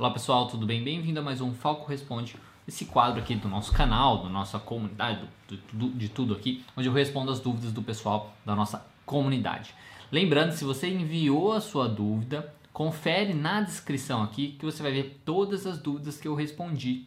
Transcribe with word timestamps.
Olá 0.00 0.10
pessoal, 0.10 0.46
tudo 0.46 0.64
bem? 0.64 0.82
Bem-vindo 0.82 1.20
a 1.20 1.22
mais 1.22 1.42
um 1.42 1.52
Falco 1.52 1.86
Responde, 1.86 2.34
esse 2.66 2.86
quadro 2.86 3.20
aqui 3.20 3.34
do 3.34 3.50
nosso 3.50 3.70
canal, 3.70 4.22
da 4.22 4.30
nossa 4.30 4.58
comunidade, 4.58 5.28
do, 5.46 5.58
do, 5.74 5.90
de 5.90 6.08
tudo 6.08 6.32
aqui, 6.32 6.64
onde 6.74 6.88
eu 6.88 6.92
respondo 6.94 7.30
as 7.30 7.38
dúvidas 7.38 7.70
do 7.70 7.82
pessoal 7.82 8.34
da 8.42 8.56
nossa 8.56 8.82
comunidade. 9.04 9.74
Lembrando, 10.10 10.52
se 10.52 10.64
você 10.64 10.88
enviou 10.88 11.52
a 11.52 11.60
sua 11.60 11.86
dúvida, 11.86 12.50
confere 12.72 13.34
na 13.34 13.60
descrição 13.60 14.22
aqui 14.22 14.52
que 14.58 14.64
você 14.64 14.82
vai 14.82 14.90
ver 14.90 15.20
todas 15.22 15.66
as 15.66 15.76
dúvidas 15.76 16.18
que 16.18 16.26
eu 16.26 16.34
respondi, 16.34 17.06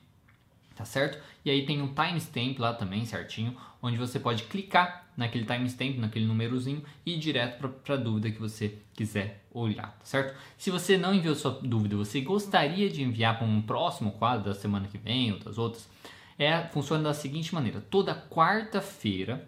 tá 0.76 0.86
certo? 0.86 1.18
E 1.44 1.50
aí 1.50 1.66
tem 1.66 1.82
um 1.82 1.96
timestamp 1.96 2.60
lá 2.60 2.76
também 2.76 3.06
certinho, 3.06 3.58
onde 3.82 3.98
você 3.98 4.20
pode 4.20 4.44
clicar 4.44 5.03
naquele 5.16 5.46
timestamp, 5.46 5.98
naquele 5.98 6.26
númerozinho 6.26 6.84
e 7.06 7.14
ir 7.14 7.20
direto 7.20 7.70
para 7.84 7.96
a 7.96 7.98
dúvida 7.98 8.32
que 8.32 8.40
você 8.40 8.78
quiser 8.94 9.46
olhar, 9.54 9.92
tá 10.00 10.06
certo? 10.06 10.36
Se 10.58 10.72
você 10.72 10.98
não 10.98 11.14
enviou 11.14 11.36
sua 11.36 11.52
dúvida, 11.52 11.96
você 11.96 12.22
gostaria 12.22 12.90
de 12.90 13.04
enviar 13.04 13.38
para 13.38 13.48
um 13.48 13.62
próximo 13.62 14.12
quadro 14.14 14.46
da 14.46 14.54
semana 14.54 14.88
que 14.88 14.98
vem 14.98 15.32
ou 15.32 15.40
das 15.40 15.58
outras, 15.58 15.88
é, 16.38 16.64
funciona 16.68 17.04
da 17.04 17.14
seguinte 17.14 17.54
maneira: 17.54 17.82
toda 17.82 18.16
quarta-feira, 18.30 19.48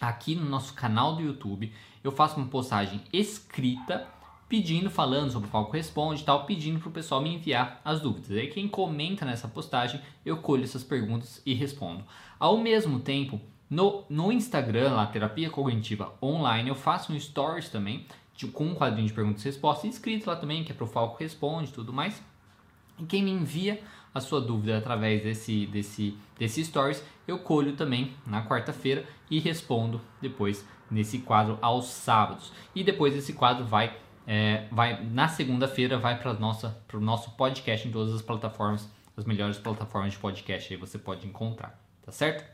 aqui 0.00 0.34
no 0.34 0.44
nosso 0.44 0.74
canal 0.74 1.16
do 1.16 1.22
YouTube, 1.22 1.72
eu 2.02 2.12
faço 2.12 2.36
uma 2.36 2.46
postagem 2.46 3.02
escrita 3.12 4.06
pedindo, 4.50 4.90
falando 4.90 5.30
sobre 5.30 5.48
o 5.48 5.50
Falco 5.50 5.72
Responde 5.72 6.22
e 6.22 6.24
tal, 6.24 6.44
pedindo 6.44 6.80
para 6.80 6.88
o 6.88 6.92
pessoal 6.92 7.22
me 7.22 7.32
enviar 7.32 7.80
as 7.84 8.00
dúvidas. 8.00 8.32
Aí 8.32 8.48
quem 8.48 8.66
comenta 8.66 9.24
nessa 9.24 9.46
postagem, 9.46 10.00
eu 10.26 10.38
colho 10.38 10.64
essas 10.64 10.82
perguntas 10.82 11.40
e 11.46 11.54
respondo. 11.54 12.04
Ao 12.36 12.58
mesmo 12.58 12.98
tempo, 12.98 13.40
no, 13.70 14.04
no 14.10 14.32
Instagram, 14.32 14.94
lá, 14.94 15.06
Terapia 15.06 15.48
Cognitiva 15.48 16.12
Online, 16.20 16.68
eu 16.68 16.74
faço 16.74 17.12
um 17.12 17.20
stories 17.20 17.68
também, 17.68 18.04
com 18.52 18.64
um 18.64 18.74
quadrinho 18.74 19.06
de 19.06 19.12
perguntas 19.12 19.42
e 19.42 19.44
respostas, 19.44 19.84
inscrito 19.84 20.28
lá 20.28 20.34
também, 20.34 20.64
que 20.64 20.72
é 20.72 20.74
pro 20.74 20.86
Falco 20.86 21.16
Responde 21.18 21.70
e 21.70 21.72
tudo 21.72 21.92
mais. 21.92 22.20
E 22.98 23.04
quem 23.04 23.22
me 23.22 23.30
envia 23.30 23.80
a 24.12 24.20
sua 24.20 24.40
dúvida 24.40 24.76
através 24.76 25.22
desse, 25.22 25.66
desse, 25.66 26.16
desse 26.38 26.64
stories, 26.64 27.04
eu 27.28 27.38
colho 27.38 27.76
também 27.76 28.12
na 28.26 28.44
quarta-feira 28.44 29.04
e 29.30 29.38
respondo 29.38 30.00
depois 30.20 30.66
nesse 30.90 31.18
quadro 31.18 31.56
aos 31.62 31.86
sábados. 31.86 32.52
E 32.74 32.82
depois 32.82 33.14
esse 33.14 33.34
quadro 33.34 33.64
vai, 33.64 33.96
é, 34.26 34.66
vai 34.72 35.04
na 35.04 35.28
segunda-feira, 35.28 35.96
vai 35.96 36.18
para 36.18 36.32
o 36.32 37.00
nosso 37.00 37.30
podcast 37.32 37.86
em 37.86 37.92
todas 37.92 38.12
as 38.12 38.22
plataformas, 38.22 38.90
as 39.16 39.24
melhores 39.24 39.58
plataformas 39.58 40.12
de 40.12 40.18
podcast 40.18 40.72
aí 40.72 40.80
você 40.80 40.98
pode 40.98 41.26
encontrar, 41.26 41.78
tá 42.02 42.10
certo? 42.10 42.44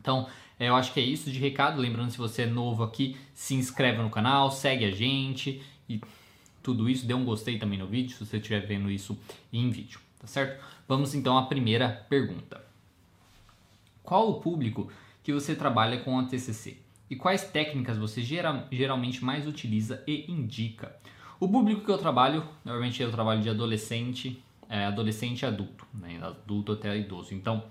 Então, 0.00 0.26
eu 0.66 0.74
acho 0.74 0.92
que 0.92 1.00
é 1.00 1.02
isso 1.02 1.30
de 1.30 1.38
recado. 1.38 1.80
Lembrando, 1.80 2.10
se 2.10 2.18
você 2.18 2.42
é 2.42 2.46
novo 2.46 2.82
aqui, 2.82 3.16
se 3.32 3.54
inscreve 3.54 4.02
no 4.02 4.10
canal, 4.10 4.50
segue 4.50 4.84
a 4.84 4.90
gente 4.90 5.62
e 5.88 6.00
tudo 6.62 6.88
isso. 6.88 7.06
Dê 7.06 7.14
um 7.14 7.24
gostei 7.24 7.58
também 7.58 7.78
no 7.78 7.86
vídeo, 7.86 8.16
se 8.16 8.26
você 8.26 8.38
estiver 8.38 8.66
vendo 8.66 8.90
isso 8.90 9.18
em 9.52 9.70
vídeo, 9.70 10.00
tá 10.18 10.26
certo? 10.26 10.62
Vamos 10.86 11.14
então 11.14 11.38
à 11.38 11.46
primeira 11.46 11.88
pergunta. 12.08 12.64
Qual 14.02 14.30
o 14.30 14.40
público 14.40 14.90
que 15.22 15.32
você 15.32 15.54
trabalha 15.54 15.98
com 15.98 16.18
a 16.18 16.24
TCC? 16.24 16.78
E 17.10 17.16
quais 17.16 17.44
técnicas 17.44 17.96
você 17.96 18.22
geral, 18.22 18.66
geralmente 18.70 19.24
mais 19.24 19.46
utiliza 19.46 20.02
e 20.06 20.30
indica? 20.30 20.94
O 21.40 21.48
público 21.48 21.84
que 21.84 21.90
eu 21.90 21.98
trabalho, 21.98 22.44
normalmente 22.64 23.02
eu 23.02 23.10
trabalho 23.10 23.40
de 23.40 23.48
adolescente, 23.48 24.42
é, 24.68 24.84
adolescente 24.84 25.42
e 25.42 25.46
adulto, 25.46 25.86
né? 25.94 26.18
adulto 26.22 26.72
até 26.72 26.96
idoso. 26.98 27.32
Então, 27.32 27.62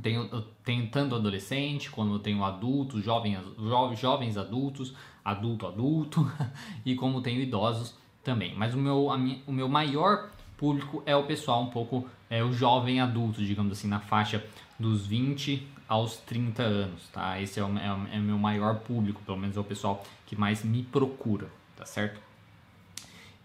tenho, 0.00 0.28
eu 0.32 0.42
tenho 0.64 0.88
tanto 0.88 1.14
adolescente, 1.14 1.90
como 1.90 2.14
eu 2.14 2.18
tenho 2.18 2.42
adultos, 2.44 3.04
jovens, 3.04 3.38
jo, 3.58 3.94
jovens 3.94 4.36
adultos, 4.36 4.94
adulto 5.24 5.66
adulto, 5.66 6.32
e 6.84 6.94
como 6.94 7.20
tenho 7.20 7.40
idosos 7.40 7.94
também. 8.24 8.54
Mas 8.54 8.74
o 8.74 8.78
meu, 8.78 9.16
minha, 9.18 9.38
o 9.46 9.52
meu 9.52 9.68
maior 9.68 10.30
público 10.56 11.02
é 11.04 11.14
o 11.14 11.24
pessoal 11.24 11.62
um 11.62 11.66
pouco, 11.66 12.08
é 12.30 12.42
o 12.42 12.52
jovem 12.52 13.00
adulto, 13.00 13.44
digamos 13.44 13.72
assim, 13.72 13.88
na 13.88 14.00
faixa 14.00 14.44
dos 14.78 15.06
20 15.06 15.66
aos 15.88 16.16
30 16.16 16.62
anos, 16.62 17.08
tá? 17.08 17.40
Esse 17.40 17.60
é 17.60 17.64
o, 17.64 17.76
é, 17.76 17.86
é 17.86 18.18
o 18.18 18.22
meu 18.22 18.38
maior 18.38 18.76
público, 18.76 19.20
pelo 19.26 19.36
menos 19.36 19.56
é 19.56 19.60
o 19.60 19.64
pessoal 19.64 20.02
que 20.24 20.34
mais 20.34 20.64
me 20.64 20.82
procura, 20.82 21.48
tá 21.76 21.84
certo? 21.84 22.20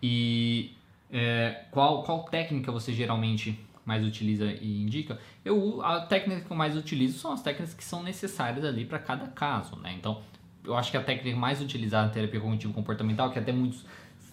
E 0.02 0.74
é, 1.12 1.66
qual, 1.72 2.03
qual 2.03 2.24
técnica 2.24 2.72
você 2.72 2.94
geralmente 2.94 3.59
mais 3.88 4.06
utiliza 4.06 4.46
e 4.46 4.84
indica, 4.84 5.18
eu 5.46 5.81
a 5.81 6.02
técnica 6.02 6.42
que 6.42 6.52
eu 6.52 6.58
mais 6.58 6.75
utilizo 6.75 7.18
são 7.18 7.31
as 7.31 7.42
técnicas 7.42 7.74
que 7.74 7.84
são 7.84 8.03
necessárias 8.03 8.66
ali 8.66 8.84
para 8.84 9.00
cada 9.00 9.28
caso, 9.28 9.78
né? 9.78 9.96
Então, 9.98 10.22
eu 10.66 10.75
acho 10.75 10.92
que 10.92 10.98
a 10.98 11.02
técnica 11.02 11.38
mais 11.38 11.62
utilizada 11.62 12.08
na 12.08 12.14
terapia 12.14 12.42
cognitivo 12.42 12.74
comportamental, 12.74 13.31
que 13.31 13.40
até 13.40 13.53
muitos 13.53 13.86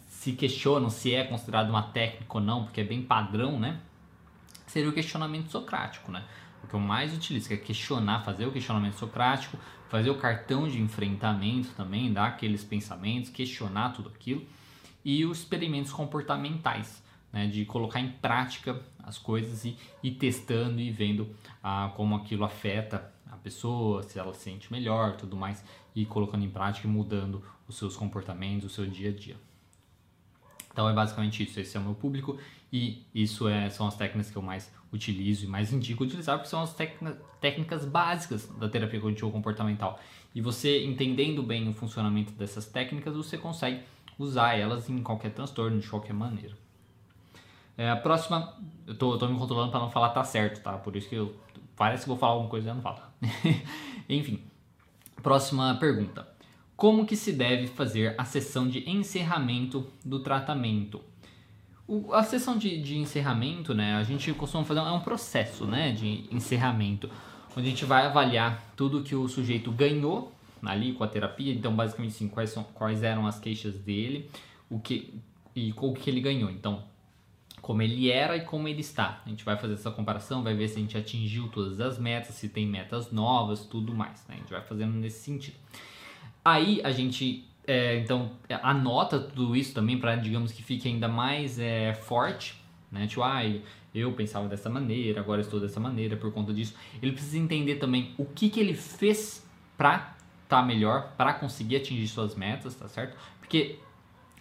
se 0.09 0.33
questionam 0.33 0.91
se 0.91 1.15
é 1.15 1.23
considerado 1.23 1.71
uma 1.71 1.83
técnica 1.83 2.37
ou 2.37 2.41
não, 2.41 2.65
porque 2.65 2.81
é 2.81 2.85
bem 2.85 3.01
padrão, 3.01 3.61
né? 3.61 3.79
Seria 4.67 4.91
o 4.91 4.93
questionamento 4.93 5.53
socrático, 5.53 6.11
né? 6.11 6.25
O 6.65 6.67
que 6.67 6.75
eu 6.75 6.81
mais 6.81 7.15
utilizo, 7.15 7.47
que 7.47 7.55
é 7.55 7.57
questionar, 7.57 8.25
fazer 8.25 8.47
o 8.47 8.51
questionamento 8.51 8.95
socrático, 8.95 9.57
fazer 9.89 10.11
o 10.11 10.17
cartão 10.17 10.67
de 10.67 10.81
enfrentamento 10.81 11.69
também, 11.77 12.13
dar 12.13 12.27
aqueles 12.27 12.65
pensamentos, 12.65 13.31
questionar 13.31 13.91
tudo 13.91 14.09
aquilo, 14.09 14.45
e 15.05 15.25
os 15.25 15.41
experimentos 15.41 15.93
comportamentais, 15.93 17.04
né, 17.35 17.49
de 17.49 17.65
colocar 17.65 17.99
em 17.99 18.11
prática 18.11 18.81
as 19.03 19.19
coisas 19.19 19.65
e 19.65 19.77
ir 20.05 20.13
testando 20.13 20.81
e 20.81 20.89
vendo 20.93 21.29
ah, 21.61 21.93
como 21.97 22.15
aquilo 22.15 22.45
afeta 22.45 23.13
a 23.29 23.37
pessoa, 23.37 24.05
se 24.05 24.21
ela 24.21 24.33
se 24.33 24.43
sente 24.43 24.73
melhor, 24.73 25.17
tudo 25.17 25.37
mais, 25.37 25.65
e 25.97 26.07
colocando 26.07 26.45
em 26.45 26.49
prática 26.49 26.87
e 26.87 26.91
mudando 26.91 27.43
os 27.67 27.77
seus 27.77 27.97
comportamentos, 27.97 28.71
o 28.71 28.73
seu 28.73 28.87
dia 28.87 29.11
a 29.11 29.13
dia. 29.13 29.37
Então 30.73 30.89
é 30.89 30.93
basicamente 30.93 31.43
isso, 31.43 31.59
esse 31.59 31.77
é 31.77 31.81
o 31.81 31.83
meu 31.83 31.95
público 31.95 32.39
e 32.73 33.05
isso 33.13 33.49
é, 33.49 33.69
são 33.69 33.89
as 33.89 33.97
técnicas 33.97 34.31
que 34.31 34.37
eu 34.37 34.43
mais 34.43 34.73
utilizo 34.93 35.45
e 35.45 35.49
mais 35.49 35.73
indico 35.73 36.05
utilizar, 36.05 36.37
porque 36.37 36.49
são 36.49 36.63
as 36.63 36.73
técnicas 37.41 37.85
básicas 37.85 38.47
da 38.61 38.69
terapia 38.69 39.01
cognitivo 39.01 39.33
comportamental. 39.33 39.99
E 40.33 40.41
você 40.41 40.85
entendendo 40.85 41.43
bem 41.43 41.69
o 41.69 41.73
funcionamento 41.73 42.33
dessas 42.33 42.67
técnicas, 42.67 43.17
você 43.17 43.37
consegue 43.37 43.83
usar 44.17 44.55
elas 44.55 44.89
em 44.89 45.03
qualquer 45.03 45.33
transtorno, 45.33 45.81
de 45.81 45.89
qualquer 45.89 46.13
maneira. 46.13 46.64
É, 47.77 47.91
a 47.91 47.97
próxima, 47.97 48.55
eu 48.87 48.97
tô, 48.97 49.19
tô 49.19 49.27
me 49.27 49.39
controlando 49.39 49.71
para 49.71 49.81
não 49.81 49.91
falar 49.91 50.11
tá 50.11 50.23
certo, 50.23 50.63
tá? 50.63 50.73
Por 50.75 50.95
isso 50.95 51.09
que 51.09 51.17
eu 51.17 51.35
parece 51.77 52.05
que 52.05 52.09
vou 52.09 52.19
falar 52.19 52.33
alguma 52.33 52.51
coisa 52.51 52.69
e 52.69 52.71
eu 52.71 52.75
não 52.75 52.83
falo. 52.83 52.99
Enfim, 54.09 54.43
próxima 55.23 55.75
pergunta. 55.77 56.29
Como 56.77 57.07
que 57.07 57.17
se 57.17 57.33
deve 57.33 57.67
fazer 57.67 58.15
a 58.19 58.25
sessão 58.25 58.69
de 58.69 58.89
encerramento 58.89 59.87
do 60.05 60.21
tratamento? 60.21 61.01
O, 61.87 62.13
a 62.13 62.23
sessão 62.23 62.57
de, 62.57 62.81
de 62.81 62.97
encerramento, 62.97 63.75
né? 63.75 63.97
A 63.97 64.03
gente 64.03 64.33
costuma 64.33 64.65
fazer 64.65 64.81
é 64.81 64.83
um 64.91 65.01
processo, 65.01 65.67
né? 65.67 65.93
De 65.93 66.29
encerramento, 66.31 67.11
onde 67.57 67.67
a 67.67 67.71
gente 67.71 67.85
vai 67.85 68.07
avaliar 68.07 68.73
tudo 68.77 69.03
que 69.03 69.15
o 69.15 69.29
sujeito 69.29 69.71
ganhou 69.71 70.33
ali 70.65 70.93
com 70.93 71.05
a 71.05 71.09
terapia. 71.09 71.53
Então, 71.53 71.75
basicamente, 71.75 72.15
sim, 72.15 72.29
quais, 72.29 72.51
são, 72.51 72.65
quais 72.65 73.03
eram 73.03 73.27
as 73.27 73.39
queixas 73.39 73.75
dele, 73.79 74.31
o 74.71 74.79
que 74.79 75.21
e 75.55 75.73
o 75.77 75.93
que 75.93 76.11
ele 76.11 76.21
ganhou. 76.21 76.51
Então, 76.51 76.83
como 77.65 77.81
ele 77.81 78.11
era 78.11 78.37
e 78.37 78.43
como 78.43 78.69
ele 78.69 78.83
está. 78.83 79.23
A 79.25 79.29
gente 79.31 79.43
vai 79.43 79.57
fazer 79.57 79.73
essa 79.73 79.91
comparação, 79.91 80.43
vai 80.43 80.55
ver 80.55 80.69
se 80.69 80.77
a 80.77 80.81
gente 80.81 80.99
atingiu 80.99 81.49
todas 81.49 81.81
as 81.81 81.99
metas, 81.99 82.35
se 82.35 82.51
tem 82.51 82.67
metas 82.67 83.11
novas, 83.11 83.65
tudo 83.65 83.95
mais. 83.95 84.23
Né? 84.29 84.35
A 84.35 84.39
gente 84.39 84.51
vai 84.51 84.61
fazendo 84.61 84.93
nesse 84.93 85.21
sentido. 85.21 85.57
Aí 86.45 86.83
a 86.85 86.91
gente 86.91 87.43
é, 87.67 87.97
então 88.01 88.33
anota 88.63 89.19
tudo 89.19 89.57
isso 89.57 89.73
também 89.73 89.99
para 89.99 90.15
digamos 90.15 90.53
que 90.53 90.63
fique 90.63 90.87
ainda 90.87 91.09
mais 91.09 91.59
é, 91.59 91.95
forte, 91.95 92.55
né? 92.93 93.07
Tipo, 93.07 93.23
ah, 93.23 93.41
eu 93.95 94.13
pensava 94.13 94.47
dessa 94.47 94.69
maneira, 94.69 95.21
agora 95.21 95.41
estou 95.41 95.59
dessa 95.59 95.81
maneira 95.81 96.19
por 96.19 96.31
conta 96.35 96.53
disso. 96.53 96.75
Ele 97.03 97.13
precisa 97.13 97.39
entender 97.39 97.77
também 97.77 98.13
o 98.19 98.27
que, 98.27 98.51
que 98.51 98.61
ele 98.61 98.75
fez 98.75 99.43
para 99.79 100.15
estar 100.43 100.61
tá 100.61 100.63
melhor, 100.63 101.15
para 101.17 101.33
conseguir 101.33 101.77
atingir 101.77 102.09
suas 102.09 102.35
metas, 102.35 102.75
tá 102.75 102.89
certo? 102.89 103.17
Porque 103.41 103.79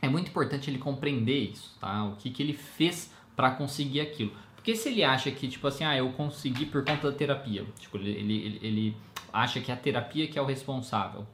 é 0.04 0.10
muito 0.10 0.28
importante 0.28 0.70
ele 0.70 0.78
compreender 0.78 1.52
isso, 1.52 1.76
tá? 1.80 2.04
O 2.04 2.18
que, 2.18 2.30
que 2.30 2.44
ele 2.44 2.54
fez 2.54 3.10
para 3.38 3.52
conseguir 3.52 4.02
aquilo. 4.02 4.34
Porque 4.54 4.76
se 4.76 4.90
ele 4.90 5.02
acha 5.02 5.32
que, 5.32 5.48
tipo 5.48 5.66
assim, 5.66 5.86
ah, 5.86 5.96
eu 5.96 6.12
consegui 6.12 6.66
por 6.66 6.84
conta 6.84 7.10
da 7.10 7.18
terapia, 7.18 7.66
tipo, 7.80 7.98
ele, 7.98 8.12
ele, 8.12 8.60
ele 8.62 8.98
acha 9.32 9.62
que 9.62 9.72
é 9.72 9.74
a 9.74 9.78
terapia 9.78 10.28
que 10.28 10.38
é 10.38 10.42
o 10.42 10.46
responsável, 10.46 11.26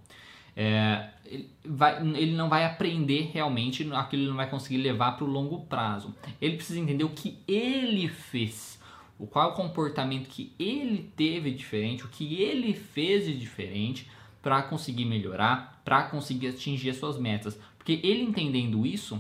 é, 0.56 1.10
ele, 1.26 1.50
vai, 1.66 2.00
ele 2.00 2.36
não 2.36 2.48
vai 2.48 2.64
aprender 2.64 3.32
realmente, 3.34 3.92
aquilo 3.92 4.24
ele 4.24 4.30
não 4.30 4.38
vai 4.38 4.50
conseguir 4.50 4.78
levar 4.78 5.14
para 5.14 5.26
o 5.26 5.28
longo 5.28 5.62
prazo. 5.62 6.16
Ele 6.40 6.56
precisa 6.56 6.80
entender 6.80 7.04
o 7.04 7.10
que 7.10 7.40
ele 7.48 8.08
fez, 8.08 8.80
o 9.18 9.26
qual 9.26 9.50
é 9.50 9.52
o 9.52 9.56
comportamento 9.56 10.28
que 10.28 10.54
ele 10.60 11.12
teve 11.16 11.52
diferente, 11.52 12.06
o 12.06 12.08
que 12.08 12.42
ele 12.42 12.74
fez 12.74 13.26
de 13.26 13.36
diferente 13.36 14.08
para 14.42 14.62
conseguir 14.64 15.06
melhorar, 15.06 15.82
para 15.84 16.04
conseguir 16.04 16.50
atingir 16.50 16.92
as 16.92 16.98
suas 16.98 17.18
metas. 17.18 17.60
Porque 17.80 18.00
ele 18.04 18.22
entendendo 18.22 18.86
isso, 18.86 19.20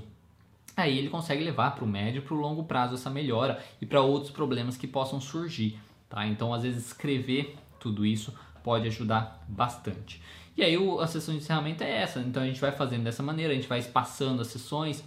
aí 0.77 0.97
ele 0.97 1.09
consegue 1.09 1.44
levar 1.44 1.71
para 1.71 1.83
o 1.83 1.88
médio 1.88 2.19
e 2.19 2.21
para 2.21 2.35
o 2.35 2.39
longo 2.39 2.63
prazo 2.65 2.94
essa 2.94 3.09
melhora 3.09 3.63
e 3.81 3.85
para 3.85 4.01
outros 4.01 4.31
problemas 4.31 4.77
que 4.77 4.85
possam 4.85 5.19
surgir. 5.19 5.79
Tá? 6.07 6.27
Então, 6.27 6.53
às 6.53 6.61
vezes, 6.61 6.85
escrever 6.85 7.56
tudo 7.79 8.06
isso 8.06 8.33
pode 8.63 8.88
ajudar 8.88 9.44
bastante. 9.47 10.21
E 10.56 10.63
aí 10.63 10.75
a 11.00 11.07
sessão 11.07 11.33
de 11.33 11.39
encerramento 11.39 11.83
é 11.83 12.01
essa. 12.01 12.19
Então 12.19 12.44
a 12.44 12.45
gente 12.45 12.59
vai 12.59 12.71
fazendo 12.71 13.03
dessa 13.03 13.23
maneira, 13.23 13.53
a 13.53 13.56
gente 13.56 13.67
vai 13.67 13.79
espaçando 13.79 14.41
as 14.41 14.47
sessões, 14.47 15.03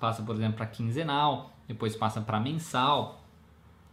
passa, 0.00 0.22
por 0.22 0.34
exemplo, 0.34 0.56
para 0.56 0.66
quinzenal, 0.66 1.52
depois 1.68 1.94
passa 1.94 2.20
para 2.20 2.40
mensal 2.40 3.24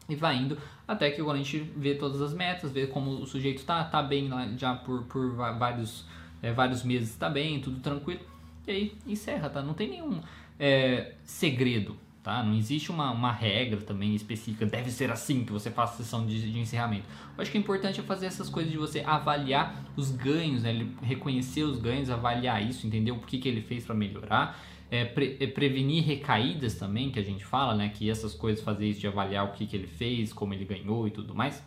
e 0.10 0.16
vai 0.16 0.36
indo 0.36 0.58
até 0.88 1.12
que 1.12 1.24
quando 1.24 1.36
a 1.36 1.40
gente 1.40 1.60
vê 1.60 1.96
todas 1.96 2.22
as 2.22 2.34
metas, 2.34 2.72
vê 2.72 2.88
como 2.88 3.12
o 3.12 3.26
sujeito 3.26 3.60
está 3.60 3.84
tá 3.84 4.02
bem 4.02 4.28
lá 4.28 4.48
já 4.58 4.76
por, 4.76 5.04
por 5.04 5.36
vários, 5.36 6.06
é, 6.42 6.52
vários 6.52 6.84
meses, 6.84 7.12
está 7.12 7.30
bem, 7.30 7.62
tudo 7.62 7.80
tranquilo, 7.80 8.20
e 8.68 8.72
aí 8.72 8.98
encerra, 9.06 9.50
tá? 9.50 9.62
Não 9.62 9.74
tem 9.74 9.90
nenhum 9.90 10.22
é, 10.60 11.14
segredo, 11.24 11.98
tá? 12.22 12.44
Não 12.44 12.56
existe 12.56 12.92
uma, 12.92 13.12
uma 13.12 13.32
regra 13.32 13.82
também 13.82 14.16
específica, 14.16 14.66
deve 14.66 14.92
ser 14.92 15.12
assim 15.12 15.44
que 15.44 15.52
você 15.52 15.70
faça 15.70 15.94
a 15.94 15.98
sessão 15.98 16.26
de, 16.26 16.52
de 16.52 16.60
encerramento. 16.60 17.06
Eu 17.38 17.42
acho 17.42 17.52
que 17.52 17.58
é 17.58 17.62
importante 17.62 18.00
é 18.00 18.04
fazer 18.04 18.28
essas 18.28 18.50
coisas 18.50 18.72
de 18.72 18.78
você 18.78 19.02
avaliar 19.02 19.84
os 19.96 20.12
ganhos, 20.12 20.64
né? 20.64 20.88
reconhecer 21.02 21.64
os 21.64 21.80
ganhos, 21.80 22.10
avaliar 22.10 22.64
isso, 22.64 22.88
entender 22.88 23.12
o 23.12 23.20
que, 23.20 23.38
que 23.38 23.48
ele 23.48 23.62
fez 23.62 23.86
para 23.86 23.96
melhorar 23.96 24.58
é, 24.94 25.06
pre, 25.06 25.38
é 25.40 25.48
prevenir 25.48 26.04
recaídas 26.04 26.76
também, 26.76 27.10
que 27.10 27.18
a 27.18 27.24
gente 27.24 27.44
fala, 27.44 27.74
né? 27.74 27.90
Que 27.90 28.12
essas 28.12 28.36
coisas, 28.36 28.64
fazer 28.64 28.88
isso 28.88 29.00
de 29.00 29.08
avaliar 29.08 29.44
o 29.44 29.52
que, 29.52 29.66
que 29.66 29.76
ele 29.76 29.88
fez, 29.88 30.32
como 30.32 30.54
ele 30.54 30.66
ganhou 30.66 31.08
e 31.08 31.12
tudo 31.12 31.34
mais, 31.34 31.64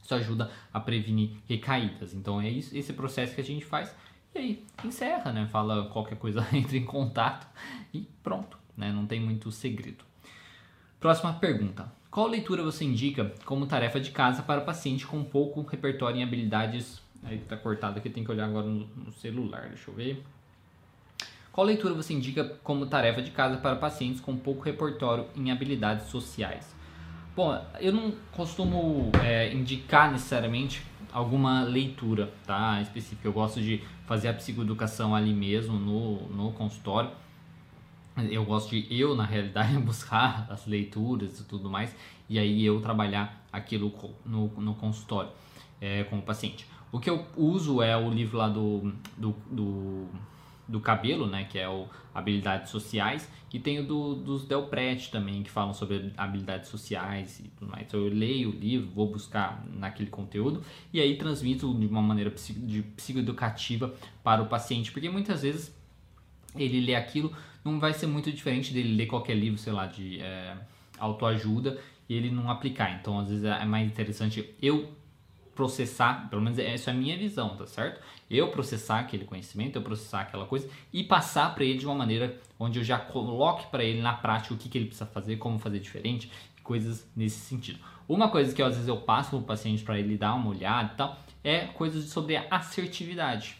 isso 0.00 0.14
ajuda 0.14 0.48
a 0.72 0.78
prevenir 0.78 1.30
recaídas. 1.48 2.14
Então 2.14 2.40
é 2.40 2.48
isso, 2.48 2.76
esse 2.76 2.92
processo 2.92 3.34
que 3.34 3.40
a 3.40 3.44
gente 3.44 3.64
faz 3.64 3.92
e 4.34 4.38
aí 4.38 4.66
encerra, 4.84 5.32
né? 5.32 5.46
Fala 5.50 5.88
qualquer 5.88 6.16
coisa, 6.16 6.46
entra 6.52 6.76
em 6.76 6.84
contato 6.84 7.46
e 7.92 8.08
pronto, 8.22 8.58
né? 8.76 8.92
Não 8.92 9.06
tem 9.06 9.20
muito 9.20 9.50
segredo. 9.52 10.04
Próxima 10.98 11.34
pergunta. 11.34 11.92
Qual 12.10 12.26
leitura 12.26 12.62
você 12.62 12.84
indica 12.84 13.32
como 13.44 13.66
tarefa 13.66 14.00
de 14.00 14.10
casa 14.10 14.42
para 14.42 14.60
paciente 14.60 15.06
com 15.06 15.22
pouco 15.24 15.62
repertório 15.62 16.18
em 16.18 16.22
habilidades? 16.22 17.02
Aí 17.22 17.38
tá 17.38 17.56
cortado 17.56 17.98
aqui, 17.98 18.08
tem 18.10 18.22
que 18.22 18.30
olhar 18.30 18.46
agora 18.46 18.66
no, 18.66 18.86
no 18.86 19.12
celular, 19.12 19.68
deixa 19.68 19.90
eu 19.90 19.94
ver. 19.94 20.22
Qual 21.50 21.66
leitura 21.66 21.94
você 21.94 22.12
indica 22.12 22.44
como 22.62 22.86
tarefa 22.86 23.22
de 23.22 23.30
casa 23.30 23.56
para 23.58 23.76
pacientes 23.76 24.20
com 24.20 24.36
pouco 24.36 24.62
repertório 24.62 25.26
em 25.36 25.52
habilidades 25.52 26.08
sociais? 26.08 26.73
Bom, 27.36 27.60
eu 27.80 27.92
não 27.92 28.12
costumo 28.30 29.10
é, 29.20 29.52
indicar 29.52 30.12
necessariamente 30.12 30.82
alguma 31.12 31.64
leitura 31.64 32.32
tá, 32.46 32.80
específica. 32.80 33.26
Eu 33.26 33.32
gosto 33.32 33.60
de 33.60 33.82
fazer 34.06 34.28
a 34.28 34.34
psicoeducação 34.34 35.14
ali 35.16 35.34
mesmo 35.34 35.76
no, 35.76 36.28
no 36.28 36.52
consultório. 36.52 37.10
Eu 38.30 38.44
gosto 38.44 38.70
de 38.70 38.86
eu, 38.96 39.16
na 39.16 39.24
realidade, 39.24 39.76
buscar 39.82 40.46
as 40.48 40.64
leituras 40.64 41.40
e 41.40 41.44
tudo 41.44 41.68
mais, 41.68 41.94
e 42.28 42.38
aí 42.38 42.64
eu 42.64 42.80
trabalhar 42.80 43.44
aquilo 43.52 43.92
no, 44.24 44.46
no 44.48 44.74
consultório 44.74 45.30
é, 45.80 46.04
com 46.04 46.18
o 46.18 46.22
paciente. 46.22 46.66
O 46.92 47.00
que 47.00 47.10
eu 47.10 47.26
uso 47.36 47.82
é 47.82 47.96
o 47.96 48.08
livro 48.10 48.38
lá 48.38 48.48
do, 48.48 48.92
do, 49.18 49.34
do 49.50 50.06
do 50.66 50.80
cabelo, 50.80 51.26
né, 51.26 51.44
que 51.44 51.58
é 51.58 51.68
o 51.68 51.86
habilidades 52.14 52.70
sociais, 52.70 53.28
e 53.52 53.58
tem 53.58 53.80
o 53.80 53.86
do, 53.86 54.14
dos 54.14 54.44
Delpret 54.46 55.10
também, 55.10 55.42
que 55.42 55.50
falam 55.50 55.74
sobre 55.74 56.12
habilidades 56.16 56.68
sociais 56.68 57.40
e 57.40 57.48
tudo 57.50 57.70
mais. 57.70 57.86
Então 57.86 58.00
eu 58.00 58.08
leio 58.08 58.50
o 58.50 58.52
livro, 58.52 58.88
vou 58.94 59.10
buscar 59.10 59.64
naquele 59.72 60.10
conteúdo 60.10 60.62
e 60.92 61.00
aí 61.00 61.16
transmito 61.16 61.72
de 61.74 61.86
uma 61.86 62.02
maneira 62.02 62.30
de 62.30 62.82
psicoeducativa 62.82 63.94
para 64.22 64.42
o 64.42 64.46
paciente, 64.46 64.92
porque 64.92 65.08
muitas 65.08 65.42
vezes 65.42 65.74
ele 66.56 66.80
lê 66.80 66.94
aquilo, 66.94 67.32
não 67.64 67.80
vai 67.80 67.92
ser 67.92 68.06
muito 68.06 68.30
diferente 68.30 68.72
dele 68.72 68.94
ler 68.94 69.06
qualquer 69.06 69.34
livro, 69.34 69.58
sei 69.58 69.72
lá, 69.72 69.86
de 69.86 70.20
é, 70.20 70.56
autoajuda 70.98 71.78
e 72.08 72.14
ele 72.14 72.30
não 72.30 72.50
aplicar. 72.50 72.98
Então 73.00 73.18
às 73.18 73.28
vezes 73.28 73.44
é 73.44 73.64
mais 73.64 73.86
interessante 73.86 74.54
eu 74.62 74.88
processar, 75.54 76.28
pelo 76.28 76.42
menos 76.42 76.58
essa 76.58 76.90
é 76.90 76.94
a 76.94 76.96
minha 76.96 77.16
visão, 77.16 77.56
tá 77.56 77.66
certo? 77.66 78.00
Eu 78.30 78.48
processar 78.50 79.00
aquele 79.00 79.24
conhecimento, 79.24 79.76
eu 79.76 79.82
processar 79.82 80.22
aquela 80.22 80.46
coisa 80.46 80.68
e 80.92 81.04
passar 81.04 81.54
para 81.54 81.64
ele 81.64 81.78
de 81.78 81.86
uma 81.86 81.94
maneira 81.94 82.38
onde 82.58 82.78
eu 82.78 82.84
já 82.84 82.98
coloque 82.98 83.66
para 83.70 83.84
ele 83.84 84.00
na 84.00 84.12
prática 84.14 84.54
o 84.54 84.56
que, 84.56 84.68
que 84.68 84.78
ele 84.78 84.86
precisa 84.86 85.06
fazer, 85.06 85.36
como 85.36 85.58
fazer 85.58 85.78
diferente, 85.78 86.30
coisas 86.62 87.06
nesse 87.14 87.40
sentido. 87.40 87.78
Uma 88.08 88.28
coisa 88.28 88.54
que 88.54 88.62
às 88.62 88.74
vezes 88.74 88.88
eu 88.88 88.96
passo 88.96 89.30
para 89.30 89.38
o 89.38 89.42
paciente 89.42 89.82
para 89.82 89.98
ele 89.98 90.16
dar 90.16 90.34
uma 90.34 90.50
olhada 90.50 90.92
e 90.92 90.96
tal, 90.96 91.18
é 91.42 91.66
coisas 91.66 92.06
sobre 92.06 92.36
assertividade. 92.36 93.56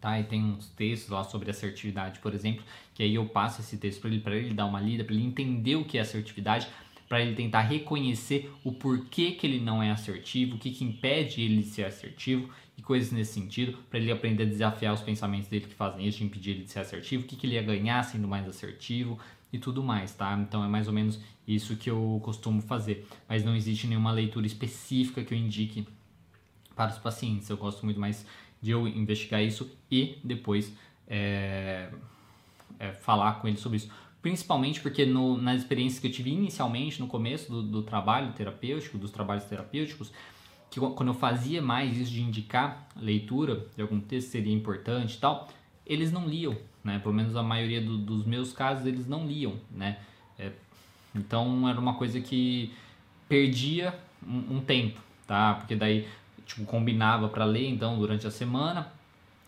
Tá? 0.00 0.20
E 0.20 0.24
tem 0.24 0.42
uns 0.42 0.68
textos 0.68 1.10
lá 1.10 1.24
sobre 1.24 1.50
assertividade, 1.50 2.18
por 2.20 2.34
exemplo, 2.34 2.64
que 2.94 3.02
aí 3.02 3.14
eu 3.14 3.26
passo 3.26 3.60
esse 3.60 3.76
texto 3.76 4.00
para 4.00 4.10
ele, 4.10 4.20
para 4.20 4.36
ele 4.36 4.54
dar 4.54 4.66
uma 4.66 4.80
lida, 4.80 5.04
para 5.04 5.14
ele 5.14 5.24
entender 5.24 5.76
o 5.76 5.84
que 5.84 5.98
é 5.98 6.00
assertividade, 6.00 6.68
para 7.08 7.20
ele 7.20 7.34
tentar 7.34 7.62
reconhecer 7.62 8.50
o 8.64 8.72
porquê 8.72 9.32
que 9.32 9.46
ele 9.46 9.60
não 9.60 9.82
é 9.82 9.90
assertivo, 9.90 10.56
o 10.56 10.58
que, 10.58 10.70
que 10.70 10.84
impede 10.84 11.40
ele 11.40 11.62
de 11.62 11.68
ser 11.68 11.84
assertivo 11.84 12.50
e 12.76 12.82
coisas 12.82 13.12
nesse 13.12 13.32
sentido, 13.32 13.78
para 13.88 13.98
ele 13.98 14.10
aprender 14.10 14.42
a 14.42 14.46
desafiar 14.46 14.92
os 14.92 15.00
pensamentos 15.00 15.48
dele 15.48 15.66
que 15.66 15.74
fazem 15.74 16.06
isso, 16.06 16.22
impedir 16.22 16.52
ele 16.52 16.64
de 16.64 16.70
ser 16.70 16.80
assertivo, 16.80 17.24
o 17.24 17.26
que, 17.26 17.36
que 17.36 17.46
ele 17.46 17.54
ia 17.54 17.62
ganhar 17.62 18.02
sendo 18.02 18.28
mais 18.28 18.46
assertivo 18.46 19.18
e 19.52 19.58
tudo 19.58 19.82
mais, 19.82 20.14
tá? 20.14 20.36
Então 20.36 20.64
é 20.64 20.68
mais 20.68 20.86
ou 20.88 20.92
menos 20.92 21.20
isso 21.46 21.76
que 21.76 21.88
eu 21.88 22.20
costumo 22.22 22.60
fazer, 22.60 23.06
mas 23.28 23.44
não 23.44 23.54
existe 23.54 23.86
nenhuma 23.86 24.10
leitura 24.10 24.46
específica 24.46 25.24
que 25.24 25.32
eu 25.32 25.38
indique 25.38 25.86
para 26.74 26.90
os 26.90 26.98
pacientes. 26.98 27.48
Eu 27.48 27.56
gosto 27.56 27.84
muito 27.84 28.00
mais 28.00 28.26
de 28.60 28.72
eu 28.72 28.86
investigar 28.86 29.42
isso 29.42 29.70
e 29.90 30.18
depois 30.24 30.72
é, 31.06 31.88
é, 32.78 32.92
falar 32.92 33.40
com 33.40 33.48
ele 33.48 33.56
sobre 33.56 33.76
isso 33.76 33.90
principalmente 34.26 34.80
porque 34.80 35.06
no, 35.06 35.40
nas 35.40 35.60
experiências 35.60 36.00
que 36.00 36.08
eu 36.08 36.10
tive 36.10 36.32
inicialmente, 36.32 36.98
no 36.98 37.06
começo 37.06 37.48
do, 37.48 37.62
do 37.62 37.82
trabalho 37.84 38.32
terapêutico, 38.32 38.98
dos 38.98 39.12
trabalhos 39.12 39.44
terapêuticos, 39.44 40.10
que 40.68 40.80
quando 40.80 41.10
eu 41.10 41.14
fazia 41.14 41.62
mais 41.62 41.96
isso 41.96 42.10
de 42.10 42.22
indicar 42.22 42.88
leitura 42.96 43.64
de 43.76 43.82
algum 43.82 44.00
texto 44.00 44.30
seria 44.30 44.52
importante 44.52 45.14
e 45.14 45.18
tal, 45.18 45.46
eles 45.86 46.10
não 46.10 46.26
liam, 46.26 46.56
né? 46.82 46.98
Pelo 46.98 47.14
menos 47.14 47.36
a 47.36 47.42
maioria 47.44 47.80
do, 47.80 47.96
dos 47.96 48.26
meus 48.26 48.52
casos 48.52 48.84
eles 48.84 49.06
não 49.06 49.28
liam, 49.28 49.60
né? 49.70 50.00
É, 50.36 50.50
então 51.14 51.68
era 51.68 51.78
uma 51.78 51.94
coisa 51.94 52.20
que 52.20 52.72
perdia 53.28 53.96
um, 54.26 54.56
um, 54.56 54.60
tempo, 54.60 55.00
tá? 55.24 55.54
Porque 55.54 55.76
daí 55.76 56.08
tipo 56.44 56.64
combinava 56.64 57.28
para 57.28 57.44
ler 57.44 57.68
então 57.68 57.96
durante 57.96 58.26
a 58.26 58.30
semana, 58.32 58.92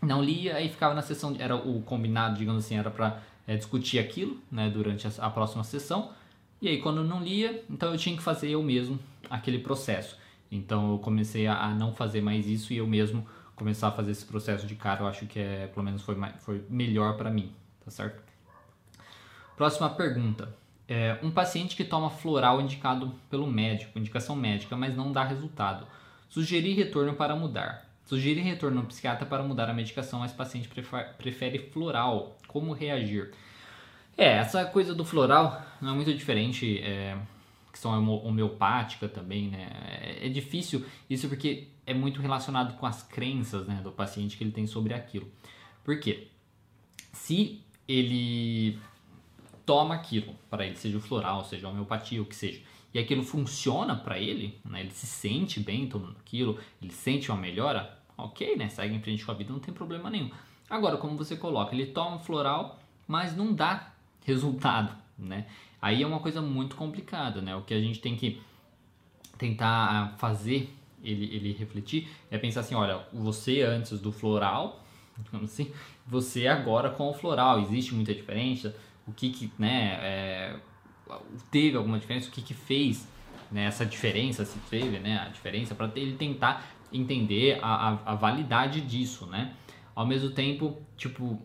não 0.00 0.22
lia, 0.22 0.54
aí 0.54 0.69
ficava 0.69 0.94
na 0.94 1.02
sessão, 1.02 1.34
era 1.36 1.56
o 1.56 1.82
combinado, 1.82 2.38
digamos 2.38 2.64
assim, 2.64 2.76
era 2.76 2.92
para 2.92 3.26
é, 3.48 3.56
discutir 3.56 3.98
aquilo 3.98 4.38
né, 4.52 4.68
durante 4.68 5.06
a, 5.06 5.10
a, 5.20 5.30
próxima 5.30 5.64
sessão. 5.64 6.12
E 6.60 6.68
aí, 6.68 6.82
quando 6.82 7.02
não 7.02 7.22
lia, 7.22 7.64
então 7.70 7.90
eu 7.90 7.96
tinha 7.96 8.14
que 8.14 8.22
fazer 8.22 8.50
eu 8.50 8.62
mesmo 8.62 9.00
aquele 9.30 9.58
processo. 9.58 10.18
Então 10.52 10.92
eu 10.92 10.98
comecei 10.98 11.46
a, 11.46 11.58
a 11.58 11.74
não 11.74 11.94
fazer 11.94 12.20
mais 12.20 12.46
isso 12.46 12.74
e 12.74 12.76
eu 12.76 12.86
mesmo 12.86 13.26
começar 13.56 13.88
a 13.88 13.90
fazer 13.90 14.10
esse 14.10 14.26
processo 14.26 14.66
de 14.66 14.74
cara. 14.74 15.00
Eu 15.00 15.06
acho 15.06 15.24
que 15.26 15.38
é, 15.38 15.66
pelo 15.66 15.82
menos 15.82 16.02
foi, 16.02 16.14
foi 16.40 16.62
melhor 16.68 17.16
para 17.16 17.30
mim, 17.30 17.50
tá 17.82 17.90
certo? 17.90 18.22
Próxima 19.56 19.88
pergunta. 19.88 20.54
É, 20.86 21.18
um 21.22 21.30
paciente 21.30 21.74
que 21.74 21.84
toma 21.84 22.10
floral 22.10 22.60
indicado 22.60 23.14
pelo 23.30 23.46
médico, 23.46 23.98
indicação 23.98 24.37
médica, 24.37 24.76
mas 24.76 24.94
não 24.94 25.11
dá 25.11 25.25
resultado. 25.25 25.87
Sugerir 26.28 26.75
retorno 26.75 27.14
para 27.14 27.34
mudar. 27.34 27.88
Sugerir 28.08 28.40
retorno 28.40 28.80
ao 28.80 28.86
psiquiatra 28.86 29.26
para 29.26 29.42
mudar 29.42 29.68
a 29.68 29.74
medicação, 29.74 30.20
mas 30.20 30.32
o 30.32 30.34
paciente 30.34 30.66
prefere 31.18 31.58
floral 31.58 32.38
como 32.46 32.72
reagir? 32.72 33.32
É, 34.16 34.38
essa 34.38 34.64
coisa 34.64 34.94
do 34.94 35.04
floral 35.04 35.62
não 35.78 35.92
é 35.92 35.94
muito 35.94 36.14
diferente, 36.14 36.78
é, 36.78 37.18
questão 37.70 37.92
homeopática 38.24 39.10
também, 39.10 39.48
né? 39.48 39.70
É, 40.00 40.24
é 40.26 40.28
difícil 40.30 40.86
isso 41.10 41.28
porque 41.28 41.68
é 41.86 41.92
muito 41.92 42.22
relacionado 42.22 42.78
com 42.78 42.86
as 42.86 43.02
crenças 43.02 43.66
né, 43.66 43.78
do 43.84 43.92
paciente 43.92 44.38
que 44.38 44.42
ele 44.42 44.52
tem 44.52 44.66
sobre 44.66 44.94
aquilo. 44.94 45.30
Por 45.84 46.00
quê? 46.00 46.28
Se 47.12 47.62
ele 47.86 48.78
toma 49.66 49.96
aquilo 49.96 50.34
para 50.48 50.66
ele, 50.66 50.76
seja 50.76 50.96
o 50.96 51.00
floral, 51.02 51.44
seja 51.44 51.66
a 51.66 51.70
homeopatia, 51.70 52.22
o 52.22 52.24
que 52.24 52.34
seja, 52.34 52.62
e 52.94 52.98
aquilo 52.98 53.22
funciona 53.22 53.94
para 53.94 54.18
ele, 54.18 54.58
né, 54.64 54.80
ele 54.80 54.92
se 54.92 55.06
sente 55.06 55.60
bem 55.60 55.86
tomando 55.86 56.16
aquilo, 56.18 56.58
ele 56.80 56.90
sente 56.90 57.30
uma 57.30 57.38
melhora, 57.38 57.98
ok, 58.18 58.56
né? 58.56 58.68
Segue 58.68 58.94
em 58.94 59.00
frente 59.00 59.25
com 59.25 59.30
a 59.30 59.34
vida, 59.34 59.52
não 59.52 59.60
tem 59.60 59.72
problema 59.72 60.10
nenhum. 60.10 60.30
Agora, 60.68 60.96
como 60.96 61.16
você 61.16 61.37
coloca, 61.37 61.75
ele 61.75 61.87
toma 61.87 62.18
floral, 62.18 62.78
mas 63.06 63.34
não 63.34 63.54
dá 63.54 63.92
resultado, 64.25 64.94
né? 65.18 65.46
Aí 65.80 66.02
é 66.02 66.06
uma 66.06 66.20
coisa 66.20 66.42
muito 66.42 66.76
complicada, 66.76 67.40
né? 67.40 67.54
O 67.56 67.62
que 67.62 67.72
a 67.72 67.80
gente 67.80 68.00
tem 68.00 68.16
que 68.16 68.42
tentar 69.38 70.16
fazer 70.18 70.75
ele, 71.02 71.34
ele 71.34 71.52
refletir 71.52 72.08
é 72.30 72.37
pensar 72.37 72.60
assim, 72.60 72.75
olha, 72.75 73.06
você 73.12 73.62
antes 73.62 74.00
do 74.00 74.10
floral, 74.10 74.84
digamos 75.18 75.52
assim, 75.52 75.72
você 76.06 76.46
agora 76.46 76.90
com 76.90 77.08
o 77.08 77.14
floral, 77.14 77.60
existe 77.60 77.94
muita 77.94 78.12
diferença? 78.14 78.76
O 79.06 79.12
que 79.12 79.30
que, 79.30 79.50
né, 79.58 79.98
é, 80.02 80.56
teve 81.50 81.76
alguma 81.76 81.98
diferença? 81.98 82.28
O 82.28 82.32
que 82.32 82.42
que 82.42 82.54
fez 82.54 83.08
né, 83.50 83.64
essa 83.64 83.87
diferença, 83.87 84.44
se 84.44 84.58
teve, 84.70 84.98
né, 84.98 85.25
a 85.26 85.28
diferença, 85.28 85.75
para 85.75 85.90
ele 85.96 86.16
tentar 86.16 86.66
entender 86.92 87.59
a, 87.62 87.90
a, 87.90 88.12
a 88.12 88.14
validade 88.14 88.80
disso, 88.80 89.26
né? 89.26 89.54
Ao 89.95 90.07
mesmo 90.07 90.30
tempo, 90.30 90.80
tipo, 90.97 91.40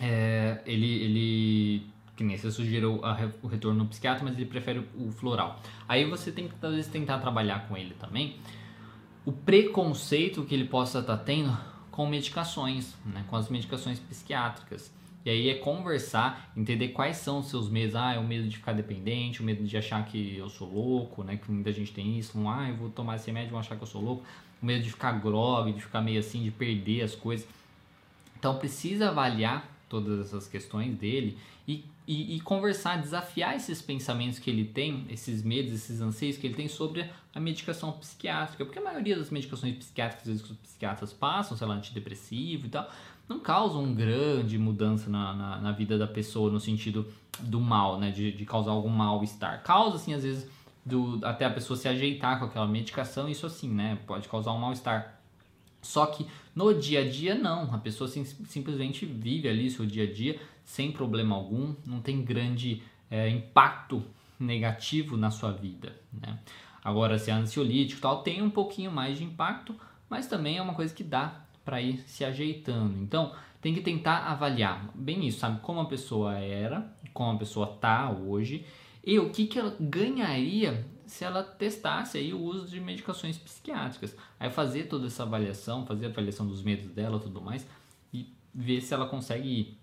é, 0.00 0.60
ele, 0.66 1.02
ele, 1.02 1.86
que 2.16 2.24
nem 2.24 2.36
você 2.36 2.50
sugeriu 2.50 3.00
o 3.42 3.46
retorno 3.46 3.84
no 3.84 3.86
psiquiatra, 3.86 4.24
mas 4.24 4.34
ele 4.34 4.46
prefere 4.46 4.86
o 4.96 5.10
floral. 5.12 5.60
Aí 5.88 6.04
você 6.04 6.32
tem 6.32 6.48
que 6.48 6.54
talvez 6.56 6.86
tentar 6.88 7.18
trabalhar 7.18 7.68
com 7.68 7.76
ele 7.76 7.94
também 7.94 8.36
o 9.28 9.32
preconceito 9.32 10.42
que 10.44 10.54
ele 10.54 10.64
possa 10.64 11.00
estar 11.00 11.18
tá 11.18 11.22
tendo 11.22 11.54
com 11.90 12.06
medicações, 12.06 12.96
né, 13.04 13.26
com 13.28 13.36
as 13.36 13.50
medicações 13.50 13.98
psiquiátricas. 13.98 14.90
E 15.28 15.30
aí 15.30 15.50
é 15.50 15.56
conversar, 15.56 16.50
entender 16.56 16.88
quais 16.88 17.18
são 17.18 17.40
os 17.40 17.50
seus 17.50 17.68
medos. 17.68 17.94
Ah, 17.94 18.14
é 18.14 18.18
o 18.18 18.24
medo 18.24 18.48
de 18.48 18.56
ficar 18.56 18.72
dependente, 18.72 19.42
o 19.42 19.44
medo 19.44 19.62
de 19.62 19.76
achar 19.76 20.02
que 20.06 20.34
eu 20.38 20.48
sou 20.48 20.72
louco, 20.72 21.22
né? 21.22 21.36
Que 21.36 21.52
muita 21.52 21.70
gente 21.70 21.92
tem 21.92 22.18
isso. 22.18 22.38
Um, 22.38 22.48
ah, 22.48 22.66
eu 22.66 22.76
vou 22.76 22.88
tomar 22.88 23.16
esse 23.16 23.26
remédio 23.26 23.50
vão 23.50 23.60
achar 23.60 23.76
que 23.76 23.82
eu 23.82 23.86
sou 23.86 24.00
louco. 24.00 24.24
O 24.62 24.64
medo 24.64 24.82
de 24.82 24.90
ficar 24.90 25.12
grog, 25.20 25.70
de 25.70 25.82
ficar 25.82 26.00
meio 26.00 26.18
assim, 26.18 26.42
de 26.42 26.50
perder 26.50 27.02
as 27.02 27.14
coisas. 27.14 27.46
Então 28.38 28.56
precisa 28.56 29.10
avaliar 29.10 29.70
todas 29.86 30.18
essas 30.18 30.48
questões 30.48 30.96
dele 30.96 31.36
e, 31.66 31.84
e, 32.06 32.36
e, 32.36 32.40
conversar, 32.40 32.98
desafiar 32.98 33.54
esses 33.54 33.82
pensamentos 33.82 34.38
que 34.38 34.48
ele 34.48 34.64
tem, 34.64 35.04
esses 35.10 35.42
medos, 35.42 35.74
esses 35.74 36.00
anseios 36.00 36.38
que 36.38 36.46
ele 36.46 36.54
tem 36.54 36.68
sobre 36.68 37.06
a 37.34 37.38
medicação 37.38 37.92
psiquiátrica. 37.92 38.64
Porque 38.64 38.78
a 38.78 38.82
maioria 38.82 39.14
das 39.14 39.28
medicações 39.28 39.76
psiquiátricas 39.76 40.40
que 40.40 40.52
os 40.52 40.58
psiquiatras 40.58 41.12
passam, 41.12 41.54
sei 41.54 41.66
lá, 41.66 41.74
antidepressivo 41.74 42.64
e 42.64 42.70
tal, 42.70 42.90
não 43.28 43.38
causam 43.38 43.92
grande 43.92 44.58
mudança 44.58 45.10
na, 45.10 45.34
na, 45.34 45.58
na, 45.60 45.72
vida 45.72 45.98
da 45.98 46.06
pessoa 46.06 46.50
no 46.50 46.58
sentido 46.58 47.06
do 47.40 47.60
mal, 47.60 47.98
né? 47.98 48.10
De, 48.10 48.32
de 48.32 48.44
causar 48.46 48.70
algum 48.70 48.88
mal-estar. 48.88 49.62
Causa, 49.62 49.96
assim, 49.96 50.14
às 50.14 50.22
vezes, 50.22 50.50
do, 50.84 51.20
até 51.22 51.44
a 51.44 51.50
pessoa 51.50 51.76
se 51.76 51.86
ajeitar 51.86 52.38
com 52.38 52.46
aquela 52.46 52.66
medicação, 52.66 53.28
isso 53.28 53.44
assim, 53.44 53.68
né? 53.68 53.98
Pode 54.06 54.28
causar 54.28 54.52
um 54.52 54.58
mal-estar. 54.58 55.20
Só 55.82 56.06
que 56.06 56.26
no 56.54 56.72
dia 56.74 57.00
a 57.00 57.08
dia, 57.08 57.34
não. 57.34 57.72
A 57.74 57.78
pessoa 57.78 58.08
sim, 58.08 58.24
simplesmente 58.24 59.04
vive 59.04 59.48
ali 59.48 59.70
seu 59.70 59.84
dia 59.84 60.04
a 60.04 60.12
dia 60.12 60.40
sem 60.64 60.92
problema 60.92 61.34
algum, 61.34 61.74
não 61.86 62.00
tem 62.00 62.22
grande 62.22 62.82
é, 63.10 63.28
impacto 63.28 64.02
negativo 64.38 65.16
na 65.16 65.30
sua 65.30 65.50
vida. 65.50 65.96
Né? 66.12 66.38
Agora, 66.84 67.18
se 67.18 67.30
é 67.30 67.34
ansiolítico 67.34 68.00
tal, 68.00 68.22
tem 68.22 68.42
um 68.42 68.50
pouquinho 68.50 68.90
mais 68.90 69.18
de 69.18 69.24
impacto, 69.24 69.74
mas 70.08 70.26
também 70.26 70.58
é 70.58 70.62
uma 70.62 70.74
coisa 70.74 70.94
que 70.94 71.02
dá 71.02 71.42
para 71.68 71.82
ir 71.82 71.98
se 72.06 72.24
ajeitando. 72.24 72.96
Então, 73.02 73.34
tem 73.60 73.74
que 73.74 73.82
tentar 73.82 74.20
avaliar 74.20 74.90
bem 74.94 75.26
isso, 75.26 75.40
sabe? 75.40 75.60
Como 75.60 75.80
a 75.80 75.84
pessoa 75.84 76.38
era, 76.38 76.90
como 77.12 77.32
a 77.32 77.38
pessoa 77.38 77.66
tá 77.78 78.10
hoje 78.10 78.64
e 79.04 79.18
o 79.18 79.28
que, 79.28 79.46
que 79.46 79.58
ela 79.58 79.76
ganharia 79.78 80.86
se 81.06 81.24
ela 81.24 81.42
testasse 81.42 82.16
aí 82.16 82.32
o 82.32 82.40
uso 82.40 82.68
de 82.68 82.80
medicações 82.80 83.36
psiquiátricas. 83.36 84.16
Aí 84.40 84.48
fazer 84.48 84.84
toda 84.84 85.08
essa 85.08 85.24
avaliação, 85.24 85.84
fazer 85.84 86.06
a 86.06 86.08
avaliação 86.08 86.46
dos 86.46 86.62
medos 86.62 86.90
dela 86.90 87.20
tudo 87.20 87.38
mais 87.38 87.66
e 88.14 88.32
ver 88.54 88.80
se 88.80 88.94
ela 88.94 89.06
consegue 89.06 89.46
ir. 89.46 89.78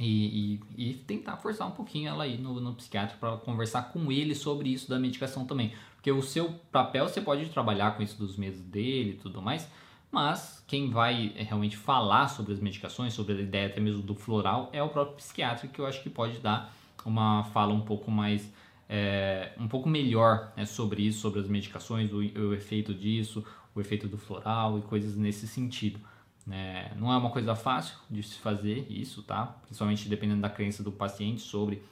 E, 0.00 0.60
e, 0.76 0.90
e, 0.90 0.94
tentar 0.94 1.36
forçar 1.36 1.68
um 1.68 1.72
pouquinho 1.72 2.08
ela 2.08 2.24
aí 2.24 2.36
no, 2.36 2.58
no 2.58 2.74
psiquiatra 2.74 3.16
para 3.16 3.36
conversar 3.36 3.92
com 3.92 4.10
ele 4.10 4.34
sobre 4.34 4.70
isso 4.70 4.90
da 4.90 4.98
medicação 4.98 5.46
também. 5.46 5.72
Porque 5.94 6.10
o 6.10 6.20
seu 6.20 6.52
papel 6.72 7.08
você 7.08 7.20
pode 7.20 7.48
trabalhar 7.50 7.96
com 7.96 8.02
isso 8.02 8.18
dos 8.18 8.36
medos 8.36 8.60
dele 8.62 9.10
e 9.10 9.14
tudo 9.14 9.40
mais, 9.40 9.68
mas 10.12 10.62
quem 10.68 10.90
vai 10.90 11.32
é, 11.34 11.42
realmente 11.42 11.74
falar 11.74 12.28
sobre 12.28 12.52
as 12.52 12.60
medicações, 12.60 13.14
sobre 13.14 13.34
a 13.34 13.40
ideia 13.40 13.66
até 13.66 13.80
mesmo 13.80 14.02
do 14.02 14.14
floral, 14.14 14.68
é 14.70 14.82
o 14.82 14.90
próprio 14.90 15.16
psiquiatra, 15.16 15.66
que 15.66 15.80
eu 15.80 15.86
acho 15.86 16.02
que 16.02 16.10
pode 16.10 16.38
dar 16.38 16.72
uma 17.04 17.44
fala 17.44 17.72
um 17.72 17.80
pouco 17.80 18.10
mais. 18.10 18.52
É, 18.88 19.52
um 19.58 19.66
pouco 19.66 19.88
melhor 19.88 20.52
né, 20.54 20.66
sobre 20.66 21.00
isso, 21.02 21.20
sobre 21.20 21.40
as 21.40 21.48
medicações, 21.48 22.12
o, 22.12 22.18
o 22.18 22.52
efeito 22.52 22.92
disso, 22.92 23.42
o 23.74 23.80
efeito 23.80 24.06
do 24.06 24.18
floral 24.18 24.78
e 24.78 24.82
coisas 24.82 25.16
nesse 25.16 25.48
sentido. 25.48 25.98
Né? 26.46 26.92
Não 26.96 27.10
é 27.10 27.16
uma 27.16 27.30
coisa 27.30 27.54
fácil 27.54 27.96
de 28.10 28.22
se 28.22 28.38
fazer 28.38 28.86
isso, 28.90 29.22
tá? 29.22 29.46
Principalmente 29.62 30.10
dependendo 30.10 30.42
da 30.42 30.50
crença 30.50 30.82
do 30.82 30.92
paciente 30.92 31.40
sobre 31.40 31.82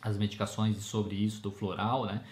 as 0.00 0.16
medicações 0.16 0.78
e 0.78 0.80
sobre 0.80 1.16
isso 1.16 1.42
do 1.42 1.50
floral, 1.50 2.06
né? 2.06 2.24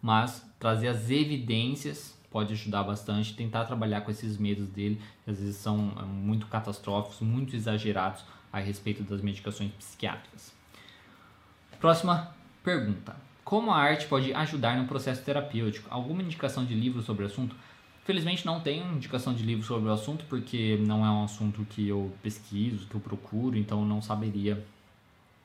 Mas 0.00 0.48
trazer 0.60 0.86
as 0.86 1.10
evidências 1.10 2.19
pode 2.30 2.52
ajudar 2.52 2.84
bastante, 2.84 3.34
tentar 3.34 3.64
trabalhar 3.64 4.02
com 4.02 4.10
esses 4.10 4.38
medos 4.38 4.68
dele, 4.68 5.00
que 5.24 5.30
às 5.30 5.38
vezes 5.38 5.56
são 5.56 5.92
é, 5.98 6.02
muito 6.02 6.46
catastróficos, 6.46 7.20
muito 7.20 7.56
exagerados 7.56 8.24
a 8.52 8.58
respeito 8.58 9.02
das 9.02 9.20
medicações 9.20 9.72
psiquiátricas. 9.72 10.54
Próxima 11.80 12.34
pergunta: 12.62 13.16
Como 13.44 13.70
a 13.70 13.78
arte 13.78 14.06
pode 14.06 14.32
ajudar 14.32 14.76
no 14.76 14.86
processo 14.86 15.22
terapêutico? 15.24 15.88
Alguma 15.90 16.22
indicação 16.22 16.64
de 16.64 16.74
livro 16.74 17.02
sobre 17.02 17.24
o 17.24 17.26
assunto? 17.26 17.56
Felizmente 18.04 18.46
não 18.46 18.60
tenho 18.60 18.92
indicação 18.92 19.34
de 19.34 19.42
livro 19.42 19.64
sobre 19.64 19.88
o 19.88 19.92
assunto, 19.92 20.24
porque 20.28 20.78
não 20.86 21.04
é 21.04 21.10
um 21.10 21.24
assunto 21.24 21.64
que 21.70 21.88
eu 21.88 22.12
pesquiso, 22.22 22.86
que 22.86 22.94
eu 22.94 23.00
procuro, 23.00 23.56
então 23.56 23.84
não 23.84 24.00
saberia 24.00 24.64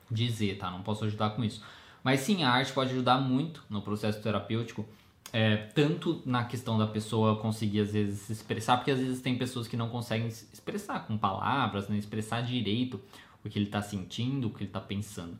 dizer, 0.10 0.58
tá? 0.58 0.72
Não 0.72 0.82
posso 0.82 1.06
ajudar 1.06 1.32
com 1.32 1.44
isso. 1.44 1.64
Mas 2.04 2.22
sim, 2.22 2.44
a 2.44 2.52
arte 2.52 2.72
pode 2.72 2.92
ajudar 2.92 3.20
muito 3.20 3.64
no 3.70 3.82
processo 3.82 4.22
terapêutico 4.22 4.86
é, 5.38 5.58
tanto 5.58 6.22
na 6.26 6.46
questão 6.46 6.78
da 6.78 6.88
pessoa 6.88 7.36
conseguir 7.36 7.82
às 7.82 7.92
vezes 7.92 8.22
se 8.22 8.32
expressar, 8.32 8.78
porque 8.78 8.92
às 8.92 9.00
vezes 9.00 9.20
tem 9.20 9.38
pessoas 9.38 9.68
que 9.68 9.76
não 9.76 9.90
conseguem 9.90 10.32
se 10.32 10.48
expressar 10.54 11.06
com 11.06 11.18
palavras, 11.18 11.90
né, 11.90 11.98
expressar 11.98 12.40
direito 12.40 13.02
o 13.44 13.50
que 13.50 13.60
ele 13.60 13.66
está 13.66 13.82
sentindo, 13.82 14.48
o 14.48 14.50
que 14.50 14.60
ele 14.60 14.70
está 14.70 14.80
pensando. 14.80 15.38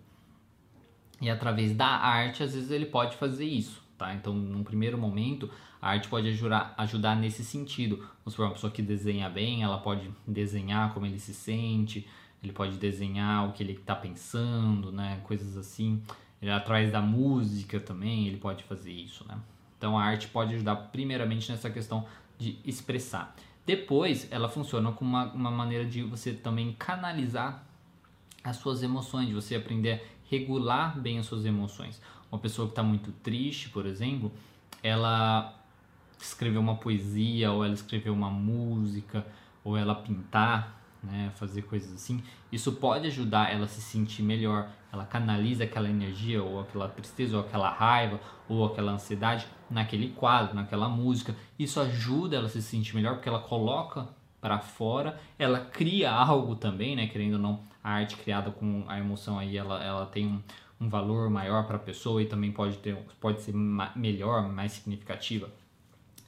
E 1.22 1.30
através 1.30 1.74
da 1.74 1.88
arte, 1.88 2.44
às 2.44 2.54
vezes 2.54 2.72
ele 2.72 2.88
pode 2.88 3.16
fazer 3.16 3.46
isso, 3.46 3.82
tá? 3.98 4.14
Então, 4.14 4.34
num 4.34 4.66
primeiro 4.66 4.98
momento, 4.98 5.50
a 5.82 5.92
arte 5.92 6.10
pode 6.10 6.28
ajudar, 6.28 6.74
ajudar 6.78 7.16
nesse 7.16 7.46
sentido. 7.46 7.96
Vamos 7.96 8.34
supor, 8.34 8.48
uma 8.48 8.52
pessoa 8.52 8.74
que 8.74 8.82
desenha 8.82 9.30
bem, 9.30 9.64
ela 9.64 9.78
pode 9.78 10.12
desenhar 10.28 10.94
como 10.94 11.06
ele 11.06 11.20
se 11.20 11.34
sente, 11.34 12.06
ele 12.44 12.52
pode 12.52 12.76
desenhar 12.76 13.48
o 13.48 13.54
que 13.54 13.64
ele 13.64 13.72
está 13.72 13.96
pensando, 13.96 14.92
né? 14.92 15.22
Coisas 15.24 15.56
assim. 15.56 16.04
Ele, 16.42 16.52
através 16.52 16.92
da 16.92 17.02
música 17.02 17.80
também, 17.80 18.28
ele 18.28 18.38
pode 18.38 18.62
fazer 18.66 18.92
isso, 18.92 19.26
né? 19.26 19.40
Então 19.86 20.00
a 20.00 20.04
arte 20.04 20.28
pode 20.30 20.56
ajudar 20.56 20.76
primeiramente 20.92 21.52
nessa 21.52 21.70
questão 21.70 22.08
de 22.40 22.58
expressar. 22.66 23.36
Depois 23.68 24.28
ela 24.32 24.50
funciona 24.50 24.92
como 24.92 25.12
uma, 25.12 25.26
uma 25.26 25.52
maneira 25.52 25.86
de 25.86 26.02
você 26.02 26.34
também 26.34 26.74
canalizar 26.74 27.64
as 28.44 28.56
suas 28.56 28.82
emoções, 28.82 29.28
de 29.28 29.36
você 29.36 29.54
aprender 29.54 29.92
a 29.92 30.00
regular 30.28 31.00
bem 31.00 31.20
as 31.20 31.28
suas 31.28 31.46
emoções. 31.46 32.02
Uma 32.32 32.40
pessoa 32.40 32.68
que 32.68 32.72
está 32.72 32.82
muito 32.82 33.12
triste, 33.12 33.70
por 33.70 33.86
exemplo, 33.86 34.32
ela 34.82 35.54
escrever 36.20 36.58
uma 36.58 36.78
poesia, 36.78 37.52
ou 37.52 37.64
ela 37.64 37.76
escrever 37.76 38.10
uma 38.10 38.32
música, 38.32 39.24
ou 39.64 39.78
ela 39.78 39.94
pintar, 39.94 40.82
né, 41.06 41.32
fazer 41.36 41.62
coisas 41.64 41.94
assim, 41.94 42.24
isso 42.52 42.74
pode 42.74 43.08
ajudar 43.08 43.52
ela 43.52 43.66
a 43.66 43.68
se 43.68 43.82
sentir 43.82 44.24
melhor. 44.24 44.70
Ela 44.92 45.06
canaliza 45.06 45.64
aquela 45.64 45.90
energia, 45.90 46.42
ou 46.42 46.62
aquela 46.62 46.88
tristeza, 46.88 47.38
ou 47.38 47.44
aquela 47.44 47.70
raiva, 47.70 48.20
ou 48.48 48.66
aquela 48.66 48.92
ansiedade 48.92 49.48
naquele 49.70 50.10
quadro, 50.10 50.56
naquela 50.56 50.88
música. 50.88 51.36
Isso 51.58 51.80
ajuda 51.80 52.38
ela 52.38 52.46
a 52.46 52.50
se 52.50 52.62
sentir 52.62 52.96
melhor 52.96 53.16
porque 53.16 53.30
ela 53.30 53.40
coloca 53.40 54.08
para 54.40 54.60
fora, 54.60 55.20
ela 55.40 55.60
cria 55.60 56.12
algo 56.12 56.56
também, 56.56 56.96
né? 56.96 57.08
Querendo 57.08 57.34
ou 57.34 57.40
não, 57.40 57.60
a 57.84 57.94
arte 57.94 58.16
criada 58.16 58.52
com 58.52 58.86
a 58.88 59.00
emoção 59.00 59.40
aí, 59.40 59.58
ela, 59.58 59.84
ela 59.84 60.06
tem 60.06 60.28
um, 60.28 60.40
um 60.80 60.88
valor 60.88 61.30
maior 61.32 61.66
para 61.66 61.78
a 61.78 61.80
pessoa 61.80 62.22
e 62.22 62.26
também 62.26 62.52
pode 62.52 62.78
ter 62.78 62.96
pode 63.20 63.42
ser 63.42 63.56
melhor, 63.56 64.48
mais 64.48 64.74
significativa. 64.74 65.50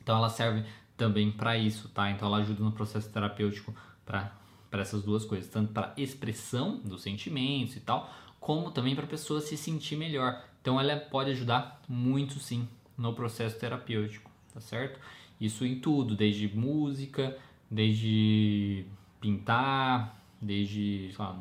Então 0.01 0.17
ela 0.17 0.29
serve 0.29 0.63
também 0.97 1.31
para 1.31 1.57
isso, 1.57 1.89
tá? 1.89 2.09
Então 2.09 2.27
ela 2.27 2.37
ajuda 2.37 2.63
no 2.63 2.71
processo 2.71 3.07
terapêutico 3.11 3.73
para 4.03 4.31
para 4.69 4.81
essas 4.81 5.03
duas 5.03 5.25
coisas, 5.25 5.49
tanto 5.49 5.73
para 5.73 5.93
expressão 5.97 6.77
dos 6.77 7.01
sentimentos 7.01 7.75
e 7.75 7.79
tal, 7.79 8.11
como 8.39 8.71
também 8.71 8.95
para 8.95 9.05
a 9.05 9.07
pessoa 9.07 9.41
se 9.41 9.57
sentir 9.57 9.95
melhor. 9.95 10.43
Então 10.61 10.79
ela 10.79 10.97
pode 10.97 11.31
ajudar 11.31 11.81
muito 11.87 12.39
sim 12.39 12.67
no 12.97 13.13
processo 13.13 13.57
terapêutico, 13.59 14.29
tá 14.53 14.59
certo? 14.59 14.99
Isso 15.39 15.65
em 15.65 15.79
tudo, 15.79 16.15
desde 16.15 16.47
música, 16.47 17.37
desde 17.69 18.85
pintar, 19.21 20.17
desde 20.41 21.13
lá, 21.17 21.37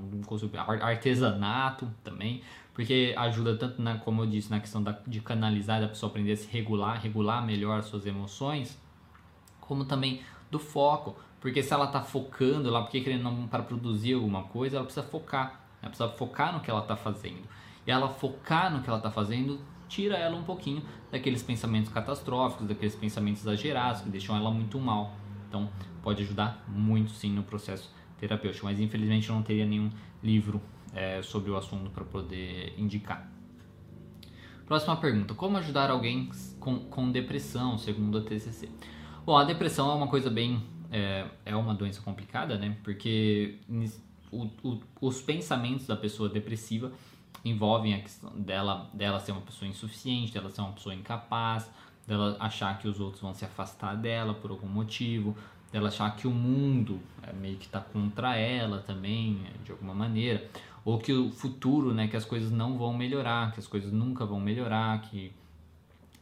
artesanato 0.80 1.90
também, 2.02 2.42
porque 2.74 3.14
ajuda 3.16 3.56
tanto 3.56 3.80
na, 3.80 3.98
como 3.98 4.22
eu 4.22 4.26
disse, 4.26 4.50
na 4.50 4.60
questão 4.60 4.82
da, 4.82 4.92
de 5.06 5.20
canalizar, 5.20 5.80
da 5.80 5.88
pessoa 5.88 6.10
aprender 6.10 6.32
a 6.32 6.36
se 6.36 6.46
regular, 6.48 7.00
regular 7.00 7.44
melhor 7.44 7.78
as 7.78 7.86
suas 7.86 8.06
emoções, 8.06 8.78
como 9.60 9.84
também 9.84 10.20
do 10.50 10.58
foco, 10.58 11.16
porque 11.40 11.62
se 11.62 11.72
ela 11.72 11.86
está 11.86 12.02
focando 12.02 12.70
lá, 12.70 12.82
porque 12.82 13.00
querendo 13.00 13.48
para 13.48 13.62
produzir 13.62 14.14
alguma 14.14 14.44
coisa, 14.44 14.76
ela 14.76 14.84
precisa 14.84 15.06
focar, 15.06 15.60
ela 15.80 15.90
precisa 15.90 16.08
focar 16.08 16.52
no 16.52 16.60
que 16.60 16.70
ela 16.70 16.80
está 16.80 16.96
fazendo. 16.96 17.42
E 17.86 17.90
ela 17.90 18.08
focar 18.08 18.72
no 18.72 18.82
que 18.82 18.88
ela 18.88 18.98
está 18.98 19.10
fazendo 19.10 19.60
tira 19.88 20.16
ela 20.16 20.36
um 20.36 20.42
pouquinho 20.42 20.82
daqueles 21.10 21.42
pensamentos 21.42 21.92
catastróficos, 21.92 22.66
daqueles 22.66 22.94
pensamentos 22.94 23.42
exagerados 23.42 24.02
que 24.02 24.08
deixam 24.08 24.36
ela 24.36 24.50
muito 24.50 24.78
mal. 24.80 25.14
Então, 25.48 25.68
pode 26.02 26.22
ajudar 26.22 26.64
muito 26.68 27.12
sim 27.12 27.30
no 27.30 27.42
processo 27.42 27.92
terapêutico, 28.18 28.66
mas 28.66 28.80
infelizmente 28.80 29.28
eu 29.28 29.34
não 29.34 29.42
teria 29.42 29.66
nenhum 29.66 29.90
livro 30.22 30.60
é, 30.92 31.22
sobre 31.22 31.50
o 31.50 31.56
assunto 31.56 31.90
para 31.90 32.04
poder 32.04 32.74
indicar. 32.78 33.30
Próxima 34.66 34.96
pergunta: 34.96 35.34
Como 35.34 35.56
ajudar 35.58 35.90
alguém 35.90 36.30
com, 36.58 36.80
com 36.80 37.10
depressão, 37.10 37.78
segundo 37.78 38.18
a 38.18 38.22
TCC? 38.22 38.68
Bom, 39.24 39.36
a 39.36 39.44
depressão 39.44 39.90
é 39.90 39.94
uma 39.94 40.08
coisa 40.08 40.30
bem. 40.30 40.62
É, 40.90 41.26
é 41.44 41.56
uma 41.56 41.74
doença 41.74 42.00
complicada, 42.00 42.56
né? 42.56 42.76
Porque 42.82 43.58
o, 44.30 44.48
o, 44.62 44.80
os 45.00 45.20
pensamentos 45.20 45.86
da 45.86 45.96
pessoa 45.96 46.28
depressiva 46.28 46.92
envolvem 47.44 47.94
a 47.94 48.00
questão 48.00 48.30
dela, 48.36 48.90
dela 48.92 49.20
ser 49.20 49.32
uma 49.32 49.40
pessoa 49.40 49.68
insuficiente, 49.68 50.32
dela 50.32 50.50
ser 50.50 50.60
uma 50.60 50.72
pessoa 50.72 50.94
incapaz, 50.94 51.70
dela 52.06 52.36
achar 52.40 52.78
que 52.78 52.88
os 52.88 53.00
outros 53.00 53.22
vão 53.22 53.34
se 53.34 53.44
afastar 53.44 53.96
dela 53.96 54.34
por 54.34 54.50
algum 54.50 54.68
motivo, 54.68 55.36
dela 55.72 55.88
achar 55.88 56.14
que 56.16 56.26
o 56.26 56.30
mundo 56.30 57.00
é, 57.22 57.32
meio 57.32 57.56
que 57.56 57.66
está 57.66 57.80
contra 57.80 58.36
ela 58.36 58.80
também, 58.80 59.44
de 59.64 59.72
alguma 59.72 59.94
maneira, 59.94 60.48
ou 60.84 60.98
que 60.98 61.12
o 61.12 61.30
futuro, 61.30 61.92
né, 61.92 62.06
que 62.06 62.16
as 62.16 62.24
coisas 62.24 62.50
não 62.50 62.78
vão 62.78 62.94
melhorar, 62.94 63.52
que 63.52 63.58
as 63.58 63.66
coisas 63.66 63.92
nunca 63.92 64.24
vão 64.24 64.40
melhorar, 64.40 65.00
que 65.02 65.32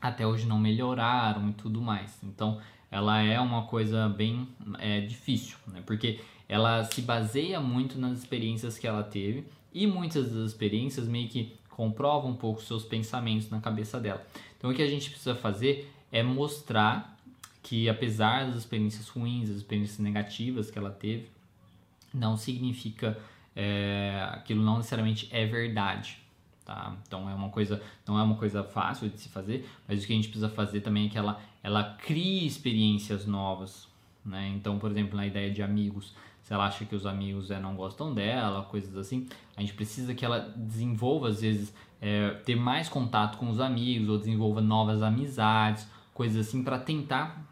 até 0.00 0.26
hoje 0.26 0.46
não 0.46 0.58
melhoraram 0.58 1.50
e 1.50 1.52
tudo 1.52 1.80
mais. 1.80 2.18
Então, 2.22 2.60
ela 2.94 3.20
é 3.20 3.40
uma 3.40 3.62
coisa 3.62 4.08
bem 4.08 4.46
é, 4.78 5.00
difícil, 5.00 5.56
né? 5.66 5.82
Porque 5.84 6.20
ela 6.48 6.84
se 6.84 7.02
baseia 7.02 7.60
muito 7.60 7.98
nas 7.98 8.18
experiências 8.18 8.78
que 8.78 8.86
ela 8.86 9.02
teve 9.02 9.44
e 9.72 9.84
muitas 9.84 10.30
das 10.30 10.52
experiências 10.52 11.08
meio 11.08 11.28
que 11.28 11.56
comprovam 11.70 12.30
um 12.30 12.36
pouco 12.36 12.62
seus 12.62 12.84
pensamentos 12.84 13.50
na 13.50 13.60
cabeça 13.60 13.98
dela. 13.98 14.24
Então, 14.56 14.70
o 14.70 14.74
que 14.74 14.80
a 14.80 14.86
gente 14.86 15.10
precisa 15.10 15.34
fazer 15.34 15.90
é 16.12 16.22
mostrar 16.22 17.18
que 17.64 17.88
apesar 17.88 18.46
das 18.46 18.58
experiências 18.58 19.08
ruins, 19.08 19.48
das 19.48 19.56
experiências 19.56 19.98
negativas 19.98 20.70
que 20.70 20.78
ela 20.78 20.92
teve, 20.92 21.26
não 22.12 22.36
significa 22.36 23.18
é, 23.56 24.24
aquilo 24.30 24.62
não 24.62 24.76
necessariamente 24.76 25.28
é 25.32 25.44
verdade. 25.44 26.16
Tá? 26.64 26.96
Então 27.06 27.28
é 27.28 27.34
uma 27.34 27.50
coisa, 27.50 27.82
não 28.06 28.18
é 28.18 28.22
uma 28.22 28.36
coisa 28.36 28.64
fácil 28.64 29.10
de 29.10 29.20
se 29.20 29.28
fazer, 29.28 29.68
mas 29.86 30.02
o 30.02 30.06
que 30.06 30.12
a 30.12 30.16
gente 30.16 30.28
precisa 30.28 30.48
fazer 30.48 30.80
também 30.80 31.06
é 31.06 31.08
que 31.10 31.18
ela, 31.18 31.38
ela 31.62 31.84
crie 31.96 32.46
experiências 32.46 33.26
novas. 33.26 33.86
Né? 34.24 34.48
Então, 34.56 34.78
por 34.78 34.90
exemplo, 34.90 35.14
na 35.16 35.26
ideia 35.26 35.50
de 35.50 35.62
amigos, 35.62 36.14
se 36.42 36.54
ela 36.54 36.66
acha 36.66 36.84
que 36.86 36.94
os 36.94 37.04
amigos 37.04 37.50
é, 37.50 37.60
não 37.60 37.74
gostam 37.74 38.14
dela, 38.14 38.62
coisas 38.62 38.96
assim, 38.96 39.26
a 39.56 39.60
gente 39.60 39.74
precisa 39.74 40.14
que 40.14 40.24
ela 40.24 40.40
desenvolva, 40.56 41.28
às 41.28 41.42
vezes, 41.42 41.74
é, 42.00 42.30
ter 42.44 42.54
mais 42.54 42.88
contato 42.88 43.36
com 43.36 43.50
os 43.50 43.60
amigos, 43.60 44.08
ou 44.08 44.18
desenvolva 44.18 44.62
novas 44.62 45.02
amizades, 45.02 45.86
coisas 46.14 46.46
assim, 46.46 46.62
para 46.62 46.78
tentar 46.78 47.42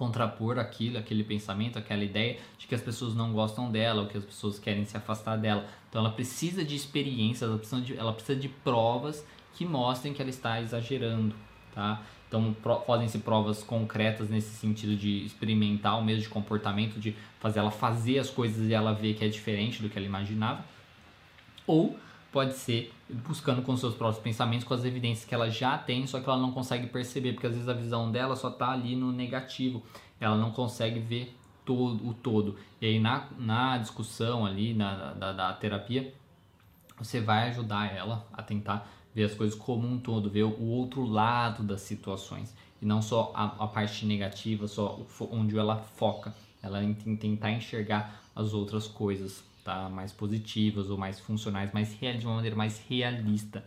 contrapor 0.00 0.58
aquilo, 0.58 0.96
aquele 0.96 1.22
pensamento, 1.22 1.78
aquela 1.78 2.02
ideia 2.02 2.38
de 2.56 2.66
que 2.66 2.74
as 2.74 2.80
pessoas 2.80 3.14
não 3.14 3.34
gostam 3.34 3.70
dela 3.70 4.00
ou 4.00 4.08
que 4.08 4.16
as 4.16 4.24
pessoas 4.24 4.58
querem 4.58 4.82
se 4.86 4.96
afastar 4.96 5.36
dela. 5.36 5.66
Então 5.90 6.00
ela 6.00 6.10
precisa 6.10 6.64
de 6.64 6.74
experiências, 6.74 7.50
ela 7.50 7.58
precisa 7.58 7.82
de, 7.82 7.98
ela 7.98 8.12
precisa 8.14 8.40
de 8.40 8.48
provas 8.48 9.22
que 9.52 9.66
mostrem 9.66 10.14
que 10.14 10.22
ela 10.22 10.30
está 10.30 10.58
exagerando, 10.58 11.34
tá? 11.74 12.00
Então 12.26 12.56
podem 12.86 13.08
ser 13.08 13.18
provas 13.18 13.62
concretas 13.62 14.30
nesse 14.30 14.56
sentido 14.56 14.96
de 14.96 15.26
experimentar 15.26 15.98
o 15.98 16.02
mesmo 16.02 16.22
de 16.22 16.30
comportamento, 16.30 16.98
de 16.98 17.14
fazer 17.38 17.58
ela 17.58 17.70
fazer 17.70 18.20
as 18.20 18.30
coisas 18.30 18.70
e 18.70 18.72
ela 18.72 18.94
ver 18.94 19.12
que 19.12 19.22
é 19.22 19.28
diferente 19.28 19.82
do 19.82 19.90
que 19.90 19.98
ela 19.98 20.06
imaginava. 20.06 20.64
Ou 21.66 21.94
pode 22.32 22.54
ser 22.54 22.90
buscando 23.26 23.62
com 23.62 23.76
seus 23.76 23.94
próprios 23.94 24.22
pensamentos, 24.22 24.66
com 24.66 24.74
as 24.74 24.84
evidências 24.84 25.24
que 25.24 25.34
ela 25.34 25.50
já 25.50 25.76
tem, 25.76 26.06
só 26.06 26.20
que 26.20 26.28
ela 26.28 26.38
não 26.38 26.52
consegue 26.52 26.86
perceber, 26.86 27.32
porque 27.32 27.46
às 27.46 27.52
vezes 27.54 27.68
a 27.68 27.72
visão 27.72 28.10
dela 28.10 28.36
só 28.36 28.48
está 28.48 28.70
ali 28.70 28.96
no 28.96 29.12
negativo, 29.12 29.82
ela 30.18 30.36
não 30.36 30.50
consegue 30.50 31.00
ver 31.00 31.36
todo, 31.64 32.06
o 32.08 32.14
todo. 32.14 32.56
E 32.80 32.86
aí 32.86 32.98
na, 32.98 33.28
na 33.38 33.78
discussão 33.78 34.46
ali, 34.46 34.74
na, 34.74 35.12
da, 35.14 35.32
da 35.32 35.52
terapia, 35.52 36.14
você 36.98 37.20
vai 37.20 37.48
ajudar 37.48 37.94
ela 37.94 38.26
a 38.32 38.42
tentar 38.42 38.88
ver 39.14 39.24
as 39.24 39.34
coisas 39.34 39.58
como 39.58 39.88
um 39.88 39.98
todo, 39.98 40.30
ver 40.30 40.44
o 40.44 40.66
outro 40.66 41.04
lado 41.04 41.62
das 41.62 41.80
situações. 41.80 42.54
E 42.80 42.86
não 42.86 43.02
só 43.02 43.32
a, 43.34 43.64
a 43.64 43.66
parte 43.66 44.06
negativa, 44.06 44.66
só 44.66 45.00
onde 45.30 45.58
ela 45.58 45.76
foca, 45.76 46.34
ela 46.62 46.80
tentar 47.18 47.50
enxergar 47.50 48.20
as 48.34 48.54
outras 48.54 48.86
coisas 48.86 49.44
tá? 49.64 49.88
mais 49.88 50.12
positivas 50.12 50.90
ou 50.90 50.98
mais 50.98 51.18
funcionais, 51.20 51.72
mais 51.72 51.94
real, 51.94 52.16
de 52.16 52.26
uma 52.26 52.36
maneira 52.36 52.56
mais 52.56 52.82
realista 52.88 53.64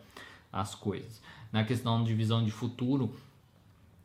as 0.51 0.75
coisas. 0.75 1.21
Na 1.51 1.63
questão 1.63 2.03
de 2.03 2.13
visão 2.13 2.43
de 2.43 2.51
futuro, 2.51 3.15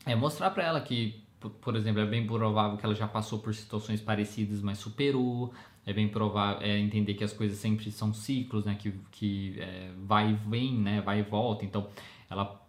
é 0.06 0.14
mostrar 0.14 0.50
para 0.50 0.64
ela 0.64 0.80
que, 0.80 1.20
por 1.60 1.76
exemplo, 1.76 2.00
é 2.00 2.06
bem 2.06 2.26
provável 2.26 2.78
que 2.78 2.84
ela 2.84 2.94
já 2.94 3.06
passou 3.06 3.38
por 3.38 3.54
situações 3.54 4.00
parecidas, 4.00 4.62
mas 4.62 4.78
superou. 4.78 5.52
É 5.86 5.92
bem 5.92 6.08
provável 6.08 6.60
é 6.60 6.78
entender 6.78 7.14
que 7.14 7.24
as 7.24 7.32
coisas 7.32 7.58
sempre 7.58 7.90
são 7.90 8.12
ciclos, 8.12 8.64
né? 8.64 8.74
Que, 8.74 8.92
que 9.10 9.58
é, 9.58 9.90
vai 10.04 10.30
e 10.30 10.34
vem, 10.34 10.74
né? 10.74 11.00
Vai 11.00 11.20
e 11.20 11.22
volta. 11.22 11.64
Então, 11.64 11.88
ela 12.28 12.60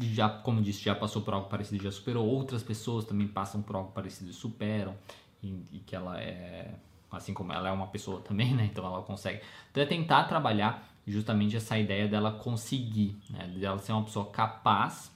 já, 0.00 0.28
como 0.28 0.60
disse, 0.60 0.82
já 0.82 0.94
passou 0.94 1.22
por 1.22 1.34
algo 1.34 1.48
parecido, 1.48 1.82
já 1.82 1.90
superou. 1.92 2.26
Outras 2.26 2.62
pessoas 2.62 3.04
também 3.04 3.28
passam 3.28 3.62
por 3.62 3.76
algo 3.76 3.92
parecido 3.92 4.30
e 4.30 4.34
superam. 4.34 4.96
E, 5.42 5.54
e 5.72 5.78
que 5.80 5.94
ela 5.94 6.20
é 6.20 6.74
assim 7.16 7.34
como 7.34 7.52
ela 7.52 7.68
é 7.68 7.72
uma 7.72 7.86
pessoa 7.86 8.20
também, 8.20 8.54
né? 8.54 8.68
Então 8.70 8.84
ela 8.84 9.02
consegue. 9.02 9.40
Então 9.70 9.82
é 9.82 9.86
tentar 9.86 10.24
trabalhar 10.24 10.88
justamente 11.06 11.56
essa 11.56 11.78
ideia 11.78 12.08
dela 12.08 12.32
conseguir, 12.32 13.16
né? 13.30 13.46
Dela 13.48 13.78
ser 13.78 13.92
uma 13.92 14.04
pessoa 14.04 14.26
capaz 14.26 15.12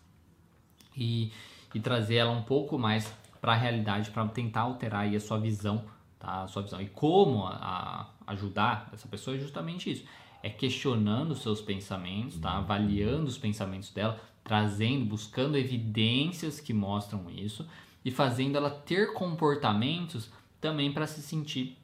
e, 0.97 1.33
e 1.75 1.81
trazer 1.81 2.17
ela 2.17 2.33
um 2.33 2.43
pouco 2.43 2.79
mais 2.79 3.13
para 3.41 3.53
a 3.53 3.57
realidade, 3.57 4.11
para 4.11 4.27
tentar 4.29 4.63
alterar 4.63 5.03
aí 5.03 5.17
a 5.17 5.21
sua 5.21 5.39
visão, 5.39 5.85
tá? 6.19 6.43
A 6.43 6.49
sua 6.49 6.63
visão. 6.63 6.81
E 6.81 6.89
como 6.89 7.47
a, 7.47 8.11
a 8.27 8.33
ajudar 8.33 8.91
essa 8.93 9.09
pessoa 9.09 9.37
é 9.37 9.41
justamente 9.41 9.91
isso. 9.91 10.05
É 10.43 10.51
questionando 10.51 11.33
os 11.33 11.43
seus 11.43 11.61
pensamentos, 11.61 12.39
tá? 12.39 12.59
Avaliando 12.59 13.27
os 13.27 13.39
pensamentos 13.39 13.91
dela, 13.91 14.21
trazendo, 14.45 15.05
buscando 15.05 15.57
evidências 15.57 16.61
que 16.61 16.73
mostram 16.73 17.31
isso 17.31 17.67
e 18.05 18.11
fazendo 18.11 18.57
ela 18.57 18.71
ter 18.71 19.13
comportamentos 19.13 20.31
também 20.61 20.93
para 20.93 21.07
se 21.07 21.23
sentir 21.23 21.77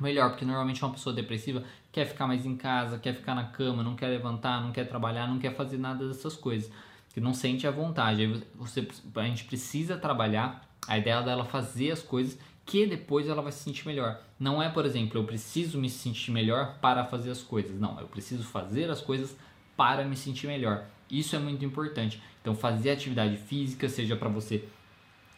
melhor, 0.00 0.30
porque 0.30 0.44
normalmente 0.44 0.82
uma 0.84 0.92
pessoa 0.92 1.14
depressiva 1.14 1.64
quer 1.90 2.06
ficar 2.06 2.26
mais 2.26 2.46
em 2.46 2.56
casa, 2.56 2.98
quer 2.98 3.14
ficar 3.14 3.34
na 3.34 3.44
cama, 3.44 3.82
não 3.82 3.96
quer 3.96 4.08
levantar, 4.08 4.62
não 4.62 4.72
quer 4.72 4.84
trabalhar, 4.84 5.26
não 5.26 5.38
quer 5.38 5.54
fazer 5.54 5.78
nada 5.78 6.06
dessas 6.06 6.36
coisas, 6.36 6.70
que 7.12 7.20
não 7.20 7.34
sente 7.34 7.66
a 7.66 7.70
vontade. 7.70 8.22
Aí 8.22 8.42
você, 8.54 8.86
a 9.16 9.22
gente 9.22 9.44
precisa 9.44 9.96
trabalhar 9.96 10.68
a 10.86 10.96
ideia 10.96 11.20
dela 11.22 11.44
fazer 11.44 11.90
as 11.90 12.02
coisas 12.02 12.38
que 12.64 12.86
depois 12.86 13.26
ela 13.26 13.40
vai 13.40 13.50
se 13.50 13.64
sentir 13.64 13.86
melhor. 13.86 14.20
Não 14.38 14.62
é, 14.62 14.68
por 14.68 14.84
exemplo, 14.84 15.18
eu 15.18 15.24
preciso 15.24 15.78
me 15.78 15.88
sentir 15.88 16.30
melhor 16.30 16.76
para 16.80 17.04
fazer 17.04 17.30
as 17.30 17.42
coisas. 17.42 17.80
Não, 17.80 17.98
eu 17.98 18.06
preciso 18.06 18.44
fazer 18.44 18.90
as 18.90 19.00
coisas 19.00 19.36
para 19.76 20.04
me 20.04 20.14
sentir 20.14 20.46
melhor. 20.46 20.84
Isso 21.10 21.34
é 21.34 21.38
muito 21.38 21.64
importante. 21.64 22.22
Então, 22.42 22.54
fazer 22.54 22.90
atividade 22.90 23.36
física, 23.36 23.88
seja 23.88 24.16
para 24.16 24.28
você 24.28 24.68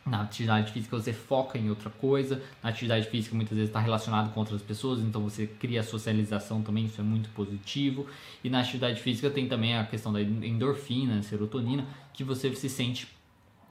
na 0.05 0.23
atividade 0.23 0.73
física 0.73 0.97
você 0.97 1.13
foca 1.13 1.59
em 1.59 1.69
outra 1.69 1.91
coisa. 1.91 2.43
Na 2.63 2.71
atividade 2.71 3.09
física 3.09 3.35
muitas 3.35 3.57
vezes 3.57 3.69
está 3.69 3.81
relacionado 3.81 4.33
com 4.33 4.41
outras 4.41 4.63
pessoas, 4.63 5.01
então 5.01 5.23
você 5.23 5.47
cria 5.47 5.83
socialização 5.83 6.63
também, 6.63 6.87
isso 6.87 7.01
é 7.01 7.05
muito 7.05 7.29
positivo. 7.31 8.07
E 8.43 8.49
na 8.49 8.61
atividade 8.61 9.01
física 9.01 9.31
tem 9.31 9.49
também 9.49 9.77
a 9.77 9.85
questão 9.85 10.13
da 10.13 10.21
endorfina, 10.21 11.23
serotonina, 11.23 11.87
que 12.13 12.25
você 12.25 12.55
se 12.55 12.69
sente 12.69 13.09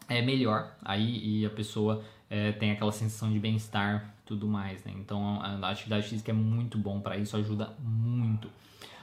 é, 0.08 0.22
melhor 0.22 0.76
aí 0.84 1.20
e 1.24 1.46
a 1.46 1.50
pessoa 1.50 2.04
é, 2.30 2.52
tem 2.52 2.72
aquela 2.72 2.92
sensação 2.92 3.32
de 3.32 3.40
bem-estar 3.40 4.14
tudo 4.26 4.48
mais. 4.48 4.84
Né? 4.86 4.94
Então 4.96 5.42
a 5.42 5.70
atividade 5.70 6.08
física 6.08 6.32
é 6.32 6.34
muito 6.34 6.78
bom 6.78 7.00
para 7.00 7.18
isso, 7.18 7.36
ajuda 7.36 7.74
muito 7.80 8.50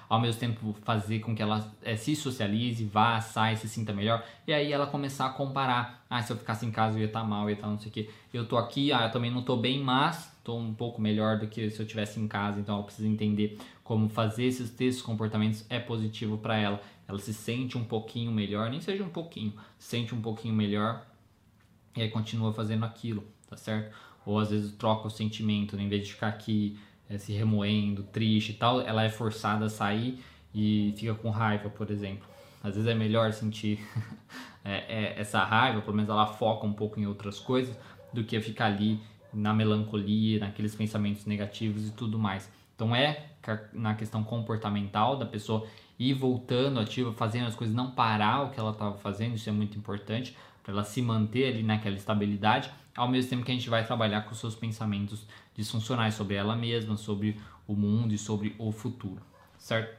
ao 0.09 0.21
mesmo 0.21 0.41
tempo 0.41 0.75
fazer 0.83 1.21
com 1.21 1.35
que 1.35 1.43
ela 1.43 1.73
é, 1.83 1.97
se 1.97 2.15
socialize, 2.15 2.85
vá, 2.85 3.21
saia, 3.21 3.57
se 3.57 3.69
sinta 3.69 3.93
melhor, 3.93 4.25
e 4.47 4.53
aí 4.53 4.73
ela 4.73 4.87
começar 4.87 5.27
a 5.27 5.31
comparar, 5.31 6.05
ah, 6.09 6.23
se 6.23 6.33
eu 6.33 6.37
ficasse 6.37 6.65
em 6.65 6.71
casa 6.71 6.97
eu 6.97 7.01
ia 7.01 7.07
estar 7.07 7.21
tá 7.21 7.27
mal, 7.27 7.45
eu 7.45 7.51
ia 7.51 7.55
estar 7.55 7.67
tá 7.67 7.73
não 7.73 7.79
sei 7.79 7.89
o 7.89 7.93
que, 7.93 8.11
eu 8.33 8.47
tô 8.47 8.57
aqui, 8.57 8.93
ah, 8.93 9.05
eu 9.05 9.11
também 9.11 9.31
não 9.31 9.43
tô 9.43 9.57
bem, 9.57 9.83
mas 9.83 10.33
tô 10.45 10.57
um 10.57 10.73
pouco 10.73 11.01
melhor 11.01 11.39
do 11.39 11.47
que 11.47 11.71
se 11.71 11.81
eu 11.81 11.87
tivesse 11.87 12.21
em 12.21 12.29
casa, 12.29 12.61
então 12.61 12.77
ela 12.77 12.85
precisa 12.85 13.09
entender 13.09 13.59
como 13.83 14.09
fazer 14.09 14.45
esses, 14.45 14.73
esses 14.81 15.03
comportamentos 15.03 15.65
é 15.69 15.79
positivo 15.79 16.39
para 16.39 16.57
ela, 16.57 16.81
ela 17.09 17.19
se 17.19 17.35
sente 17.35 17.77
um 17.77 17.85
pouquinho 17.85 18.31
melhor, 18.31 18.71
nem 18.71 18.81
seja 18.81 19.03
um 19.03 19.09
pouquinho, 19.09 19.55
se 19.79 19.89
sente 19.89 20.15
um 20.15 20.21
pouquinho 20.21 20.55
melhor, 20.55 21.05
e 21.97 22.03
aí 22.03 22.11
continua 22.11 22.53
fazendo 22.53 22.85
aquilo, 22.85 23.25
tá 23.49 23.57
certo? 23.57 23.95
Ou 24.25 24.39
às 24.39 24.51
vezes 24.51 24.73
troca 24.73 25.07
o 25.07 25.11
sentimento, 25.11 25.77
né? 25.77 25.85
em 25.85 25.89
vez 25.89 26.07
de 26.07 26.13
ficar 26.13 26.29
aqui 26.29 26.79
é, 27.09 27.19
se 27.19 27.33
remoendo, 27.33 28.03
triste 28.05 28.51
e 28.51 28.55
tal, 28.55 28.81
ela 28.81 29.03
é 29.03 29.09
forçada 29.09 29.67
a 29.67 29.69
sair 29.69 30.23
e 30.55 30.95
fica 30.97 31.15
com 31.15 31.31
raiva, 31.31 31.69
por 31.69 31.91
exemplo. 31.91 32.27
Às 32.63 32.75
vezes 32.75 32.89
é 32.89 32.95
melhor 32.95 33.33
sentir 33.33 33.81
é, 34.65 34.75
é, 34.89 35.21
essa 35.21 35.45
raiva, 35.45 35.81
pelo 35.81 35.95
menos 35.97 36.11
ela 36.11 36.27
foca 36.27 36.67
um 36.67 36.73
pouco 36.73 36.99
em 36.99 37.07
outras 37.07 37.39
coisas, 37.39 37.77
do 38.13 38.25
que 38.25 38.41
ficar 38.41 38.67
ali 38.67 39.01
na 39.33 39.53
melancolia, 39.53 40.41
naqueles 40.41 40.75
pensamentos 40.75 41.27
negativos 41.27 41.89
e 41.89 41.93
tudo 41.93 42.19
mais. 42.19 42.51
Então 42.75 42.95
é 42.95 43.27
na 43.73 43.95
questão 43.95 44.25
comportamental 44.25 45.17
da 45.17 45.25
pessoa 45.25 45.67
ir 45.99 46.15
voltando 46.15 46.81
ativa, 46.81 47.13
fazendo 47.13 47.47
as 47.47 47.55
coisas, 47.55 47.75
não 47.75 47.91
parar 47.93 48.43
o 48.45 48.51
que 48.51 48.59
ela 48.59 48.73
estava 48.73 48.97
fazendo, 48.99 49.37
isso 49.37 49.49
é 49.49 49.53
muito 49.53 49.79
importante 49.79 50.37
para 50.67 50.73
ela 50.73 50.85
se 50.85 51.01
manter 51.01 51.47
ali 51.47 51.63
naquela 51.63 51.95
estabilidade, 51.95 52.69
ao 52.97 53.09
mesmo 53.09 53.31
tempo 53.31 53.45
que 53.45 53.53
a 53.53 53.55
gente 53.55 53.71
vai 53.71 53.87
trabalhar 53.87 54.23
com 54.23 54.35
seus 54.35 54.57
pensamentos 54.57 55.25
disfuncionais 55.55 56.15
sobre 56.15 56.35
ela 56.35 56.57
mesma, 56.57 56.97
sobre 56.97 57.41
o 57.69 57.75
mundo 57.75 58.13
e 58.13 58.19
sobre 58.19 58.53
o 58.59 58.73
futuro, 58.73 59.23
certo? 59.57 59.97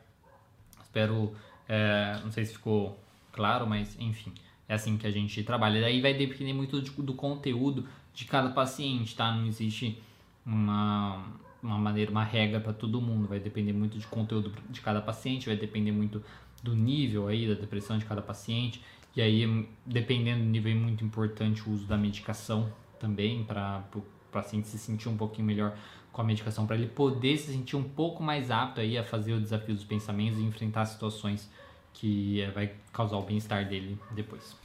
Espero, 0.82 1.34
é, 1.70 2.20
não 2.22 2.34
sei 2.34 2.44
se 2.44 2.52
ficou 2.52 3.00
claro, 3.32 3.66
mas 3.66 3.98
enfim, 3.98 4.34
é 4.68 4.74
assim 4.74 4.98
que 4.98 5.08
a 5.08 5.12
gente 5.12 5.42
trabalha. 5.42 5.80
Daí 5.80 6.02
vai 6.02 6.14
depender 6.14 6.52
muito 6.52 6.82
do, 6.82 7.02
do 7.02 7.14
conteúdo 7.14 7.88
de 8.14 8.26
cada 8.26 8.50
paciente, 8.50 9.16
tá? 9.16 9.32
Não 9.32 9.46
existe 9.48 9.98
uma, 10.46 11.24
uma 11.64 11.78
maneira, 11.78 12.12
uma 12.12 12.26
regra 12.26 12.60
para 12.60 12.74
todo 12.74 13.00
mundo, 13.00 13.26
vai 13.26 13.40
depender 13.40 13.72
muito 13.72 13.98
de 13.98 14.06
conteúdo 14.06 14.54
de 14.70 14.82
cada 14.82 15.00
paciente, 15.00 15.46
vai 15.46 15.56
depender 15.56 15.94
muito 15.94 16.22
do 16.62 16.76
nível 16.76 17.30
aí 17.30 17.48
da 17.48 17.54
depressão 17.54 17.98
de 17.98 18.04
cada 18.04 18.22
paciente 18.22 18.82
e 19.18 19.22
aí, 19.22 19.68
dependendo 19.84 20.44
do 20.44 20.50
nível, 20.50 20.72
é 20.72 20.76
muito 20.76 21.04
importante 21.04 21.68
o 21.68 21.72
uso 21.72 21.88
da 21.88 21.98
medicação 21.98 22.72
também 23.00 23.44
para 23.44 23.84
o 23.96 24.02
paciente 24.32 24.68
se 24.68 24.78
sentir 24.78 25.10
um 25.10 25.18
pouquinho 25.18 25.48
melhor 25.48 25.76
com 26.12 26.22
a 26.22 26.24
medicação 26.24 26.68
para 26.68 26.76
ele 26.76 26.86
poder 26.86 27.36
se 27.36 27.52
sentir 27.52 27.76
um 27.76 27.84
pouco 27.84 28.22
mais 28.22 28.52
apto 28.52 28.80
aí 28.80 28.96
a 28.96 29.04
fazer 29.04 29.34
o 29.34 29.42
desafio 29.42 29.74
dos 29.74 29.84
pensamentos 29.84 30.38
e 30.38 30.44
enfrentar 30.44 30.86
situações 30.86 31.52
que 31.94 32.42
é, 32.42 32.52
vai 32.52 32.76
causar 32.94 33.18
o 33.18 33.24
bem-estar 33.24 33.68
dele 33.68 33.98
depois. 34.12 34.56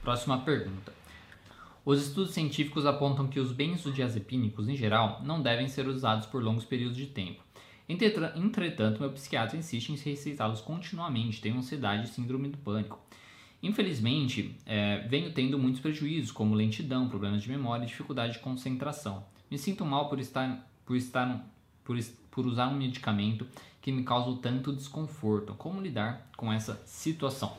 Próxima 0.00 0.38
pergunta. 0.38 0.94
Os 1.84 2.06
estudos 2.06 2.32
científicos 2.32 2.86
apontam 2.86 3.28
que 3.28 3.38
os 3.38 3.52
benzodiazepínicos, 3.52 4.70
em 4.70 4.74
geral, 4.74 5.20
não 5.22 5.42
devem 5.42 5.68
ser 5.68 5.86
usados 5.86 6.26
por 6.26 6.42
longos 6.42 6.64
períodos 6.64 6.96
de 6.96 7.08
tempo. 7.08 7.42
Entretanto, 7.86 9.00
meu 9.00 9.12
psiquiatra 9.12 9.58
insiste 9.58 9.90
em 9.90 9.96
receitá-los 9.96 10.62
continuamente, 10.62 11.42
tenho 11.42 11.58
ansiedade 11.58 12.06
e 12.06 12.08
síndrome 12.08 12.48
do 12.48 12.56
pânico. 12.56 12.98
Infelizmente, 13.62 14.54
é, 14.64 15.06
venho 15.08 15.32
tendo 15.32 15.58
muitos 15.58 15.80
prejuízos, 15.80 16.30
como 16.30 16.54
lentidão, 16.54 17.08
problemas 17.08 17.42
de 17.42 17.48
memória 17.48 17.84
e 17.84 17.86
dificuldade 17.86 18.34
de 18.34 18.38
concentração. 18.38 19.24
Me 19.50 19.58
sinto 19.58 19.84
mal 19.84 20.08
por 20.08 20.20
estar, 20.20 20.68
por 20.84 20.96
estar, 20.96 21.44
por, 21.84 21.98
por 22.30 22.46
usar 22.46 22.68
um 22.68 22.76
medicamento 22.76 23.46
que 23.80 23.92
me 23.92 24.02
causa 24.04 24.38
tanto 24.40 24.72
desconforto. 24.72 25.54
Como 25.54 25.80
lidar 25.80 26.28
com 26.36 26.52
essa 26.52 26.80
situação? 26.84 27.56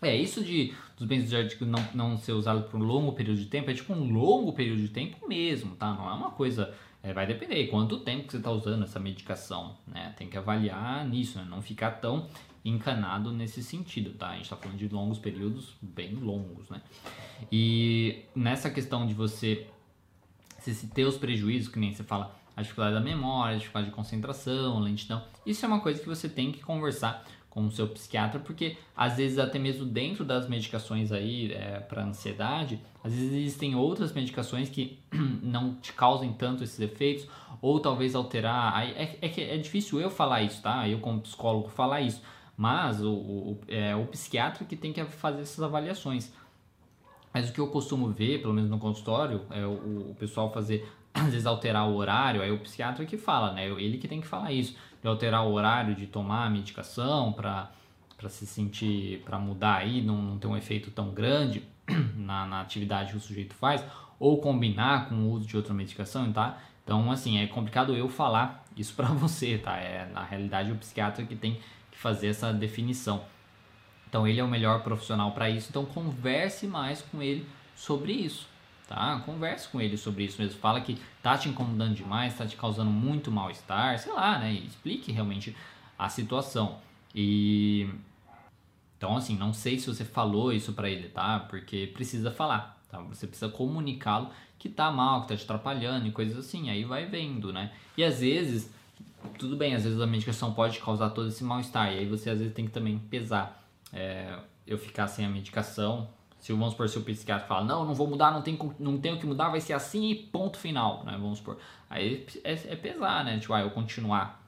É, 0.00 0.16
isso 0.16 0.42
de 0.42 0.74
dos 0.96 1.06
benzodiazepínicos 1.06 1.68
não, 1.68 2.10
não 2.10 2.18
ser 2.18 2.32
usado 2.32 2.68
por 2.68 2.80
um 2.80 2.84
longo 2.84 3.12
período 3.12 3.38
de 3.38 3.46
tempo 3.46 3.70
é 3.70 3.74
tipo 3.74 3.92
um 3.92 4.12
longo 4.12 4.52
período 4.52 4.80
de 4.80 4.88
tempo 4.88 5.28
mesmo, 5.28 5.74
tá? 5.76 5.92
Não 5.92 6.08
é 6.08 6.12
uma 6.12 6.30
coisa. 6.30 6.74
É, 7.02 7.12
vai 7.12 7.26
depender 7.26 7.66
quanto 7.66 7.98
tempo 7.98 8.26
que 8.26 8.32
você 8.32 8.36
está 8.36 8.50
usando 8.50 8.84
essa 8.84 9.00
medicação, 9.00 9.76
né? 9.86 10.14
Tem 10.16 10.28
que 10.28 10.38
avaliar 10.38 11.06
nisso, 11.08 11.38
né? 11.38 11.46
Não 11.48 11.60
ficar 11.60 11.92
tão 11.92 12.28
encanado 12.64 13.32
nesse 13.32 13.62
sentido, 13.62 14.14
tá? 14.14 14.28
A 14.28 14.34
gente 14.34 14.44
está 14.44 14.56
falando 14.56 14.78
de 14.78 14.88
longos 14.88 15.18
períodos 15.18 15.74
bem 15.80 16.14
longos, 16.14 16.68
né? 16.70 16.80
E 17.50 18.24
nessa 18.34 18.70
questão 18.70 19.06
de 19.06 19.14
você 19.14 19.66
se 20.58 20.86
ter 20.88 21.04
os 21.04 21.16
prejuízos, 21.16 21.68
que 21.68 21.78
nem 21.78 21.92
você 21.92 22.04
fala, 22.04 22.36
a 22.56 22.62
dificuldade 22.62 22.94
da 22.94 23.00
memória, 23.00 23.56
a 23.56 23.58
dificuldade 23.58 23.90
de 23.90 23.96
concentração, 23.96 24.78
lentidão, 24.78 25.24
isso 25.44 25.64
é 25.64 25.68
uma 25.68 25.80
coisa 25.80 26.00
que 26.00 26.08
você 26.08 26.28
tem 26.28 26.52
que 26.52 26.60
conversar 26.60 27.24
com 27.50 27.66
o 27.66 27.70
seu 27.70 27.86
psiquiatra, 27.88 28.40
porque 28.40 28.78
às 28.96 29.16
vezes 29.16 29.38
até 29.38 29.58
mesmo 29.58 29.84
dentro 29.84 30.24
das 30.24 30.48
medicações 30.48 31.12
aí 31.12 31.52
é, 31.52 31.80
para 31.80 32.02
ansiedade, 32.02 32.80
às 33.04 33.12
vezes 33.12 33.32
existem 33.32 33.74
outras 33.74 34.12
medicações 34.12 34.70
que 34.70 34.98
não 35.42 35.74
te 35.74 35.92
causem 35.92 36.32
tanto 36.32 36.64
esses 36.64 36.80
efeitos, 36.80 37.26
ou 37.60 37.78
talvez 37.78 38.14
alterar. 38.14 38.82
É, 38.96 39.18
é, 39.20 39.54
é 39.54 39.58
difícil 39.58 40.00
eu 40.00 40.10
falar 40.10 40.42
isso, 40.42 40.62
tá? 40.62 40.88
Eu 40.88 40.98
como 40.98 41.20
psicólogo 41.20 41.68
falar 41.68 42.00
isso, 42.00 42.22
mas 42.62 43.02
o, 43.02 43.10
o, 43.12 43.60
é 43.66 43.96
o 43.96 44.06
psiquiatra 44.06 44.64
que 44.64 44.76
tem 44.76 44.92
que 44.92 45.04
fazer 45.04 45.42
essas 45.42 45.60
avaliações. 45.64 46.32
Mas 47.34 47.50
o 47.50 47.52
que 47.52 47.58
eu 47.58 47.66
costumo 47.66 48.08
ver, 48.12 48.40
pelo 48.40 48.54
menos 48.54 48.70
no 48.70 48.78
consultório, 48.78 49.42
é 49.50 49.66
o, 49.66 50.10
o 50.10 50.16
pessoal 50.16 50.52
fazer 50.52 50.88
às 51.12 51.32
vezes 51.32 51.44
alterar 51.44 51.88
o 51.88 51.96
horário, 51.96 52.40
aí 52.40 52.52
o 52.52 52.60
psiquiatra 52.60 53.04
que 53.04 53.18
fala, 53.18 53.52
né? 53.52 53.66
Ele 53.66 53.98
que 53.98 54.06
tem 54.06 54.20
que 54.20 54.28
falar 54.28 54.52
isso 54.52 54.76
de 55.00 55.08
alterar 55.08 55.44
o 55.44 55.52
horário 55.52 55.96
de 55.96 56.06
tomar 56.06 56.46
a 56.46 56.50
medicação 56.50 57.32
para 57.32 57.68
para 58.16 58.28
se 58.28 58.46
sentir, 58.46 59.20
para 59.24 59.36
mudar 59.36 59.78
aí, 59.78 60.00
não, 60.00 60.22
não 60.22 60.38
ter 60.38 60.46
um 60.46 60.56
efeito 60.56 60.92
tão 60.92 61.10
grande 61.10 61.64
na, 62.14 62.46
na 62.46 62.60
atividade 62.60 63.10
que 63.10 63.16
o 63.16 63.20
sujeito 63.20 63.52
faz, 63.56 63.84
ou 64.20 64.40
combinar 64.40 65.08
com 65.08 65.16
o 65.16 65.30
uso 65.32 65.48
de 65.48 65.56
outra 65.56 65.74
medicação, 65.74 66.32
tá? 66.32 66.56
Então, 66.84 67.10
assim, 67.10 67.38
é 67.38 67.48
complicado 67.48 67.96
eu 67.96 68.08
falar 68.08 68.64
isso 68.76 68.94
para 68.94 69.08
você, 69.10 69.58
tá? 69.58 69.76
É, 69.78 70.08
na 70.12 70.22
realidade, 70.22 70.70
o 70.70 70.76
psiquiatra 70.76 71.26
que 71.26 71.34
tem 71.34 71.58
fazer 72.02 72.28
essa 72.28 72.52
definição. 72.52 73.24
Então, 74.08 74.26
ele 74.26 74.40
é 74.40 74.44
o 74.44 74.48
melhor 74.48 74.82
profissional 74.82 75.32
para 75.32 75.48
isso, 75.48 75.68
então 75.70 75.86
converse 75.86 76.66
mais 76.66 77.00
com 77.00 77.22
ele 77.22 77.46
sobre 77.74 78.12
isso 78.12 78.52
tá? 78.92 79.22
Converse 79.24 79.68
com 79.68 79.80
ele 79.80 79.96
sobre 79.96 80.24
isso 80.24 80.40
mesmo. 80.40 80.58
Fala 80.60 80.80
que 80.80 80.98
tá 81.22 81.36
te 81.38 81.48
incomodando 81.48 81.94
demais, 81.94 82.36
tá 82.36 82.46
te 82.46 82.56
causando 82.56 82.90
muito 82.90 83.30
mal-estar, 83.30 83.98
sei 83.98 84.12
lá, 84.12 84.38
né? 84.38 84.52
Explique 84.52 85.10
realmente 85.10 85.56
a 85.98 86.08
situação. 86.08 86.78
E 87.14 87.88
então 88.98 89.16
assim, 89.16 89.36
não 89.36 89.52
sei 89.52 89.78
se 89.78 89.86
você 89.86 90.04
falou 90.04 90.52
isso 90.52 90.72
para 90.74 90.90
ele, 90.90 91.08
tá? 91.08 91.40
Porque 91.40 91.90
precisa 91.94 92.30
falar, 92.30 92.78
tá? 92.90 93.00
Você 93.00 93.26
precisa 93.26 93.50
comunicá-lo 93.50 94.30
que 94.58 94.68
tá 94.68 94.90
mal, 94.90 95.22
que 95.22 95.28
tá 95.28 95.36
te 95.36 95.44
atrapalhando 95.44 96.06
e 96.06 96.12
coisas 96.12 96.36
assim. 96.36 96.68
Aí 96.70 96.84
vai 96.84 97.06
vendo, 97.06 97.52
né? 97.52 97.72
E 97.96 98.04
às 98.04 98.20
vezes 98.20 98.72
tudo 99.38 99.56
bem, 99.56 99.74
às 99.74 99.84
vezes 99.84 100.00
a 100.00 100.06
medicação 100.06 100.52
pode 100.52 100.78
causar 100.80 101.10
todo 101.10 101.28
esse 101.28 101.42
mal-estar. 101.44 101.92
E 101.92 101.98
aí 101.98 102.06
você 102.06 102.30
às 102.30 102.38
vezes 102.38 102.54
tem 102.54 102.66
que 102.66 102.72
também 102.72 102.98
pesar. 102.98 103.62
É, 103.92 104.38
eu 104.66 104.78
ficar 104.78 105.06
sem 105.06 105.24
a 105.24 105.28
medicação 105.28 106.08
se 106.42 106.52
vamos 106.52 106.72
supor, 106.72 106.88
se 106.88 106.98
o 106.98 107.02
psiquiatra 107.02 107.46
fala, 107.46 107.64
não, 107.64 107.84
não 107.84 107.94
vou 107.94 108.08
mudar, 108.08 108.32
não 108.32 108.42
tem, 108.42 108.58
não 108.80 108.98
tenho 108.98 109.16
que 109.16 109.24
mudar, 109.24 109.48
vai 109.48 109.60
ser 109.60 109.74
assim 109.74 110.10
e 110.10 110.14
ponto 110.16 110.58
final, 110.58 111.04
né? 111.04 111.12
Vamos 111.12 111.38
supor. 111.38 111.56
Aí 111.88 112.26
é, 112.42 112.52
é 112.52 112.74
pesar, 112.74 113.24
né? 113.24 113.38
Tipo, 113.38 113.52
ah, 113.52 113.60
eu 113.60 113.70
continuar 113.70 114.44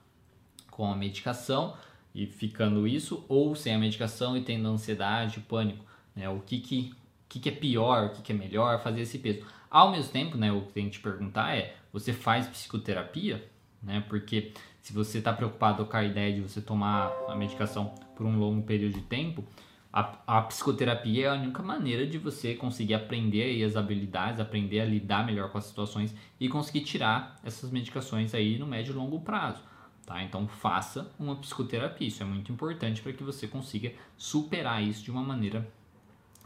com 0.73 0.91
a 0.91 0.97
medicação 0.97 1.77
e 2.13 2.27
ficando 2.27 2.85
isso, 2.89 3.25
ou 3.29 3.55
sem 3.55 3.73
a 3.73 3.79
medicação 3.79 4.37
e 4.37 4.43
tendo 4.43 4.69
ansiedade, 4.69 5.39
pânico, 5.39 5.85
né? 6.17 6.29
O 6.29 6.41
que 6.41 6.59
que, 6.59 6.93
que, 7.29 7.39
que 7.39 7.49
é 7.49 7.53
pior, 7.53 8.07
o 8.07 8.11
que, 8.11 8.23
que 8.23 8.33
é 8.33 8.35
melhor, 8.35 8.83
fazer 8.83 9.03
esse 9.03 9.19
peso. 9.19 9.47
Ao 9.71 9.93
mesmo 9.93 10.11
tempo, 10.11 10.37
né, 10.37 10.51
o 10.51 10.63
que 10.63 10.73
tem 10.73 10.87
que 10.87 10.99
te 10.99 11.01
perguntar 11.01 11.57
é, 11.57 11.77
você 11.93 12.13
faz 12.13 12.49
psicoterapia? 12.49 13.49
Né? 13.85 14.05
Porque 14.09 14.53
se 14.81 14.93
você 14.93 15.19
está 15.19 15.33
preocupado 15.33 15.85
com 15.87 15.97
a 15.97 16.05
ideia 16.05 16.35
de 16.35 16.41
você 16.41 16.61
tomar 16.61 17.13
a 17.29 17.35
medicação 17.35 17.95
por 18.17 18.27
um 18.27 18.39
longo 18.39 18.63
período 18.63 18.95
de 18.95 19.03
tempo, 19.03 19.45
a, 19.93 20.19
a, 20.27 20.43
psicoterapia 20.43 21.27
é 21.27 21.29
a 21.29 21.35
única 21.35 21.63
maneira 21.63 22.05
de 22.05 22.19
você 22.19 22.55
conseguir 22.55 22.95
aprender 22.95 23.43
aí 23.43 23.63
as 23.63 23.77
habilidades, 23.77 24.41
aprender 24.41 24.81
a 24.81 24.85
lidar 24.85 25.25
melhor 25.25 25.51
com 25.51 25.59
as 25.59 25.65
situações 25.65 26.13
e 26.41 26.49
conseguir 26.49 26.81
tirar 26.81 27.37
essas 27.45 27.71
medicações 27.71 28.35
aí 28.35 28.59
no 28.59 28.67
médio 28.67 28.93
e 28.93 28.97
longo 28.97 29.21
prazo. 29.21 29.63
Tá? 30.05 30.23
Então 30.23 30.49
faça 30.49 31.11
uma 31.19 31.37
psicoterapia, 31.37 32.09
isso 32.09 32.23
é 32.23 32.27
muito 32.27 32.53
importante 32.53 33.01
para 33.01 33.13
que 33.13 33.23
você 33.23 33.47
consiga 33.47 33.93
superar 34.19 34.83
isso 34.83 35.03
de 35.05 35.11
uma 35.11 35.23
maneira 35.23 35.67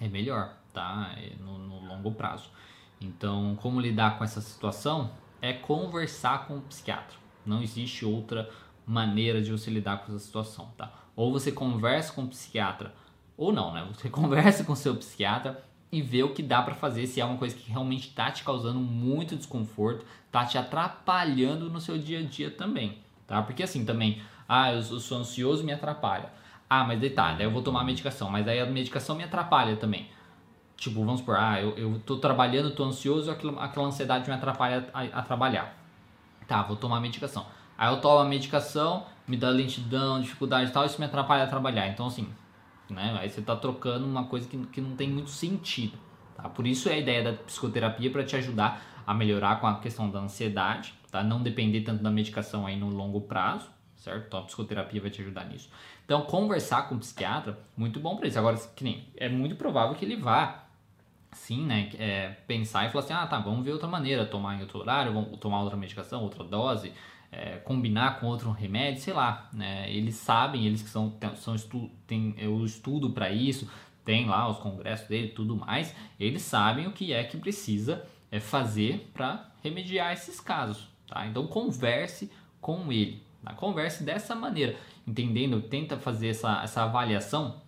é 0.00 0.08
melhor, 0.08 0.54
tá? 0.72 1.12
É 1.16 1.32
no, 1.42 1.58
no 1.58 1.86
longo 1.86 2.12
prazo. 2.12 2.50
Então, 3.00 3.56
como 3.60 3.80
lidar 3.80 4.18
com 4.18 4.24
essa 4.24 4.40
situação? 4.40 5.10
É 5.40 5.52
conversar 5.52 6.46
com 6.46 6.58
o 6.58 6.60
psiquiatra. 6.62 7.16
Não 7.48 7.62
existe 7.62 8.04
outra 8.04 8.48
maneira 8.86 9.40
de 9.40 9.50
você 9.50 9.70
lidar 9.70 9.98
com 9.98 10.12
essa 10.12 10.24
situação, 10.24 10.70
tá? 10.76 10.92
Ou 11.16 11.32
você 11.32 11.50
conversa 11.50 12.12
com 12.12 12.22
o 12.22 12.28
psiquiatra 12.28 12.94
ou 13.36 13.52
não, 13.52 13.72
né? 13.72 13.86
Você 13.94 14.08
conversa 14.10 14.64
com 14.64 14.74
seu 14.74 14.94
psiquiatra 14.96 15.62
e 15.90 16.02
vê 16.02 16.22
o 16.22 16.34
que 16.34 16.42
dá 16.42 16.62
para 16.62 16.74
fazer 16.74 17.06
se 17.06 17.20
é 17.20 17.24
uma 17.24 17.38
coisa 17.38 17.54
que 17.54 17.70
realmente 17.70 18.10
tá 18.10 18.30
te 18.30 18.44
causando 18.44 18.78
muito 18.78 19.36
desconforto, 19.36 20.04
tá 20.30 20.44
te 20.44 20.58
atrapalhando 20.58 21.70
no 21.70 21.80
seu 21.80 21.96
dia 21.96 22.20
a 22.20 22.22
dia 22.22 22.50
também, 22.50 22.98
tá? 23.26 23.42
Porque 23.42 23.62
assim 23.62 23.84
também, 23.84 24.20
ah, 24.46 24.72
eu, 24.72 24.82
sou 24.82 25.18
ansioso 25.18 25.64
me 25.64 25.72
atrapalha. 25.72 26.30
Ah, 26.68 26.84
mas 26.84 27.00
daí 27.00 27.14
eu 27.40 27.50
vou 27.50 27.62
tomar 27.62 27.80
a 27.80 27.84
medicação, 27.84 28.28
mas 28.28 28.46
aí 28.46 28.60
a 28.60 28.66
medicação 28.66 29.16
me 29.16 29.24
atrapalha 29.24 29.76
também. 29.76 30.10
Tipo, 30.76 31.02
vamos 31.02 31.20
supor, 31.20 31.36
ah, 31.36 31.60
eu, 31.60 31.76
eu 31.78 31.98
tô 32.04 32.18
trabalhando, 32.18 32.70
tô 32.70 32.84
ansioso, 32.84 33.30
aquela, 33.30 33.64
aquela 33.64 33.86
ansiedade 33.86 34.28
me 34.28 34.36
atrapalha 34.36 34.88
a, 34.92 35.02
a 35.04 35.22
trabalhar. 35.22 35.77
Tá, 36.48 36.62
vou 36.62 36.76
tomar 36.76 37.00
medicação. 37.00 37.46
Aí 37.76 37.94
eu 37.94 38.00
tomo 38.00 38.18
a 38.18 38.24
medicação, 38.24 39.06
me 39.26 39.36
dá 39.36 39.50
lentidão, 39.50 40.20
dificuldade 40.20 40.70
e 40.70 40.72
tal, 40.72 40.84
isso 40.84 40.98
me 40.98 41.06
atrapalha 41.06 41.44
a 41.44 41.46
trabalhar. 41.46 41.86
Então, 41.86 42.06
assim, 42.06 42.28
né? 42.90 43.16
Aí 43.20 43.28
você 43.28 43.40
está 43.40 43.54
trocando 43.54 44.06
uma 44.06 44.24
coisa 44.24 44.48
que, 44.48 44.56
que 44.66 44.80
não 44.80 44.96
tem 44.96 45.08
muito 45.08 45.30
sentido. 45.30 45.96
Tá? 46.34 46.48
Por 46.48 46.66
isso 46.66 46.88
é 46.88 46.94
a 46.94 46.98
ideia 46.98 47.22
da 47.22 47.32
psicoterapia 47.34 48.10
para 48.10 48.24
te 48.24 48.34
ajudar 48.34 48.82
a 49.06 49.14
melhorar 49.14 49.60
com 49.60 49.66
a 49.66 49.78
questão 49.78 50.10
da 50.10 50.18
ansiedade, 50.18 50.94
tá? 51.10 51.22
Não 51.22 51.42
depender 51.42 51.82
tanto 51.82 52.02
da 52.02 52.10
medicação 52.10 52.66
aí 52.66 52.78
no 52.78 52.90
longo 52.90 53.22
prazo, 53.22 53.70
certo? 53.96 54.26
Então 54.26 54.40
a 54.40 54.42
psicoterapia 54.44 55.00
vai 55.00 55.10
te 55.10 55.20
ajudar 55.22 55.44
nisso. 55.44 55.70
Então 56.04 56.22
conversar 56.22 56.88
com 56.88 56.94
o 56.94 56.98
psiquiatra, 56.98 57.58
muito 57.76 58.00
bom 58.00 58.16
para 58.16 58.28
isso. 58.28 58.38
Agora, 58.38 58.56
que 58.56 58.84
nem, 58.84 59.06
é 59.16 59.28
muito 59.28 59.56
provável 59.56 59.94
que 59.94 60.04
ele 60.04 60.16
vá 60.16 60.64
sim, 61.32 61.64
né, 61.64 61.90
é, 61.98 62.30
pensar 62.46 62.86
e 62.86 62.90
falar 62.90 63.04
assim, 63.04 63.12
ah, 63.12 63.26
tá, 63.26 63.38
vamos 63.38 63.64
ver 63.64 63.72
outra 63.72 63.88
maneira, 63.88 64.24
tomar 64.26 64.56
em 64.56 64.60
outro 64.60 64.78
horário, 64.78 65.12
vamos 65.12 65.38
tomar 65.38 65.62
outra 65.62 65.76
medicação, 65.76 66.22
outra 66.22 66.44
dose, 66.44 66.92
é, 67.30 67.56
combinar 67.58 68.18
com 68.18 68.26
outro 68.26 68.50
remédio, 68.50 69.02
sei 69.02 69.12
lá, 69.12 69.48
né? 69.52 69.90
Eles 69.90 70.14
sabem, 70.14 70.66
eles 70.66 70.82
que 70.82 70.88
são, 70.88 71.14
são 71.36 71.54
estu, 71.54 71.90
tem 72.06 72.34
o 72.46 72.64
estudo 72.64 73.10
para 73.10 73.30
isso, 73.30 73.70
tem 74.04 74.26
lá 74.26 74.48
os 74.48 74.58
congressos 74.58 75.06
dele, 75.08 75.28
tudo 75.28 75.54
mais, 75.54 75.94
eles 76.18 76.42
sabem 76.42 76.86
o 76.86 76.92
que 76.92 77.12
é 77.12 77.22
que 77.24 77.36
precisa 77.36 78.06
é, 78.30 78.40
fazer 78.40 79.10
para 79.12 79.50
remediar 79.62 80.12
esses 80.12 80.40
casos, 80.40 80.88
tá? 81.06 81.26
Então 81.26 81.46
converse 81.46 82.30
com 82.60 82.90
ele, 82.90 83.22
tá? 83.44 83.52
converse 83.52 84.02
dessa 84.02 84.34
maneira, 84.34 84.76
entendendo, 85.06 85.60
tenta 85.60 85.98
fazer 85.98 86.28
essa, 86.28 86.62
essa 86.62 86.82
avaliação, 86.84 87.60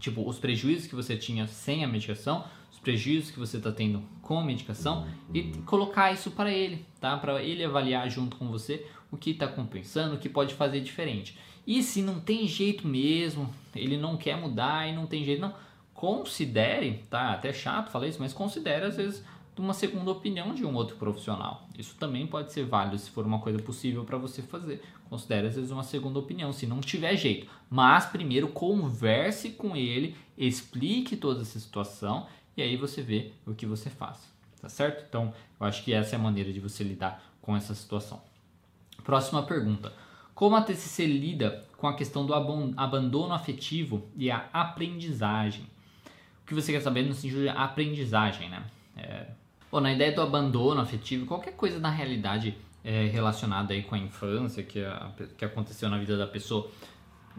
tipo 0.00 0.28
os 0.28 0.38
prejuízos 0.38 0.88
que 0.88 0.96
você 0.96 1.16
tinha 1.16 1.46
sem 1.46 1.84
a 1.84 1.88
medicação, 1.88 2.44
os 2.78 2.80
prejuízos 2.80 3.30
que 3.30 3.38
você 3.38 3.56
está 3.56 3.72
tendo 3.72 4.02
com 4.22 4.38
a 4.38 4.44
medicação 4.44 5.06
e 5.34 5.42
colocar 5.66 6.12
isso 6.12 6.30
para 6.30 6.50
ele, 6.52 6.86
tá? 7.00 7.16
Para 7.16 7.42
ele 7.42 7.64
avaliar 7.64 8.08
junto 8.08 8.36
com 8.36 8.48
você 8.48 8.86
o 9.10 9.16
que 9.16 9.30
está 9.30 9.48
compensando, 9.48 10.14
o 10.14 10.18
que 10.18 10.28
pode 10.28 10.54
fazer 10.54 10.80
diferente. 10.80 11.36
E 11.66 11.82
se 11.82 12.00
não 12.00 12.20
tem 12.20 12.46
jeito 12.46 12.86
mesmo, 12.86 13.52
ele 13.74 13.96
não 13.96 14.16
quer 14.16 14.36
mudar 14.36 14.88
e 14.88 14.94
não 14.94 15.06
tem 15.06 15.24
jeito, 15.24 15.40
não, 15.40 15.54
considere, 15.92 17.04
tá? 17.10 17.32
Até 17.32 17.52
chato 17.52 17.90
falar 17.90 18.06
isso, 18.06 18.20
mas 18.20 18.32
considere 18.32 18.86
às 18.86 18.96
vezes 18.96 19.24
uma 19.58 19.74
segunda 19.74 20.12
opinião 20.12 20.54
de 20.54 20.64
um 20.64 20.72
outro 20.72 20.94
profissional. 20.94 21.66
Isso 21.76 21.96
também 21.96 22.28
pode 22.28 22.52
ser 22.52 22.64
válido 22.64 22.96
se 22.96 23.10
for 23.10 23.26
uma 23.26 23.40
coisa 23.40 23.60
possível 23.60 24.04
para 24.04 24.16
você 24.16 24.40
fazer. 24.40 24.80
Considere 25.10 25.48
às 25.48 25.56
vezes 25.56 25.72
uma 25.72 25.82
segunda 25.82 26.18
opinião, 26.18 26.52
se 26.52 26.64
não 26.64 26.80
tiver 26.80 27.16
jeito. 27.16 27.48
Mas 27.68 28.06
primeiro 28.06 28.46
converse 28.48 29.50
com 29.50 29.74
ele, 29.74 30.14
explique 30.36 31.16
toda 31.16 31.42
essa 31.42 31.58
situação 31.58 32.26
e 32.58 32.62
aí 32.62 32.76
você 32.76 33.00
vê 33.00 33.30
o 33.46 33.54
que 33.54 33.64
você 33.64 33.88
faz. 33.88 34.28
Tá 34.60 34.68
certo? 34.68 35.04
Então, 35.08 35.32
eu 35.60 35.66
acho 35.66 35.84
que 35.84 35.92
essa 35.92 36.16
é 36.16 36.18
a 36.18 36.22
maneira 36.22 36.52
de 36.52 36.58
você 36.58 36.82
lidar 36.82 37.22
com 37.40 37.56
essa 37.56 37.72
situação. 37.72 38.20
Próxima 39.04 39.44
pergunta. 39.44 39.92
Como 40.34 40.56
a 40.56 40.62
TCC 40.62 41.06
lida 41.06 41.64
com 41.76 41.86
a 41.86 41.94
questão 41.94 42.26
do 42.26 42.34
abandono 42.34 43.32
afetivo 43.32 44.08
e 44.16 44.28
a 44.28 44.48
aprendizagem? 44.52 45.64
O 46.42 46.46
que 46.46 46.54
você 46.54 46.72
quer 46.72 46.80
saber 46.80 47.02
no 47.02 47.14
sentido 47.14 47.42
de 47.42 47.48
aprendizagem, 47.48 48.48
né? 48.48 48.64
É, 48.96 49.26
Bom, 49.70 49.80
na 49.80 49.92
ideia 49.92 50.10
do 50.10 50.20
abandono 50.20 50.80
afetivo, 50.80 51.26
qualquer 51.26 51.52
coisa 51.52 51.78
na 51.78 51.90
realidade 51.90 52.56
é, 52.82 53.04
relacionada 53.04 53.74
aí 53.74 53.82
com 53.82 53.94
a 53.94 53.98
infância, 53.98 54.62
que, 54.62 54.82
a, 54.82 55.12
que 55.36 55.44
aconteceu 55.44 55.88
na 55.88 55.98
vida 55.98 56.16
da 56.16 56.26
pessoa, 56.26 56.70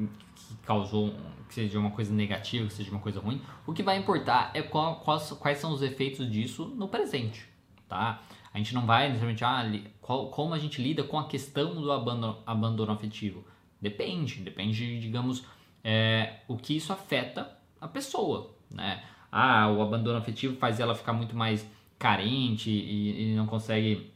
que 0.07 0.55
causou, 0.65 1.13
que 1.47 1.53
seja 1.53 1.79
uma 1.79 1.91
coisa 1.91 2.13
negativa, 2.13 2.67
que 2.67 2.73
seja 2.73 2.91
uma 2.91 2.99
coisa 2.99 3.19
ruim, 3.19 3.41
o 3.65 3.73
que 3.73 3.83
vai 3.83 3.97
importar 3.97 4.51
é 4.53 4.61
qual, 4.61 4.97
quais, 5.01 5.31
quais 5.31 5.57
são 5.57 5.71
os 5.71 5.81
efeitos 5.81 6.29
disso 6.29 6.65
no 6.65 6.87
presente, 6.87 7.47
tá? 7.87 8.21
A 8.53 8.57
gente 8.57 8.73
não 8.73 8.85
vai 8.85 9.07
necessariamente, 9.09 9.43
ah, 9.43 9.91
qual, 10.01 10.29
como 10.29 10.53
a 10.53 10.59
gente 10.59 10.81
lida 10.81 11.03
com 11.03 11.19
a 11.19 11.27
questão 11.27 11.75
do 11.75 11.91
abandono, 11.91 12.41
abandono 12.45 12.91
afetivo. 12.91 13.45
Depende, 13.81 14.41
depende, 14.41 14.99
digamos, 14.99 15.43
é, 15.83 16.39
o 16.47 16.57
que 16.57 16.75
isso 16.75 16.91
afeta 16.91 17.57
a 17.79 17.87
pessoa, 17.87 18.55
né? 18.69 19.03
Ah, 19.31 19.69
o 19.69 19.81
abandono 19.81 20.17
afetivo 20.17 20.57
faz 20.57 20.79
ela 20.79 20.95
ficar 20.95 21.13
muito 21.13 21.35
mais 21.35 21.69
carente 21.97 22.69
e, 22.69 23.33
e 23.33 23.35
não 23.35 23.45
consegue 23.45 24.11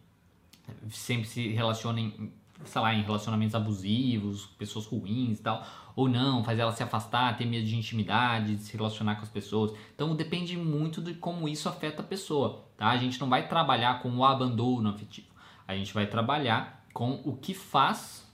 sempre 0.89 1.27
se 1.27 1.49
relaciona 1.49 1.99
em, 1.99 2.31
sei 2.65 2.81
lá, 2.81 2.93
em 2.93 3.01
relacionamentos 3.01 3.55
abusivos, 3.55 4.45
pessoas 4.57 4.85
ruins 4.85 5.39
e 5.39 5.41
tal, 5.41 5.65
ou 5.95 6.09
não, 6.09 6.43
faz 6.43 6.57
ela 6.59 6.71
se 6.71 6.83
afastar, 6.83 7.37
ter 7.37 7.45
medo 7.45 7.65
de 7.65 7.75
intimidade, 7.75 8.55
de 8.55 8.63
se 8.63 8.75
relacionar 8.75 9.15
com 9.15 9.21
as 9.21 9.29
pessoas. 9.29 9.73
Então 9.95 10.15
depende 10.15 10.57
muito 10.57 11.01
de 11.01 11.13
como 11.13 11.47
isso 11.47 11.69
afeta 11.69 12.01
a 12.01 12.05
pessoa, 12.05 12.65
tá? 12.77 12.89
A 12.89 12.97
gente 12.97 13.19
não 13.19 13.29
vai 13.29 13.47
trabalhar 13.47 14.01
com 14.01 14.09
o 14.09 14.25
abandono 14.25 14.89
afetivo. 14.89 15.27
A 15.67 15.75
gente 15.75 15.93
vai 15.93 16.05
trabalhar 16.07 16.85
com 16.93 17.21
o 17.23 17.35
que 17.35 17.53
faz, 17.53 18.27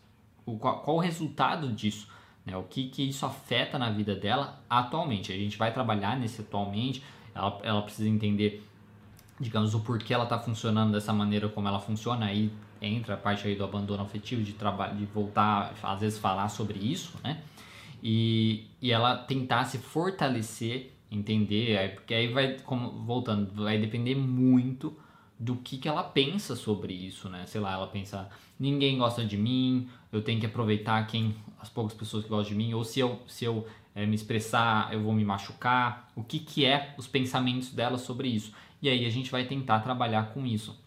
o, 0.46 0.58
qual, 0.58 0.80
qual 0.82 0.98
o 0.98 1.00
resultado 1.00 1.72
disso, 1.72 2.08
né? 2.46 2.56
O 2.56 2.63
que, 2.63 2.89
que 2.89 3.08
isso 3.08 3.26
afeta 3.26 3.78
na 3.78 3.89
vida 3.89 4.15
dela 4.15 4.62
atualmente. 4.70 5.32
A 5.32 5.38
gente 5.38 5.58
vai 5.58 5.74
trabalhar 5.74 6.18
nesse 6.18 6.42
atualmente, 6.42 7.04
ela, 7.36 7.60
ela 7.63 7.82
precisa 7.82 8.08
entender 8.08 8.65
digamos, 9.39 9.74
o 9.74 9.80
porquê 9.80 10.13
ela 10.13 10.26
está 10.26 10.38
funcionando 10.38 10.92
dessa 10.92 11.13
maneira 11.13 11.48
como 11.48 11.68
ela 11.68 11.80
funciona, 11.80 12.26
aí 12.26 12.52
entra 12.82 13.15
a 13.15 13.18
parte 13.18 13.48
aí 13.48 13.56
do 13.56 13.63
abandono 13.63 14.04
afetivo, 14.04 14.42
de 14.44 14.54
trabalho, 14.54 14.98
de 14.98 15.06
voltar, 15.06 15.74
às 15.82 16.00
vezes 16.00 16.20
falar 16.20 16.50
sobre 16.50 16.80
isso, 16.80 17.18
né? 17.24 17.42
E, 18.02 18.68
e 18.82 18.92
ela 18.92 19.18
tentar 19.18 19.65
se 19.65 19.78
fortalecer, 19.78 20.94
entender, 21.12 21.78
aí, 21.78 21.89
porque 21.89 22.13
aí 22.13 22.32
vai, 22.32 22.58
como, 22.60 23.04
voltando, 23.04 23.63
vai 23.63 23.78
depender 23.78 24.15
muito 24.15 24.96
do 25.38 25.56
que, 25.56 25.78
que 25.78 25.88
ela 25.88 26.04
pensa 26.04 26.56
sobre 26.56 26.94
isso, 26.94 27.30
né? 27.30 27.46
Sei 27.46 27.60
lá, 27.60 27.74
ela 27.74 27.88
pensa, 27.88 28.30
ninguém 28.60 28.98
gosta 28.98 29.26
de 29.26 29.38
mim, 29.38 29.88
eu 30.12 30.22
tenho 30.22 30.39
que 30.39 30.46
aproveitar 30.46 31.06
quem 31.08 31.36
as 31.60 31.70
poucas 31.70 31.94
pessoas 31.94 32.24
que 32.24 32.30
gostam 32.30 32.52
de 32.52 32.56
mim, 32.56 32.74
ou 32.74 32.84
se 32.84 33.00
eu, 33.00 33.22
se 33.28 33.46
eu 33.46 33.68
é, 33.94 34.06
me 34.06 34.15
expressar, 34.15 34.94
eu 34.94 35.02
vou 35.02 35.13
me 35.13 35.26
machucar, 35.26 36.10
o 36.15 36.24
que, 36.24 36.39
que 36.39 36.65
é 36.65 36.94
os 36.98 37.08
pensamentos 37.08 37.72
dela 37.72 37.98
sobre 37.98 38.30
isso. 38.30 38.54
E 38.82 38.88
aí 38.88 39.06
a 39.06 39.10
gente 39.10 39.30
vai 39.30 39.44
tentar 39.44 39.80
trabalhar 39.80 40.34
com 40.34 40.46
isso. 40.46 40.78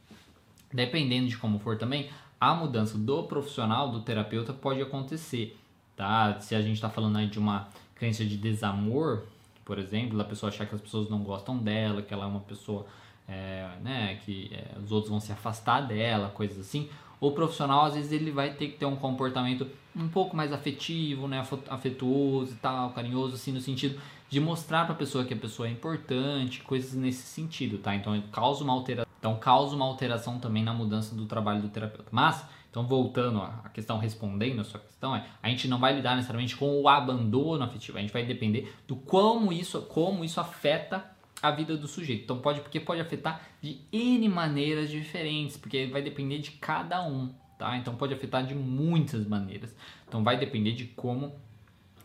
Dependendo 0.73 1.29
de 1.29 1.37
como 1.37 1.59
for 1.59 1.77
também, 1.77 2.09
a 2.41 2.55
mudança 2.55 2.97
do 2.99 3.23
profissional, 3.25 3.91
do 3.91 4.01
terapeuta, 4.01 4.53
pode 4.53 4.81
acontecer. 4.81 5.57
Tá? 5.97 6.41
Se 6.41 6.55
a 6.55 6.63
gente 6.63 6.75
está 6.75 6.89
falando 6.89 7.19
aí 7.19 7.27
de 7.27 7.39
uma 7.39 7.69
crença 7.95 8.25
de 8.25 8.37
desamor, 8.37 9.23
por 9.65 9.79
exemplo, 9.79 10.19
da 10.19 10.25
pessoa 10.25 10.51
achar 10.51 10.67
que 10.67 10.75
as 10.75 10.81
pessoas 10.81 11.09
não 11.09 11.23
gostam 11.23 11.57
dela, 11.59 12.03
que 12.03 12.13
ela 12.13 12.25
é 12.25 12.27
uma 12.27 12.41
pessoa 12.41 12.87
é, 13.29 13.69
né, 13.83 14.19
que 14.25 14.51
é, 14.53 14.79
os 14.83 14.91
outros 14.91 15.11
vão 15.11 15.21
se 15.21 15.33
afastar 15.33 15.83
dela, 15.83 16.31
coisas 16.31 16.59
assim. 16.59 16.89
O 17.21 17.31
profissional, 17.31 17.85
às 17.85 17.95
vezes, 17.95 18.11
ele 18.11 18.33
vai 18.33 18.55
ter 18.55 18.69
que 18.69 18.79
ter 18.79 18.87
um 18.87 18.97
comportamento 18.97 19.69
um 19.95 20.09
pouco 20.09 20.37
mais 20.37 20.53
afetivo, 20.53 21.29
né, 21.29 21.45
afetuoso 21.69 22.53
e 22.53 22.57
tal, 22.57 22.91
carinhoso, 22.91 23.35
assim, 23.35 23.53
no 23.53 23.61
sentido 23.61 24.01
de 24.29 24.41
mostrar 24.41 24.87
para 24.87 24.95
a 24.95 24.97
pessoa 24.97 25.25
que 25.25 25.35
a 25.35 25.37
pessoa 25.37 25.69
é 25.69 25.71
importante, 25.71 26.63
coisas 26.63 26.95
nesse 26.95 27.23
sentido, 27.23 27.77
tá? 27.77 27.95
Então 27.95 28.19
causa 28.33 28.65
uma 28.65 28.73
alteração, 28.73 29.12
então 29.23 29.37
causa 29.37 29.77
uma 29.77 29.85
alteração 29.85 30.41
também 30.41 30.65
na 30.65 30.75
mudança 30.75 31.15
do 31.15 31.27
trabalho 31.27 31.63
do 31.63 31.69
terapeuta. 31.69 32.09
Mas, 32.11 32.45
então 32.69 32.89
voltando 32.89 33.41
à 33.41 33.71
questão, 33.73 33.97
respondendo 33.97 34.59
a 34.59 34.65
sua 34.65 34.81
questão, 34.81 35.15
é, 35.15 35.25
a 35.41 35.49
gente 35.49 35.69
não 35.69 35.79
vai 35.79 35.95
lidar 35.95 36.17
necessariamente 36.17 36.57
com 36.57 36.83
o 36.83 36.89
abandono 36.89 37.63
afetivo, 37.63 37.99
a 37.99 38.01
gente 38.01 38.13
vai 38.13 38.27
depender 38.27 38.75
do 38.89 38.97
como 38.97 39.53
isso, 39.53 39.81
como 39.83 40.25
isso 40.25 40.41
afeta 40.41 41.09
a 41.41 41.53
vida 41.53 41.77
do 41.77 41.87
sujeito. 41.87 42.25
Então 42.25 42.39
pode, 42.41 42.63
porque 42.63 42.81
pode 42.81 43.01
afetar 43.01 43.41
de 43.61 43.83
N 43.93 44.29
maneiras 44.29 44.91
diferentes, 44.91 45.57
porque 45.57 45.87
vai 45.87 46.03
depender 46.03 46.39
de 46.39 46.51
cada 46.51 47.01
um, 47.07 47.33
tá? 47.57 47.77
Então 47.77 47.95
pode 47.95 48.13
afetar 48.13 48.45
de 48.45 48.57
muitas 48.57 49.25
maneiras. 49.25 49.73
Então 50.09 50.25
vai 50.25 50.37
depender 50.37 50.73
de 50.73 50.87
como 50.87 51.33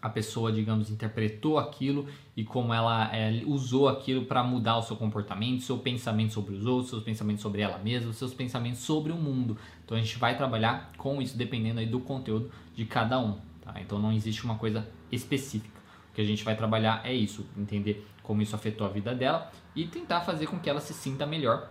a 0.08 0.10
pessoa, 0.10 0.52
digamos, 0.52 0.90
interpretou 0.90 1.60
aquilo 1.60 2.08
e 2.36 2.44
como 2.44 2.74
ela 2.74 3.14
é, 3.14 3.44
usou 3.46 3.90
aquilo 3.90 4.26
para 4.26 4.42
mudar 4.42 4.78
o 4.78 4.82
seu 4.82 4.96
comportamento, 4.96 5.64
seu 5.64 5.78
pensamento 5.78 6.34
sobre 6.34 6.56
os 6.56 6.66
outros, 6.66 6.90
seus 6.90 7.04
pensamentos 7.04 7.42
sobre 7.42 7.62
ela 7.62 7.78
mesma, 7.78 8.14
seus 8.14 8.34
pensamentos 8.34 8.80
sobre 8.80 9.12
o 9.12 9.16
mundo. 9.16 9.58
Então 9.84 9.98
a 9.98 10.00
gente 10.00 10.18
vai 10.18 10.38
trabalhar 10.38 10.94
com 10.98 11.22
isso 11.22 11.38
dependendo 11.38 11.82
aí 11.82 11.86
do 11.86 12.00
conteúdo 12.00 12.50
de 12.74 12.86
cada 12.86 13.20
um. 13.20 13.38
Tá? 13.62 13.74
Então 13.82 14.00
não 14.00 14.14
existe 14.14 14.46
uma 14.46 14.56
coisa 14.56 14.88
específica. 15.12 15.78
O 16.12 16.16
que 16.16 16.22
a 16.22 16.26
gente 16.26 16.44
vai 16.44 16.56
trabalhar 16.56 17.02
é 17.04 17.14
isso, 17.14 17.46
entender 17.58 18.08
como 18.24 18.42
isso 18.42 18.56
afetou 18.56 18.88
a 18.88 18.90
vida 18.90 19.14
dela 19.14 19.52
e 19.76 19.86
tentar 19.86 20.22
fazer 20.22 20.48
com 20.48 20.58
que 20.58 20.70
ela 20.70 20.80
se 20.80 20.94
sinta 20.94 21.26
melhor 21.26 21.70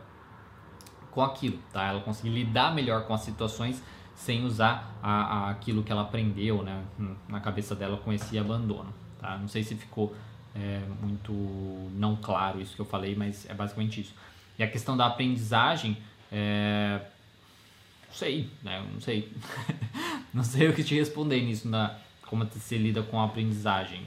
com 1.11 1.23
aquilo, 1.23 1.59
tá? 1.73 1.87
Ela 1.87 2.01
conseguir 2.01 2.29
lidar 2.29 2.75
melhor 2.75 3.07
com 3.07 3.15
as 3.15 3.23
situações 3.23 3.83
sem 4.17 4.45
usar 4.45 4.99
a, 5.03 5.11
a, 5.11 5.51
aquilo 5.51 5.83
que 5.83 5.93
ela 5.93 6.03
aprendeu 6.03 6.63
né, 6.63 6.83
na 7.29 7.39
cabeça 7.39 7.75
dela 7.75 7.99
com 7.99 8.13
esse 8.13 8.37
abandono. 8.39 8.93
Tá? 9.21 9.37
Não 9.37 9.47
sei 9.47 9.63
se 9.63 9.77
ficou 9.77 10.17
é, 10.55 10.81
muito 11.01 11.33
não 11.95 12.17
claro 12.17 12.61
isso 12.61 12.75
que 12.75 12.81
eu 12.81 12.87
falei, 12.87 13.15
mas 13.15 13.49
é 13.49 13.55
basicamente 13.55 14.01
isso. 14.01 14.15
E 14.59 14.63
a 14.63 14.71
questão 14.71 14.97
da 14.97 15.07
aprendizagem, 15.07 15.99
é... 16.33 16.99
não 18.09 18.15
sei, 18.15 18.51
né? 18.63 18.85
não 18.91 19.01
sei. 19.01 19.31
não 20.33 20.43
sei 20.43 20.69
o 20.69 20.73
que 20.73 20.83
te 20.83 20.95
responder 20.95 21.43
nisso, 21.43 21.69
na, 21.69 21.95
como 22.27 22.45
você 22.47 22.79
lida 22.79 23.03
com 23.03 23.21
a 23.21 23.25
aprendizagem. 23.27 24.03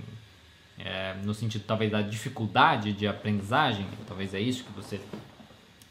É, 0.79 1.13
no 1.25 1.33
sentido 1.33 1.65
talvez 1.67 1.91
da 1.91 2.01
dificuldade 2.01 2.93
de 2.93 3.05
aprendizagem, 3.05 3.85
talvez 4.07 4.33
é 4.33 4.39
isso 4.39 4.63
que 4.63 4.71
você 4.71 4.99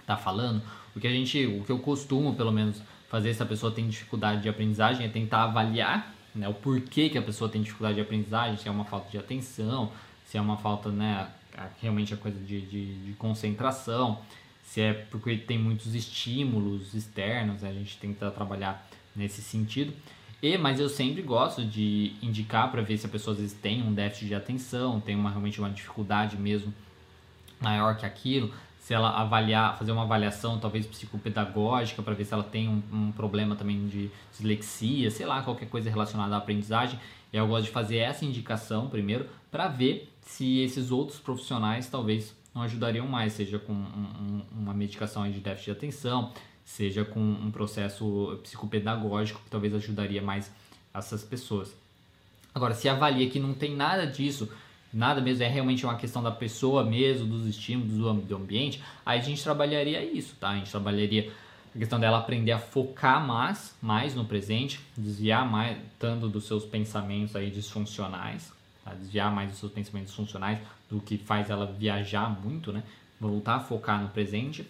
está 0.01 0.17
falando. 0.17 0.63
O 0.97 1.01
que 1.01 1.07
a 1.07 1.11
gente, 1.11 1.47
o 1.47 1.63
que 1.63 1.71
eu 1.71 1.79
costumo 1.79 2.35
pelo 2.35 2.51
menos 2.51 2.83
fazer 3.09 3.35
se 3.35 3.43
a 3.43 3.47
pessoa 3.47 3.73
tem 3.73 3.89
dificuldade 3.89 4.43
de 4.43 4.49
aprendizagem 4.49 5.07
é 5.07 5.09
tentar 5.09 5.45
avaliar 5.45 6.15
né, 6.35 6.49
o 6.49 6.55
porquê 6.55 7.09
que 7.09 7.19
a 7.19 7.23
pessoa 7.23 7.51
tem 7.51 7.63
dificuldade 7.63 7.97
de 7.97 8.01
aprendizagem, 8.01 8.57
se 8.57 8.69
é 8.69 8.71
uma 8.71 8.85
falta 8.85 9.11
de 9.11 9.19
atenção, 9.19 9.91
se 10.25 10.37
é 10.37 10.41
uma 10.41 10.57
falta, 10.57 10.91
né, 10.91 11.29
realmente 11.81 12.13
a 12.15 12.17
coisa 12.17 12.39
de, 12.39 12.61
de, 12.61 13.07
de 13.07 13.13
concentração, 13.15 14.21
se 14.63 14.81
é 14.81 14.93
porque 14.93 15.37
tem 15.37 15.59
muitos 15.59 15.95
estímulos 15.95 16.95
externos, 16.95 17.63
né, 17.63 17.71
a 17.71 17.73
gente 17.73 17.97
tenta 17.99 18.31
trabalhar 18.31 18.87
nesse 19.17 19.41
sentido. 19.41 19.93
E, 20.41 20.57
mas 20.57 20.79
eu 20.79 20.89
sempre 20.89 21.21
gosto 21.23 21.65
de 21.65 22.13
indicar 22.23 22.71
para 22.71 22.81
ver 22.83 22.97
se 22.97 23.07
a 23.07 23.09
pessoa 23.09 23.35
às 23.35 23.41
vezes 23.41 23.59
tem 23.59 23.83
um 23.83 23.93
déficit 23.93 24.29
de 24.29 24.35
atenção, 24.35 25.01
tem 25.01 25.17
uma, 25.17 25.31
realmente 25.31 25.59
uma 25.59 25.71
dificuldade 25.71 26.37
mesmo 26.37 26.73
maior 27.61 27.97
que 27.97 28.07
aquilo, 28.07 28.55
se 28.89 28.95
ela 28.95 29.11
avaliar, 29.11 29.77
fazer 29.77 29.93
uma 29.93 30.05
avaliação 30.05 30.59
talvez 30.59 30.87
psicopedagógica 30.87 32.03
para 32.03 32.15
ver 32.15 32.25
se 32.25 32.33
ela 32.33 32.43
tem 32.43 32.71
um, 32.71 32.83
um, 32.91 33.13
problema 33.13 33.55
também 33.55 33.87
de 33.87 34.11
dislexia, 34.33 35.11
sei 35.11 35.27
lá, 35.27 35.43
qualquer 35.43 35.69
coisa 35.69 35.91
relacionada 35.91 36.35
à 36.35 36.39
aprendizagem. 36.39 36.99
Eu 37.31 37.47
gosto 37.47 37.67
de 37.67 37.71
fazer 37.71 37.99
essa 37.99 38.25
indicação 38.25 38.89
primeiro 38.89 39.27
para 39.51 39.69
ver 39.69 40.11
se 40.23 40.61
esses 40.61 40.91
outros 40.91 41.19
profissionais 41.19 41.87
talvez 41.91 42.35
não 42.55 42.63
ajudariam 42.63 43.07
mais, 43.07 43.35
seja 43.35 43.59
com 43.59 43.75
um, 43.75 44.43
uma 44.59 44.73
medicação 44.73 45.31
de 45.31 45.39
déficit 45.39 45.67
de 45.67 45.73
atenção, 45.73 46.33
seja 46.65 47.05
com 47.05 47.21
um 47.21 47.51
processo 47.51 48.41
psicopedagógico 48.43 49.43
que 49.45 49.51
talvez 49.51 49.75
ajudaria 49.75 50.23
mais 50.23 50.51
essas 50.95 51.23
pessoas. 51.23 51.77
Agora, 52.55 52.73
se 52.73 52.89
avalia 52.89 53.29
que 53.29 53.39
não 53.39 53.53
tem 53.53 53.77
nada 53.77 54.07
disso, 54.07 54.49
nada 54.93 55.21
mesmo, 55.21 55.43
é 55.45 55.49
realmente 55.49 55.85
uma 55.85 55.97
questão 55.97 56.23
da 56.23 56.31
pessoa 56.31 56.85
mesmo, 56.85 57.27
dos 57.27 57.47
estímulos, 57.47 58.25
do 58.25 58.37
ambiente, 58.37 58.83
aí 59.05 59.19
a 59.19 59.23
gente 59.23 59.43
trabalharia 59.43 60.03
isso, 60.03 60.35
tá? 60.41 60.51
A 60.51 60.57
gente 60.57 60.71
trabalharia 60.71 61.33
a 61.75 61.79
questão 61.79 62.01
dela 62.01 62.19
aprender 62.19 62.53
a 62.53 62.59
focar 62.59 63.25
mais, 63.25 63.77
mais 63.81 64.15
no 64.15 64.25
presente, 64.25 64.81
desviar 64.97 65.49
mais 65.49 65.79
tanto 65.99 66.29
dos 66.29 66.47
seus 66.47 66.65
pensamentos 66.65 67.37
aí 67.37 67.51
disfuncionais, 67.51 68.53
tá? 68.85 68.95
desviar 68.95 69.31
mais 69.33 69.51
dos 69.51 69.59
seus 69.59 69.73
pensamentos 69.73 70.11
disfuncionais 70.11 70.59
do 70.91 71.01
que 71.01 71.19
faz 71.19 71.51
ela 71.51 71.67
viajar 71.67 72.29
muito, 72.29 72.73
né? 72.73 72.83
Voltar 73.21 73.57
a 73.57 73.61
focar 73.61 74.01
no 74.01 74.09
presente 74.09 74.65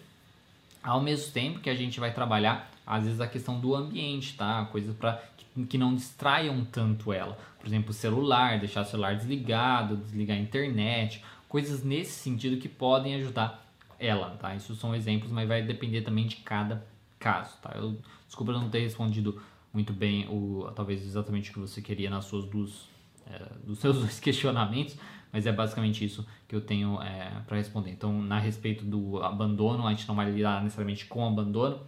Ao 0.83 0.99
mesmo 0.99 1.31
tempo 1.31 1.59
que 1.59 1.69
a 1.69 1.75
gente 1.75 1.99
vai 1.99 2.13
trabalhar, 2.13 2.69
às 2.85 3.05
vezes, 3.05 3.21
a 3.21 3.27
questão 3.27 3.59
do 3.59 3.75
ambiente, 3.75 4.35
tá? 4.35 4.65
Coisas 4.71 4.95
para 4.95 5.21
que 5.69 5.77
não 5.77 5.93
distraiam 5.95 6.65
tanto 6.65 7.13
ela. 7.13 7.37
Por 7.59 7.67
exemplo, 7.67 7.89
o 7.91 7.93
celular, 7.93 8.59
deixar 8.59 8.81
o 8.81 8.85
celular 8.85 9.15
desligado, 9.15 9.97
desligar 9.97 10.37
a 10.37 10.39
internet, 10.39 11.23
coisas 11.47 11.83
nesse 11.83 12.11
sentido 12.11 12.57
que 12.57 12.69
podem 12.69 13.15
ajudar 13.15 13.65
ela, 13.99 14.37
tá? 14.37 14.55
Isso 14.55 14.75
são 14.75 14.95
exemplos, 14.95 15.31
mas 15.31 15.47
vai 15.47 15.61
depender 15.61 16.01
também 16.01 16.25
de 16.25 16.37
cada 16.37 16.85
caso, 17.19 17.57
tá? 17.61 17.73
Eu, 17.75 17.97
desculpa 18.25 18.53
não 18.53 18.69
ter 18.69 18.79
respondido 18.79 19.41
muito 19.73 19.93
bem, 19.93 20.27
o, 20.29 20.71
talvez 20.75 21.05
exatamente 21.05 21.51
o 21.51 21.53
que 21.53 21.59
você 21.59 21.81
queria 21.81 22.09
nas 22.09 22.25
suas 22.25 22.45
duas, 22.45 22.87
é, 23.27 23.45
dos 23.65 23.79
seus 23.79 23.97
dois 23.99 24.19
questionamentos, 24.19 24.97
mas 25.31 25.45
é 25.45 25.51
basicamente 25.51 26.03
isso 26.03 26.25
que 26.47 26.55
eu 26.55 26.61
tenho 26.61 27.01
é, 27.01 27.41
para 27.45 27.57
responder. 27.57 27.91
Então, 27.91 28.21
na 28.21 28.39
respeito 28.39 28.83
do 28.83 29.21
abandono, 29.21 29.85
a 29.85 29.91
gente 29.91 30.07
não 30.07 30.15
vai 30.15 30.31
lidar 30.31 30.63
necessariamente 30.63 31.05
com 31.05 31.27
abandono, 31.27 31.81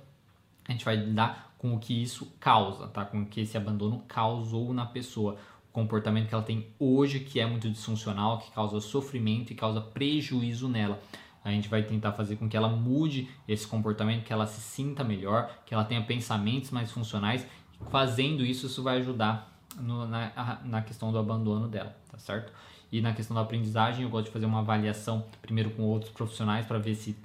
a 0.68 0.72
gente 0.72 0.86
vai 0.86 0.96
lidar 0.96 1.52
com 1.58 1.76
o 1.76 1.80
que 1.80 2.02
isso 2.02 2.26
causa, 2.40 2.88
tá? 2.88 3.06
Com 3.06 3.22
o 3.22 3.26
que 3.26 3.42
esse 3.42 3.58
abandono 3.58 4.04
causou 4.08 4.74
na 4.74 4.86
pessoa, 4.86 5.34
o 5.34 5.51
comportamento 5.72 6.28
que 6.28 6.34
ela 6.34 6.44
tem 6.44 6.68
hoje 6.80 7.20
que 7.20 7.40
é 7.40 7.46
muito 7.46 7.70
disfuncional, 7.70 8.40
que 8.40 8.52
causa 8.52 8.80
sofrimento 8.82 9.52
e 9.52 9.56
causa 9.56 9.82
prejuízo 9.82 10.68
nela. 10.68 11.02
A 11.44 11.50
gente 11.50 11.68
vai 11.68 11.82
tentar 11.82 12.12
fazer 12.12 12.36
com 12.36 12.48
que 12.48 12.56
ela 12.56 12.70
mude 12.70 13.30
esse 13.48 13.66
comportamento, 13.66 14.24
que 14.24 14.34
ela 14.34 14.46
se 14.46 14.62
sinta 14.62 15.04
melhor, 15.04 15.50
que 15.66 15.74
ela 15.74 15.84
tenha 15.84 16.02
pensamentos 16.02 16.70
mais 16.70 16.92
funcionais. 16.92 17.46
Fazendo 17.90 18.46
isso, 18.46 18.68
isso 18.68 18.84
vai 18.84 18.98
ajudar 18.98 19.52
no, 19.80 20.06
na, 20.08 20.62
na 20.64 20.82
questão 20.82 21.12
do 21.12 21.18
abandono 21.18 21.68
dela, 21.68 21.96
tá 22.12 22.20
certo? 22.20 22.54
E 22.92 23.02
na 23.02 23.14
questão 23.14 23.34
da 23.34 23.42
aprendizagem, 23.42 24.04
eu 24.04 24.10
gosto 24.10 24.26
de 24.26 24.32
fazer 24.32 24.46
uma 24.46 24.60
avaliação 24.60 25.26
primeiro 25.42 25.72
com 25.72 25.84
outros 25.84 26.12
profissionais 26.12 26.66
para 26.66 26.78
ver 26.78 26.94
se 26.94 27.16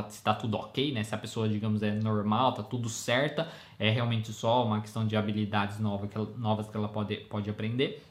está 0.00 0.32
tá 0.32 0.34
tudo 0.34 0.56
ok, 0.56 0.92
né? 0.92 1.02
Se 1.02 1.14
a 1.14 1.18
pessoa, 1.18 1.48
digamos, 1.48 1.82
é 1.82 1.92
normal, 1.92 2.52
tá 2.54 2.62
tudo 2.62 2.88
certa, 2.88 3.48
é 3.78 3.90
realmente 3.90 4.32
só 4.32 4.64
uma 4.64 4.80
questão 4.80 5.06
de 5.06 5.16
habilidades 5.16 5.78
novas 5.78 6.10
que 6.10 6.16
ela, 6.16 6.28
novas 6.36 6.68
que 6.68 6.76
ela 6.76 6.88
pode, 6.88 7.16
pode 7.16 7.50
aprender. 7.50 8.04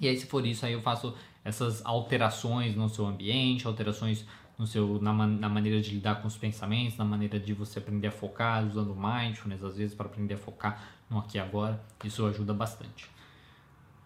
E 0.00 0.08
aí, 0.08 0.16
se 0.16 0.26
for 0.26 0.44
isso, 0.46 0.66
aí 0.66 0.72
eu 0.72 0.82
faço 0.82 1.14
essas 1.44 1.84
alterações 1.84 2.74
no 2.74 2.88
seu 2.88 3.06
ambiente, 3.06 3.66
alterações 3.66 4.26
no 4.58 4.66
seu, 4.66 5.00
na, 5.00 5.12
na 5.12 5.48
maneira 5.48 5.80
de 5.80 5.90
lidar 5.90 6.20
com 6.20 6.28
os 6.28 6.36
pensamentos, 6.36 6.96
na 6.96 7.04
maneira 7.04 7.38
de 7.38 7.52
você 7.52 7.78
aprender 7.78 8.08
a 8.08 8.10
focar, 8.10 8.64
usando 8.66 8.94
mindfulness, 8.94 9.62
às 9.62 9.76
vezes, 9.76 9.94
para 9.94 10.06
aprender 10.06 10.34
a 10.34 10.38
focar 10.38 10.82
no 11.08 11.18
aqui 11.18 11.38
e 11.38 11.40
agora. 11.40 11.80
Isso 12.04 12.26
ajuda 12.26 12.52
bastante. 12.54 13.10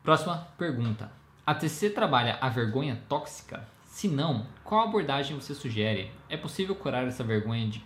Próxima 0.02 0.48
pergunta. 0.58 1.10
A 1.46 1.54
TC 1.54 1.90
trabalha 1.90 2.38
a 2.40 2.48
vergonha 2.48 3.00
tóxica? 3.08 3.66
Se 4.00 4.08
não, 4.08 4.46
qual 4.64 4.88
abordagem 4.88 5.38
você 5.38 5.54
sugere? 5.54 6.10
É 6.26 6.34
possível 6.34 6.74
curar 6.74 7.06
essa 7.06 7.22
vergonha 7.22 7.68
de, 7.68 7.84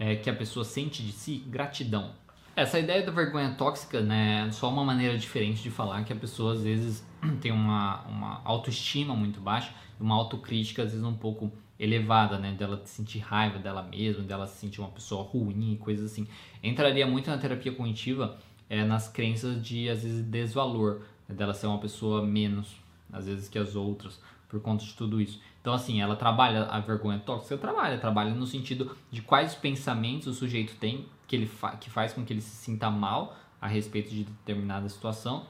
é, 0.00 0.16
que 0.16 0.28
a 0.28 0.34
pessoa 0.34 0.64
sente 0.64 1.00
de 1.00 1.12
si? 1.12 1.44
Gratidão. 1.46 2.10
Essa 2.56 2.80
ideia 2.80 3.06
da 3.06 3.12
vergonha 3.12 3.54
tóxica 3.54 4.00
né, 4.00 4.46
é 4.48 4.50
só 4.50 4.68
uma 4.68 4.84
maneira 4.84 5.16
diferente 5.16 5.62
de 5.62 5.70
falar 5.70 6.02
que 6.02 6.12
a 6.12 6.16
pessoa 6.16 6.54
às 6.54 6.64
vezes 6.64 7.06
tem 7.40 7.52
uma, 7.52 8.02
uma 8.06 8.42
autoestima 8.44 9.14
muito 9.14 9.38
baixa 9.38 9.72
uma 10.00 10.16
autocrítica 10.16 10.82
às 10.82 10.90
vezes 10.90 11.06
um 11.06 11.14
pouco 11.14 11.52
elevada, 11.78 12.36
né? 12.36 12.50
Dela 12.50 12.82
sentir 12.84 13.20
raiva 13.20 13.60
dela 13.60 13.84
mesma, 13.84 14.24
dela 14.24 14.48
se 14.48 14.58
sentir 14.58 14.80
uma 14.80 14.90
pessoa 14.90 15.22
ruim 15.22 15.74
e 15.74 15.76
coisas 15.76 16.10
assim. 16.10 16.26
Entraria 16.64 17.06
muito 17.06 17.30
na 17.30 17.38
terapia 17.38 17.70
cognitiva 17.70 18.36
é, 18.68 18.84
nas 18.84 19.08
crenças 19.08 19.64
de 19.64 19.88
às 19.88 20.02
vezes 20.02 20.20
desvalor, 20.20 21.02
né, 21.28 21.34
dela 21.36 21.54
ser 21.54 21.68
uma 21.68 21.78
pessoa 21.78 22.26
menos 22.26 22.82
às 23.14 23.26
vezes 23.26 23.48
que 23.48 23.58
as 23.58 23.76
outras, 23.76 24.20
por 24.48 24.60
conta 24.60 24.84
de 24.84 24.94
tudo 24.94 25.20
isso. 25.20 25.40
Então, 25.60 25.72
assim, 25.72 26.00
ela 26.00 26.16
trabalha 26.16 26.64
a 26.64 26.80
vergonha 26.80 27.18
tóxica, 27.18 27.56
trabalha, 27.56 27.98
trabalha 27.98 28.34
no 28.34 28.46
sentido 28.46 28.96
de 29.10 29.22
quais 29.22 29.54
pensamentos 29.54 30.26
o 30.26 30.34
sujeito 30.34 30.76
tem 30.76 31.06
que 31.26 31.34
ele 31.34 31.46
fa 31.46 31.70
que 31.76 31.88
faz 31.88 32.12
com 32.12 32.24
que 32.24 32.32
ele 32.32 32.42
se 32.42 32.54
sinta 32.56 32.90
mal 32.90 33.36
a 33.60 33.66
respeito 33.66 34.10
de 34.10 34.24
determinada 34.24 34.88
situação, 34.88 35.46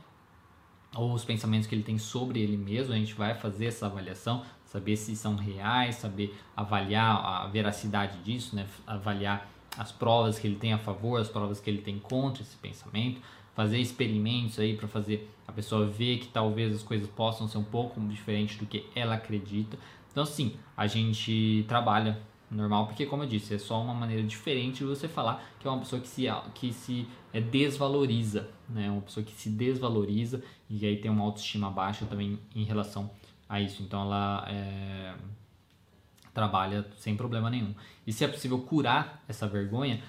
ou 0.94 1.12
os 1.12 1.24
pensamentos 1.24 1.66
que 1.66 1.74
ele 1.74 1.82
tem 1.82 1.98
sobre 1.98 2.40
ele 2.40 2.56
mesmo. 2.56 2.94
A 2.94 2.96
gente 2.96 3.14
vai 3.14 3.34
fazer 3.34 3.66
essa 3.66 3.86
avaliação, 3.86 4.44
saber 4.64 4.96
se 4.96 5.16
são 5.16 5.34
reais, 5.34 5.96
saber 5.96 6.32
avaliar 6.56 7.16
a 7.16 7.46
veracidade 7.48 8.18
disso, 8.18 8.54
né? 8.54 8.66
avaliar 8.86 9.48
as 9.76 9.90
provas 9.90 10.38
que 10.38 10.46
ele 10.46 10.56
tem 10.56 10.72
a 10.72 10.78
favor, 10.78 11.20
as 11.20 11.28
provas 11.28 11.58
que 11.58 11.68
ele 11.68 11.82
tem 11.82 11.98
contra 11.98 12.42
esse 12.42 12.56
pensamento 12.56 13.20
fazer 13.54 13.78
experimentos 13.78 14.58
aí 14.58 14.76
para 14.76 14.88
fazer 14.88 15.30
a 15.46 15.52
pessoa 15.52 15.86
ver 15.86 16.18
que 16.18 16.28
talvez 16.28 16.74
as 16.74 16.82
coisas 16.82 17.08
possam 17.08 17.46
ser 17.46 17.58
um 17.58 17.64
pouco 17.64 18.00
diferentes 18.00 18.56
do 18.56 18.66
que 18.66 18.86
ela 18.94 19.14
acredita. 19.14 19.78
Então, 20.10 20.24
sim, 20.24 20.56
a 20.76 20.86
gente 20.86 21.64
trabalha 21.68 22.20
normal, 22.50 22.86
porque 22.86 23.06
como 23.06 23.22
eu 23.24 23.28
disse, 23.28 23.54
é 23.54 23.58
só 23.58 23.80
uma 23.82 23.94
maneira 23.94 24.22
diferente 24.22 24.78
de 24.78 24.84
você 24.84 25.08
falar 25.08 25.44
que 25.58 25.66
é 25.66 25.70
uma 25.70 25.80
pessoa 25.80 26.00
que 26.00 26.08
se, 26.08 26.26
que 26.54 26.72
se 26.72 27.06
é, 27.32 27.40
desvaloriza, 27.40 28.48
né? 28.68 28.90
Uma 28.90 29.02
pessoa 29.02 29.24
que 29.24 29.32
se 29.32 29.50
desvaloriza 29.50 30.42
e 30.68 30.86
aí 30.86 30.96
tem 30.96 31.10
uma 31.10 31.24
autoestima 31.24 31.70
baixa 31.70 32.06
também 32.06 32.38
em 32.54 32.64
relação 32.64 33.10
a 33.48 33.60
isso. 33.60 33.82
Então 33.82 34.02
ela 34.02 34.46
é, 34.48 35.14
trabalha 36.32 36.86
sem 36.96 37.16
problema 37.16 37.50
nenhum. 37.50 37.74
E 38.06 38.12
se 38.12 38.24
é 38.24 38.28
possível 38.28 38.58
curar 38.60 39.22
essa 39.28 39.46
vergonha, 39.46 40.02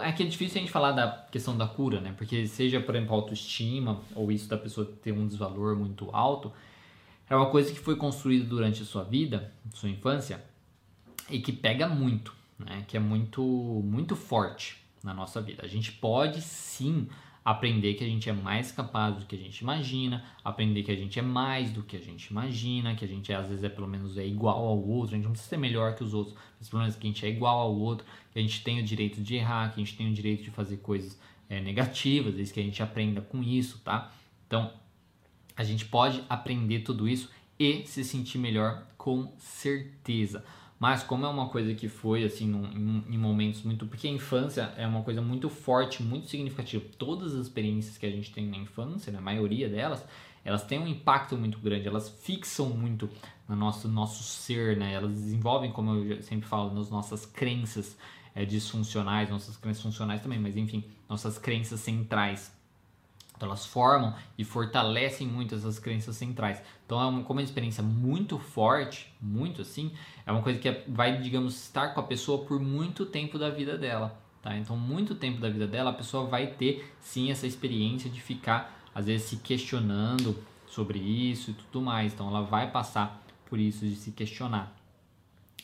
é 0.00 0.12
que 0.12 0.22
é 0.22 0.26
difícil 0.26 0.58
a 0.58 0.60
gente 0.60 0.72
falar 0.72 0.92
da 0.92 1.26
questão 1.30 1.56
da 1.56 1.66
cura, 1.66 2.00
né? 2.00 2.14
Porque 2.16 2.46
seja, 2.46 2.80
por 2.80 2.94
exemplo, 2.94 3.14
autoestima 3.14 4.00
ou 4.14 4.30
isso 4.30 4.48
da 4.48 4.56
pessoa 4.56 4.86
ter 5.02 5.12
um 5.12 5.26
desvalor 5.26 5.76
muito 5.76 6.08
alto, 6.12 6.52
é 7.28 7.34
uma 7.34 7.50
coisa 7.50 7.72
que 7.72 7.80
foi 7.80 7.96
construída 7.96 8.44
durante 8.44 8.82
a 8.82 8.84
sua 8.84 9.02
vida, 9.02 9.52
sua 9.74 9.88
infância, 9.88 10.44
e 11.28 11.40
que 11.40 11.52
pega 11.52 11.88
muito, 11.88 12.32
né? 12.58 12.84
Que 12.86 12.96
é 12.96 13.00
muito, 13.00 13.42
muito 13.42 14.14
forte 14.14 14.76
na 15.02 15.12
nossa 15.12 15.40
vida. 15.40 15.64
A 15.64 15.68
gente 15.68 15.90
pode 15.92 16.40
sim 16.40 17.08
aprender 17.46 17.94
que 17.94 18.02
a 18.02 18.08
gente 18.08 18.28
é 18.28 18.32
mais 18.32 18.72
capaz 18.72 19.14
do 19.14 19.24
que 19.24 19.36
a 19.36 19.38
gente 19.38 19.60
imagina, 19.60 20.24
aprender 20.42 20.82
que 20.82 20.90
a 20.90 20.96
gente 20.96 21.16
é 21.16 21.22
mais 21.22 21.70
do 21.70 21.80
que 21.84 21.96
a 21.96 22.00
gente 22.00 22.26
imagina, 22.26 22.96
que 22.96 23.04
a 23.04 23.08
gente 23.08 23.32
às 23.32 23.46
vezes 23.46 23.62
é 23.62 23.68
pelo 23.68 23.86
menos 23.86 24.18
é 24.18 24.26
igual 24.26 24.66
ao 24.66 24.84
outro, 24.84 25.14
a 25.14 25.16
gente 25.16 25.26
não 25.26 25.30
precisa 25.30 25.50
ser 25.50 25.56
melhor 25.56 25.94
que 25.94 26.02
os 26.02 26.12
outros, 26.12 26.36
mas 26.58 26.68
pelo 26.68 26.82
menos 26.82 26.96
que 26.96 27.06
a 27.06 27.08
gente 27.08 27.24
é 27.24 27.28
igual 27.28 27.60
ao 27.60 27.72
outro, 27.72 28.04
que 28.32 28.40
a 28.40 28.42
gente 28.42 28.64
tem 28.64 28.80
o 28.80 28.82
direito 28.82 29.20
de 29.20 29.36
errar, 29.36 29.72
que 29.72 29.80
a 29.80 29.84
gente 29.84 29.96
tem 29.96 30.10
o 30.10 30.12
direito 30.12 30.42
de 30.42 30.50
fazer 30.50 30.78
coisas 30.78 31.20
é, 31.48 31.60
negativas, 31.60 32.34
desde 32.34 32.52
que 32.52 32.58
a 32.58 32.64
gente 32.64 32.82
aprenda 32.82 33.20
com 33.20 33.40
isso, 33.40 33.78
tá? 33.84 34.12
Então, 34.48 34.72
a 35.56 35.62
gente 35.62 35.84
pode 35.84 36.24
aprender 36.28 36.80
tudo 36.80 37.08
isso 37.08 37.30
e 37.56 37.86
se 37.86 38.02
sentir 38.02 38.38
melhor 38.38 38.88
com 38.98 39.32
certeza. 39.38 40.44
Mas 40.78 41.02
como 41.02 41.24
é 41.24 41.28
uma 41.28 41.48
coisa 41.48 41.74
que 41.74 41.88
foi 41.88 42.24
assim 42.24 42.46
num, 42.46 43.02
em, 43.08 43.16
momentos 43.16 43.62
muito. 43.62 43.86
Porque 43.86 44.06
a 44.06 44.10
infância 44.10 44.72
é 44.76 44.86
uma 44.86 45.02
coisa 45.02 45.22
muito 45.22 45.48
forte, 45.48 46.02
muito 46.02 46.28
significativa. 46.28 46.84
Todas 46.98 47.34
as 47.34 47.46
experiências 47.46 47.96
que 47.96 48.04
a 48.04 48.10
gente 48.10 48.30
tem 48.32 48.46
na 48.46 48.58
infância, 48.58 49.10
na 49.12 49.20
maioria 49.20 49.68
delas, 49.68 50.04
elas 50.44 50.62
têm 50.64 50.78
um 50.78 50.86
impacto 50.86 51.36
muito 51.36 51.58
grande, 51.58 51.88
elas 51.88 52.08
fixam 52.08 52.68
muito 52.68 53.08
no 53.48 53.56
nosso, 53.56 53.88
nosso 53.88 54.22
ser, 54.22 54.76
né? 54.76 54.92
Elas 54.92 55.12
desenvolvem, 55.12 55.72
como 55.72 55.94
eu 55.94 56.22
sempre 56.22 56.46
falo, 56.46 56.74
nas 56.74 56.90
nossas 56.90 57.24
crenças 57.24 57.96
é, 58.34 58.44
disfuncionais, 58.44 59.30
nossas 59.30 59.56
crenças 59.56 59.82
funcionais 59.82 60.20
também, 60.20 60.38
mas 60.38 60.56
enfim, 60.56 60.84
nossas 61.08 61.38
crenças 61.38 61.80
centrais. 61.80 62.55
Então 63.36 63.48
elas 63.48 63.66
formam 63.66 64.14
e 64.36 64.44
fortalecem 64.44 65.26
muito 65.26 65.54
essas 65.54 65.78
crenças 65.78 66.16
centrais. 66.16 66.62
Então 66.84 67.00
é 67.00 67.06
uma, 67.06 67.22
como 67.22 67.38
uma 67.38 67.44
experiência 67.44 67.82
muito 67.82 68.38
forte, 68.38 69.12
muito 69.20 69.62
assim, 69.62 69.92
é 70.24 70.32
uma 70.32 70.42
coisa 70.42 70.58
que 70.58 70.68
é, 70.68 70.84
vai, 70.88 71.20
digamos, 71.20 71.54
estar 71.54 71.88
com 71.88 72.00
a 72.00 72.02
pessoa 72.02 72.44
por 72.44 72.58
muito 72.58 73.06
tempo 73.06 73.38
da 73.38 73.50
vida 73.50 73.76
dela. 73.76 74.18
Tá? 74.46 74.56
Então, 74.56 74.76
muito 74.76 75.16
tempo 75.16 75.40
da 75.40 75.50
vida 75.50 75.66
dela, 75.66 75.90
a 75.90 75.92
pessoa 75.92 76.26
vai 76.26 76.46
ter 76.46 76.94
sim 77.00 77.32
essa 77.32 77.48
experiência 77.48 78.08
de 78.08 78.20
ficar, 78.20 78.80
às 78.94 79.06
vezes, 79.06 79.26
se 79.26 79.38
questionando 79.38 80.38
sobre 80.68 81.00
isso 81.00 81.50
e 81.50 81.54
tudo 81.54 81.84
mais. 81.84 82.12
Então, 82.12 82.28
ela 82.28 82.42
vai 82.42 82.70
passar 82.70 83.20
por 83.46 83.58
isso 83.58 83.84
de 83.84 83.96
se 83.96 84.12
questionar. 84.12 84.72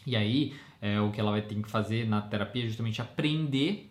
E 0.04 0.16
aí, 0.16 0.56
é, 0.80 1.00
o 1.00 1.12
que 1.12 1.20
ela 1.20 1.30
vai 1.30 1.42
ter 1.42 1.54
que 1.54 1.70
fazer 1.70 2.08
na 2.08 2.20
terapia 2.22 2.64
é 2.64 2.66
justamente 2.66 3.00
aprender 3.00 3.88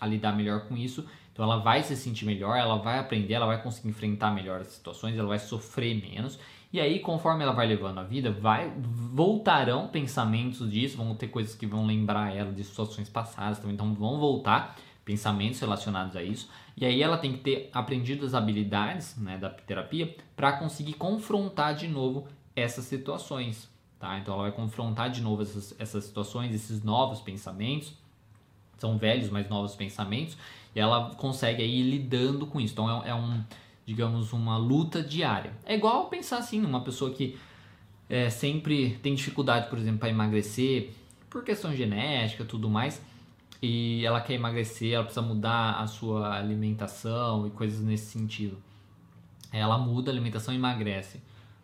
a 0.00 0.06
lidar 0.06 0.32
melhor 0.32 0.68
com 0.68 0.74
isso 0.74 1.06
então 1.34 1.44
ela 1.44 1.56
vai 1.56 1.82
se 1.82 1.96
sentir 1.96 2.24
melhor, 2.24 2.56
ela 2.56 2.76
vai 2.76 2.96
aprender, 2.96 3.34
ela 3.34 3.46
vai 3.46 3.60
conseguir 3.60 3.88
enfrentar 3.88 4.30
melhor 4.30 4.60
as 4.60 4.68
situações, 4.68 5.18
ela 5.18 5.26
vai 5.26 5.40
sofrer 5.40 6.00
menos. 6.00 6.38
E 6.72 6.80
aí, 6.80 7.00
conforme 7.00 7.42
ela 7.42 7.52
vai 7.52 7.66
levando 7.66 7.98
a 7.98 8.04
vida, 8.04 8.30
vai 8.30 8.72
voltarão 8.78 9.88
pensamentos 9.88 10.70
disso, 10.70 10.96
vão 10.96 11.12
ter 11.16 11.26
coisas 11.26 11.52
que 11.56 11.66
vão 11.66 11.84
lembrar 11.86 12.34
ela 12.34 12.52
de 12.52 12.62
situações 12.62 13.08
passadas 13.08 13.58
também, 13.58 13.74
então 13.74 13.92
vão 13.94 14.20
voltar 14.20 14.76
pensamentos 15.04 15.58
relacionados 15.58 16.14
a 16.14 16.22
isso. 16.22 16.48
E 16.76 16.86
aí 16.86 17.02
ela 17.02 17.18
tem 17.18 17.32
que 17.32 17.38
ter 17.38 17.68
aprendido 17.72 18.24
as 18.24 18.32
habilidades 18.32 19.16
né, 19.16 19.36
da 19.36 19.50
terapia 19.50 20.16
para 20.36 20.52
conseguir 20.52 20.94
confrontar 20.94 21.74
de 21.74 21.88
novo 21.88 22.28
essas 22.54 22.84
situações. 22.84 23.68
Tá? 23.98 24.18
Então 24.18 24.34
ela 24.34 24.44
vai 24.44 24.52
confrontar 24.52 25.10
de 25.10 25.20
novo 25.20 25.42
essas, 25.42 25.74
essas 25.80 26.04
situações, 26.04 26.54
esses 26.54 26.84
novos 26.84 27.20
pensamentos. 27.20 27.92
São 28.78 28.98
velhos, 28.98 29.30
mas 29.30 29.48
novos 29.48 29.74
pensamentos 29.74 30.36
e 30.74 30.80
ela 30.80 31.14
consegue 31.14 31.62
aí 31.62 31.80
ir 31.80 31.90
lidando 31.90 32.46
com 32.46 32.60
isso. 32.60 32.72
Então 32.72 33.02
é, 33.02 33.10
é 33.10 33.14
um, 33.14 33.42
digamos, 33.86 34.32
uma 34.32 34.56
luta 34.56 35.02
diária. 35.02 35.52
É 35.64 35.74
igual 35.74 36.08
pensar 36.08 36.38
assim, 36.38 36.60
numa 36.60 36.80
pessoa 36.80 37.10
que 37.12 37.38
é, 38.08 38.28
sempre 38.30 38.98
tem 39.02 39.14
dificuldade, 39.14 39.68
por 39.68 39.78
exemplo, 39.78 40.00
para 40.00 40.08
emagrecer, 40.08 40.90
por 41.30 41.44
questão 41.44 41.74
genética 41.74 42.44
tudo 42.44 42.68
mais. 42.68 43.00
e 43.62 44.04
ela 44.04 44.20
quer 44.20 44.34
emagrecer, 44.34 44.92
ela 44.92 45.04
precisa 45.04 45.24
mudar 45.24 45.80
a 45.80 45.86
sua 45.86 46.36
alimentação 46.36 47.46
e 47.46 47.50
coisas 47.50 47.80
nesse 47.80 48.06
sentido. 48.06 48.58
Ela 49.52 49.78
muda 49.78 50.10
a 50.10 50.12
alimentação 50.12 50.52
e 50.52 50.56
emagrece. 50.56 51.20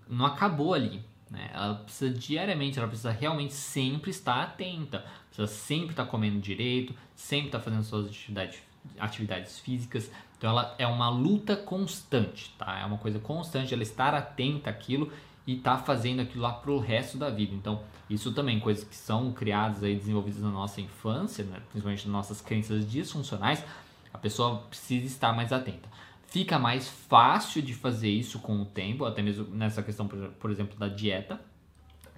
Não 0.08 0.24
acabou 0.24 0.74
ali. 0.74 1.02
Né? 1.30 1.50
Ela 1.52 1.74
precisa 1.74 2.12
diariamente, 2.12 2.78
ela 2.78 2.88
precisa 2.88 3.10
realmente 3.10 3.52
sempre 3.52 4.10
estar 4.10 4.42
atenta, 4.42 5.04
precisa 5.28 5.46
sempre 5.46 5.90
estar 5.90 6.06
comendo 6.06 6.40
direito, 6.40 6.94
sempre 7.14 7.46
estar 7.46 7.60
fazendo 7.60 7.84
suas 7.84 8.06
atividades, 8.06 8.60
atividades 8.98 9.58
físicas. 9.58 10.10
Então 10.36 10.50
ela 10.50 10.74
é 10.78 10.86
uma 10.86 11.08
luta 11.08 11.56
constante, 11.56 12.54
tá? 12.58 12.78
É 12.78 12.84
uma 12.84 12.98
coisa 12.98 13.18
constante 13.18 13.74
ela 13.74 13.82
estar 13.82 14.14
atenta 14.14 14.70
àquilo 14.70 15.12
e 15.46 15.56
estar 15.56 15.78
tá 15.78 15.82
fazendo 15.82 16.20
aquilo 16.20 16.42
lá 16.42 16.52
pro 16.52 16.78
resto 16.78 17.18
da 17.18 17.28
vida. 17.28 17.54
Então 17.54 17.82
isso 18.08 18.32
também 18.32 18.58
coisas 18.58 18.84
que 18.84 18.96
são 18.96 19.32
criadas 19.32 19.82
e 19.82 19.94
desenvolvidas 19.94 20.40
na 20.40 20.50
nossa 20.50 20.80
infância, 20.80 21.44
né? 21.44 21.60
principalmente 21.70 22.06
nas 22.06 22.12
nossas 22.12 22.40
crenças 22.40 22.90
disfuncionais, 22.90 23.64
a 24.12 24.18
pessoa 24.18 24.64
precisa 24.68 25.06
estar 25.06 25.32
mais 25.32 25.52
atenta. 25.52 25.88
Fica 26.26 26.58
mais 26.58 26.88
fácil 26.88 27.60
de 27.60 27.74
fazer 27.74 28.08
isso 28.08 28.38
com 28.38 28.60
o 28.62 28.64
tempo, 28.64 29.04
até 29.04 29.20
mesmo 29.20 29.44
nessa 29.52 29.82
questão, 29.82 30.06
por 30.06 30.50
exemplo, 30.50 30.78
da 30.78 30.88
dieta. 30.88 31.40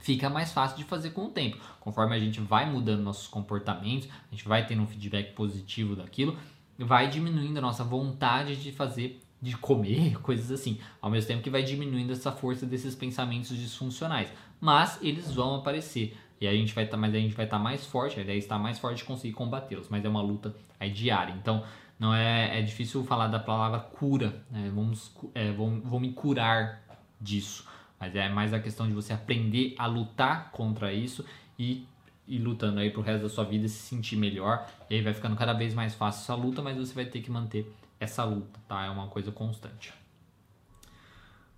Fica 0.03 0.29
mais 0.29 0.53
fácil 0.53 0.77
de 0.77 0.85
fazer 0.85 1.11
com 1.11 1.27
o 1.27 1.29
tempo. 1.29 1.59
Conforme 1.79 2.17
a 2.17 2.19
gente 2.19 2.41
vai 2.41 2.69
mudando 2.69 3.03
nossos 3.03 3.29
comportamentos, 3.29 4.09
a 4.11 4.35
gente 4.35 4.47
vai 4.49 4.67
tendo 4.67 4.83
um 4.83 4.87
feedback 4.87 5.33
positivo 5.33 5.95
daquilo, 5.95 6.37
vai 6.77 7.09
diminuindo 7.09 7.59
a 7.59 7.61
nossa 7.61 7.85
vontade 7.85 8.57
de 8.57 8.73
fazer 8.73 9.23
de 9.41 9.57
comer, 9.57 10.19
coisas 10.23 10.51
assim, 10.51 10.81
ao 11.01 11.09
mesmo 11.09 11.29
tempo 11.29 11.43
que 11.43 11.51
vai 11.51 11.63
diminuindo 11.63 12.13
essa 12.13 12.33
força 12.33 12.67
desses 12.67 12.97
pensamentos 12.97 13.57
disfuncionais. 13.57 14.29
Mas 14.61 14.99
eles 15.01 15.33
vão 15.33 15.55
aparecer. 15.55 16.17
E 16.41 16.49
a 16.49 16.53
gente 16.53 16.75
vai 16.75 16.83
estar, 16.83 16.97
tá, 16.97 17.01
mas 17.01 17.15
a 17.15 17.19
gente 17.19 17.37
vai 17.37 17.45
estar 17.45 17.59
tá 17.59 17.63
mais 17.63 17.87
forte, 17.87 18.19
a 18.19 18.23
ideia 18.25 18.37
é 18.37 18.39
estar 18.39 18.59
mais 18.59 18.81
forte 18.81 18.99
de 18.99 19.05
conseguir 19.05 19.35
combatê-los, 19.35 19.89
mas 19.89 20.05
é 20.05 20.09
uma 20.09 20.21
luta 20.21 20.53
é 20.81 20.89
diária. 20.89 21.33
Então, 21.41 21.63
não 21.97 22.13
é, 22.13 22.59
é 22.59 22.63
difícil 22.63 23.05
falar 23.05 23.29
da 23.29 23.39
palavra 23.39 23.79
cura, 23.79 24.43
né? 24.51 24.69
vamos, 24.75 25.15
é, 25.33 25.53
vou 25.53 26.01
me 26.01 26.13
curar 26.13 26.83
disso, 27.21 27.65
mas 28.03 28.17
é 28.17 28.29
mais 28.29 28.53
a 28.53 28.59
questão 28.59 28.89
de 28.89 28.93
você 28.93 29.13
aprender 29.13 29.77
a 29.79 29.87
lutar 29.87 30.51
contra 30.51 30.93
isso 30.93 31.25
e 31.57 31.87
ir 32.27 32.41
lutando 32.41 32.81
aí 32.81 32.91
pro 32.91 33.01
resto 33.01 33.23
da 33.23 33.29
sua 33.29 33.45
vida, 33.45 33.69
se 33.69 33.77
sentir 33.77 34.17
melhor, 34.17 34.69
e 34.91 34.97
aí 34.97 35.03
vai 35.03 35.15
ficando 35.15 35.37
cada 35.37 35.53
vez 35.53 35.73
mais 35.73 35.95
fácil 35.95 36.23
essa 36.23 36.35
luta, 36.35 36.61
mas 36.61 36.77
você 36.77 36.93
vai 36.93 37.05
ter 37.05 37.21
que 37.21 37.31
manter 37.31 37.73
essa 38.01 38.25
luta, 38.25 38.59
tá? 38.67 38.85
É 38.85 38.91
uma 38.91 39.07
coisa 39.07 39.31
constante. 39.31 39.95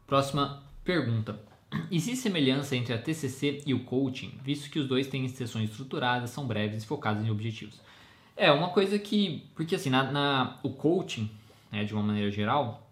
Próxima 0.07 0.63
pergunta. 0.85 1.41
Existe 1.91 2.17
semelhança 2.17 2.77
entre 2.77 2.93
a 2.93 2.99
TCC 2.99 3.63
e 3.65 3.73
o 3.73 3.83
coaching, 3.83 4.39
visto 4.45 4.69
que 4.69 4.79
os 4.79 4.87
dois 4.87 5.07
têm 5.07 5.27
sessões 5.29 5.71
estruturadas, 5.71 6.29
são 6.29 6.47
breves 6.47 6.83
e 6.83 6.87
focadas 6.87 7.25
em 7.25 7.31
objetivos? 7.31 7.81
É 8.37 8.53
uma 8.53 8.69
coisa 8.69 8.99
que, 8.99 9.47
porque 9.55 9.77
assim, 9.77 9.89
na, 9.89 10.13
na 10.13 10.59
o 10.63 10.69
coaching, 10.69 11.31
né, 11.73 11.85
de 11.85 11.95
uma 11.95 12.03
maneira 12.03 12.31
geral, 12.31 12.87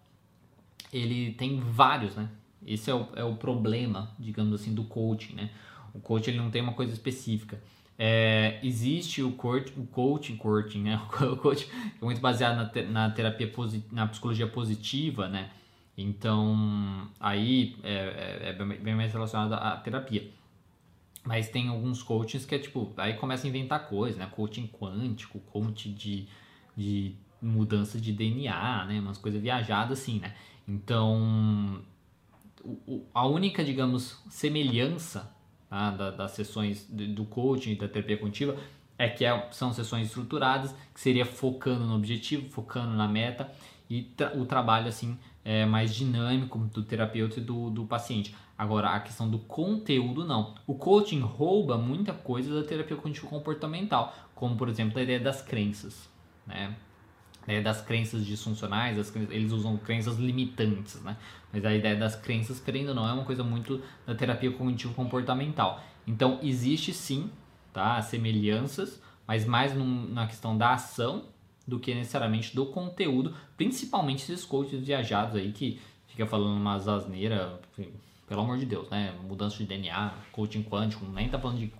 ele 0.91 1.33
tem 1.33 1.59
vários, 1.59 2.15
né? 2.15 2.27
Esse 2.65 2.89
é 2.89 2.95
o, 2.95 3.07
é 3.15 3.23
o 3.23 3.35
problema, 3.35 4.11
digamos 4.19 4.59
assim, 4.59 4.73
do 4.73 4.83
coaching, 4.83 5.33
né? 5.35 5.49
O 5.93 5.99
coaching 5.99 6.31
ele 6.31 6.39
não 6.39 6.49
tem 6.49 6.61
uma 6.61 6.73
coisa 6.73 6.91
específica. 6.91 7.61
É, 7.97 8.59
existe 8.63 9.21
o, 9.21 9.31
coach, 9.33 9.71
o 9.77 9.85
coaching, 9.85 10.35
coaching, 10.35 10.83
né? 10.83 11.01
O 11.21 11.37
coaching 11.37 11.67
é 12.01 12.05
muito 12.05 12.19
baseado 12.19 12.57
na, 12.57 12.65
te, 12.65 12.81
na 12.83 13.09
terapia, 13.11 13.51
na 13.91 14.07
psicologia 14.07 14.47
positiva, 14.47 15.27
né? 15.27 15.51
Então, 15.95 17.07
aí 17.19 17.75
é, 17.83 17.93
é, 17.93 18.49
é, 18.49 18.53
bem 18.53 18.95
mais 18.95 19.13
relacionado 19.13 19.53
à 19.53 19.77
terapia. 19.77 20.27
Mas 21.23 21.49
tem 21.49 21.69
alguns 21.69 22.01
coaches 22.01 22.45
que 22.45 22.55
é 22.55 22.59
tipo, 22.59 22.91
aí 22.97 23.13
começa 23.13 23.45
a 23.45 23.49
inventar 23.49 23.87
coisas, 23.87 24.17
né? 24.17 24.25
Coaching 24.25 24.67
quântico, 24.67 25.39
coaching 25.39 25.93
de, 25.93 26.27
de 26.75 27.15
mudança 27.41 27.99
de 28.01 28.11
DNA, 28.11 28.85
né? 28.85 28.99
Umas 28.99 29.19
coisas 29.19 29.41
viajadas 29.41 29.99
assim, 29.99 30.19
né? 30.19 30.35
Então, 30.67 31.81
a 33.13 33.27
única, 33.27 33.63
digamos, 33.63 34.21
semelhança 34.29 35.31
tá? 35.69 35.91
da, 35.91 36.11
das 36.11 36.31
sessões 36.31 36.85
do 36.89 37.25
coaching 37.25 37.71
e 37.71 37.75
da 37.75 37.87
terapia 37.87 38.17
cognitiva 38.17 38.55
é 38.97 39.09
que 39.09 39.25
é, 39.25 39.49
são 39.51 39.73
sessões 39.73 40.07
estruturadas, 40.07 40.73
que 40.93 40.99
seria 40.99 41.25
focando 41.25 41.85
no 41.85 41.95
objetivo, 41.95 42.49
focando 42.49 42.93
na 42.95 43.07
meta 43.07 43.51
e 43.89 44.03
tra 44.03 44.35
o 44.37 44.45
trabalho 44.45 44.87
assim 44.87 45.17
é 45.43 45.65
mais 45.65 45.93
dinâmico 45.93 46.57
do 46.57 46.83
terapeuta 46.83 47.39
e 47.39 47.43
do, 47.43 47.69
do 47.69 47.85
paciente. 47.85 48.33
Agora, 48.57 48.89
a 48.89 48.99
questão 48.99 49.29
do 49.29 49.39
conteúdo, 49.39 50.23
não. 50.23 50.55
O 50.65 50.75
coaching 50.75 51.19
rouba 51.19 51.77
muita 51.77 52.13
coisa 52.13 52.61
da 52.61 52.67
terapia 52.67 52.95
cognitivo 52.95 53.27
comportamental, 53.27 54.15
como 54.33 54.55
por 54.55 54.69
exemplo 54.69 54.99
a 54.99 55.03
ideia 55.03 55.19
das 55.19 55.41
crenças, 55.41 56.09
né? 56.47 56.75
É, 57.45 57.59
das 57.59 57.81
crenças 57.81 58.25
disfuncionais, 58.25 59.13
eles 59.29 59.51
usam 59.51 59.75
crenças 59.77 60.17
limitantes, 60.17 61.01
né? 61.01 61.17
Mas 61.51 61.65
a 61.65 61.75
ideia 61.75 61.95
das 61.95 62.15
crenças, 62.15 62.59
querendo 62.59 62.89
ou 62.89 62.95
não, 62.95 63.07
é 63.07 63.11
uma 63.11 63.25
coisa 63.25 63.43
muito 63.43 63.81
da 64.07 64.15
terapia 64.15 64.49
cognitivo-comportamental. 64.51 65.83
Então, 66.07 66.39
existe 66.41 66.93
sim, 66.93 67.29
tá? 67.73 68.01
Semelhanças, 68.01 69.01
mas 69.27 69.45
mais 69.45 69.73
num, 69.73 70.07
na 70.07 70.25
questão 70.25 70.57
da 70.57 70.73
ação 70.73 71.25
do 71.67 71.79
que 71.79 71.93
necessariamente 71.93 72.55
do 72.55 72.65
conteúdo, 72.65 73.35
principalmente 73.57 74.23
esses 74.23 74.45
coaches 74.45 74.81
viajados 74.81 75.35
aí 75.35 75.51
que 75.51 75.79
fica 76.07 76.25
falando 76.25 76.57
umas 76.57 76.87
asneiras, 76.87 77.59
pelo 78.27 78.41
amor 78.41 78.57
de 78.57 78.65
Deus, 78.65 78.89
né? 78.89 79.13
Mudança 79.27 79.57
de 79.57 79.65
DNA, 79.65 80.13
coaching 80.31 80.63
quântico, 80.63 81.05
nem 81.05 81.29
tá 81.29 81.39
falando 81.39 81.59
de 81.59 81.71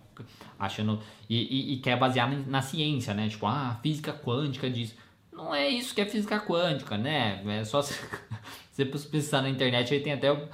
achando 0.59 0.99
e, 1.28 1.38
e, 1.41 1.74
e 1.74 1.78
quer 1.78 1.97
basear 1.97 2.30
na, 2.47 2.61
ciência, 2.61 3.14
né? 3.14 3.30
Tipo, 3.30 3.47
ah, 3.47 3.80
física 3.82 4.14
quântica 4.14 4.70
diz 4.70 4.95
não 5.44 5.54
é 5.54 5.68
isso 5.68 5.94
que 5.94 6.02
é 6.02 6.06
física 6.06 6.39
quântica, 6.39 6.98
né? 6.98 7.41
É 7.60 7.64
só 7.64 7.82
se 7.82 7.94
você 8.72 8.86
pesquisar 8.86 9.41
na 9.41 9.50
internet 9.50 9.94
aí 9.94 10.00
tem 10.00 10.14
até 10.14 10.48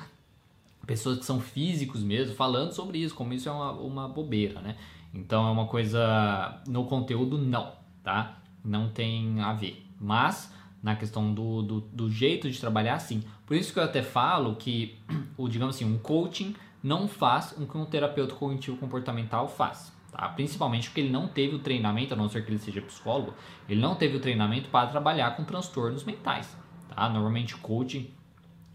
pessoas 0.85 1.19
que 1.19 1.25
são 1.25 1.39
físicos 1.39 2.03
mesmo 2.03 2.35
falando 2.35 2.73
sobre 2.73 2.97
isso, 2.97 3.13
como 3.13 3.33
isso 3.33 3.47
é 3.47 3.51
uma, 3.51 3.71
uma 3.73 4.07
bobeira, 4.07 4.59
né? 4.61 4.75
Então 5.13 5.47
é 5.47 5.51
uma 5.51 5.67
coisa 5.67 6.61
no 6.67 6.85
conteúdo 6.85 7.37
não, 7.37 7.73
tá? 8.03 8.39
Não 8.63 8.89
tem 8.89 9.39
a 9.41 9.53
ver. 9.53 9.85
Mas 9.99 10.51
na 10.81 10.95
questão 10.95 11.33
do, 11.33 11.61
do, 11.61 11.81
do 11.81 12.09
jeito 12.09 12.49
de 12.49 12.59
trabalhar, 12.59 12.99
sim. 12.99 13.23
Por 13.45 13.55
isso 13.55 13.73
que 13.73 13.79
eu 13.79 13.83
até 13.83 14.01
falo 14.01 14.55
que, 14.55 14.97
o, 15.37 15.47
digamos 15.47 15.75
assim, 15.75 15.85
um 15.85 15.97
coaching 15.97 16.55
não 16.81 17.07
faz 17.07 17.53
o 17.57 17.67
que 17.67 17.77
um 17.77 17.85
terapeuta 17.85 18.33
cognitivo 18.35 18.77
comportamental 18.77 19.47
faz. 19.47 19.91
Tá? 20.19 20.27
Principalmente 20.27 20.89
porque 20.89 20.99
ele 20.99 21.11
não 21.11 21.29
teve 21.29 21.55
o 21.55 21.59
treinamento, 21.59 22.13
a 22.13 22.17
não 22.17 22.27
ser 22.27 22.43
que 22.43 22.51
ele 22.51 22.59
seja 22.59 22.81
psicólogo, 22.81 23.33
ele 23.69 23.79
não 23.79 23.95
teve 23.95 24.17
o 24.17 24.19
treinamento 24.19 24.67
para 24.67 24.87
trabalhar 24.87 25.33
com 25.37 25.45
transtornos 25.45 26.03
mentais. 26.03 26.57
Tá? 26.93 27.07
Normalmente 27.07 27.55
coaching 27.55 28.11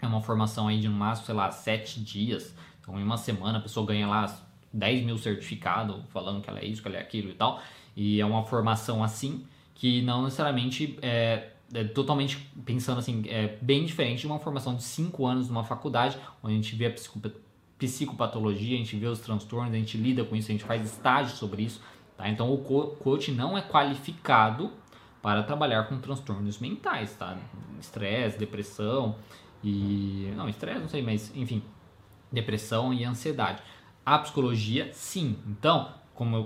é 0.01 0.07
uma 0.07 0.23
formação 0.23 0.69
aí 0.69 0.81
de 0.81 0.89
no 0.89 0.95
máximo, 0.95 1.27
sei 1.27 1.35
lá, 1.35 1.51
sete 1.51 2.01
dias. 2.01 2.57
Então 2.81 2.99
em 2.99 3.03
uma 3.03 3.19
semana 3.19 3.59
a 3.59 3.61
pessoa 3.61 3.85
ganha 3.85 4.09
lá 4.09 4.35
10 4.73 5.05
mil 5.05 5.19
certificados 5.19 6.03
falando 6.09 6.41
que 6.41 6.49
ela 6.49 6.61
é 6.61 6.65
isso, 6.65 6.81
que 6.81 6.89
ela 6.89 6.97
é 6.97 7.01
aquilo 7.01 7.29
e 7.29 7.35
tal. 7.35 7.61
E 7.95 8.23
é 8.23 8.25
uma 8.25 8.43
formação 8.45 9.05
assim 9.05 9.45
que 9.75 10.01
não 10.01 10.23
necessariamente 10.25 10.99
é, 11.03 11.51
é 11.75 11.85
totalmente 11.85 12.39
pensando 12.65 13.01
assim, 13.01 13.23
é 13.29 13.59
bem 13.61 13.85
diferente 13.85 14.21
de 14.21 14.27
uma 14.27 14.39
formação 14.39 14.75
de 14.75 14.83
5 14.83 15.27
anos 15.27 15.49
numa 15.51 15.63
faculdade, 15.63 16.17
onde 16.43 16.55
a 16.55 16.57
gente 16.57 16.75
vê 16.75 16.87
a 16.87 16.91
psicopatologia, 17.79 18.75
a 18.77 18.79
gente 18.79 18.97
vê 18.97 19.07
os 19.07 19.21
transtornos, 19.21 19.73
a 19.73 19.77
gente 19.77 19.97
lida 19.97 20.25
com 20.25 20.37
isso, 20.37 20.51
a 20.51 20.53
gente 20.53 20.65
faz 20.65 20.85
estágio 20.85 21.37
sobre 21.37 21.63
isso. 21.63 21.81
Tá? 22.17 22.29
Então 22.29 22.53
o 22.53 22.59
coach 22.59 23.33
não 23.33 23.57
é 23.59 23.63
qualificado 23.63 24.71
para 25.21 25.43
trabalhar 25.43 25.85
com 25.85 25.99
transtornos 25.99 26.59
mentais, 26.59 27.15
tá? 27.17 27.37
Estresse, 27.81 28.39
depressão 28.39 29.17
e. 29.63 30.33
Não, 30.37 30.49
estresse 30.49 30.81
não 30.81 30.89
sei, 30.89 31.03
mas 31.03 31.35
enfim, 31.35 31.63
depressão 32.31 32.93
e 32.93 33.05
ansiedade. 33.05 33.63
A 34.05 34.19
psicologia, 34.19 34.91
sim. 34.93 35.39
Então, 35.47 35.95
como 36.15 36.37
eu 36.37 36.45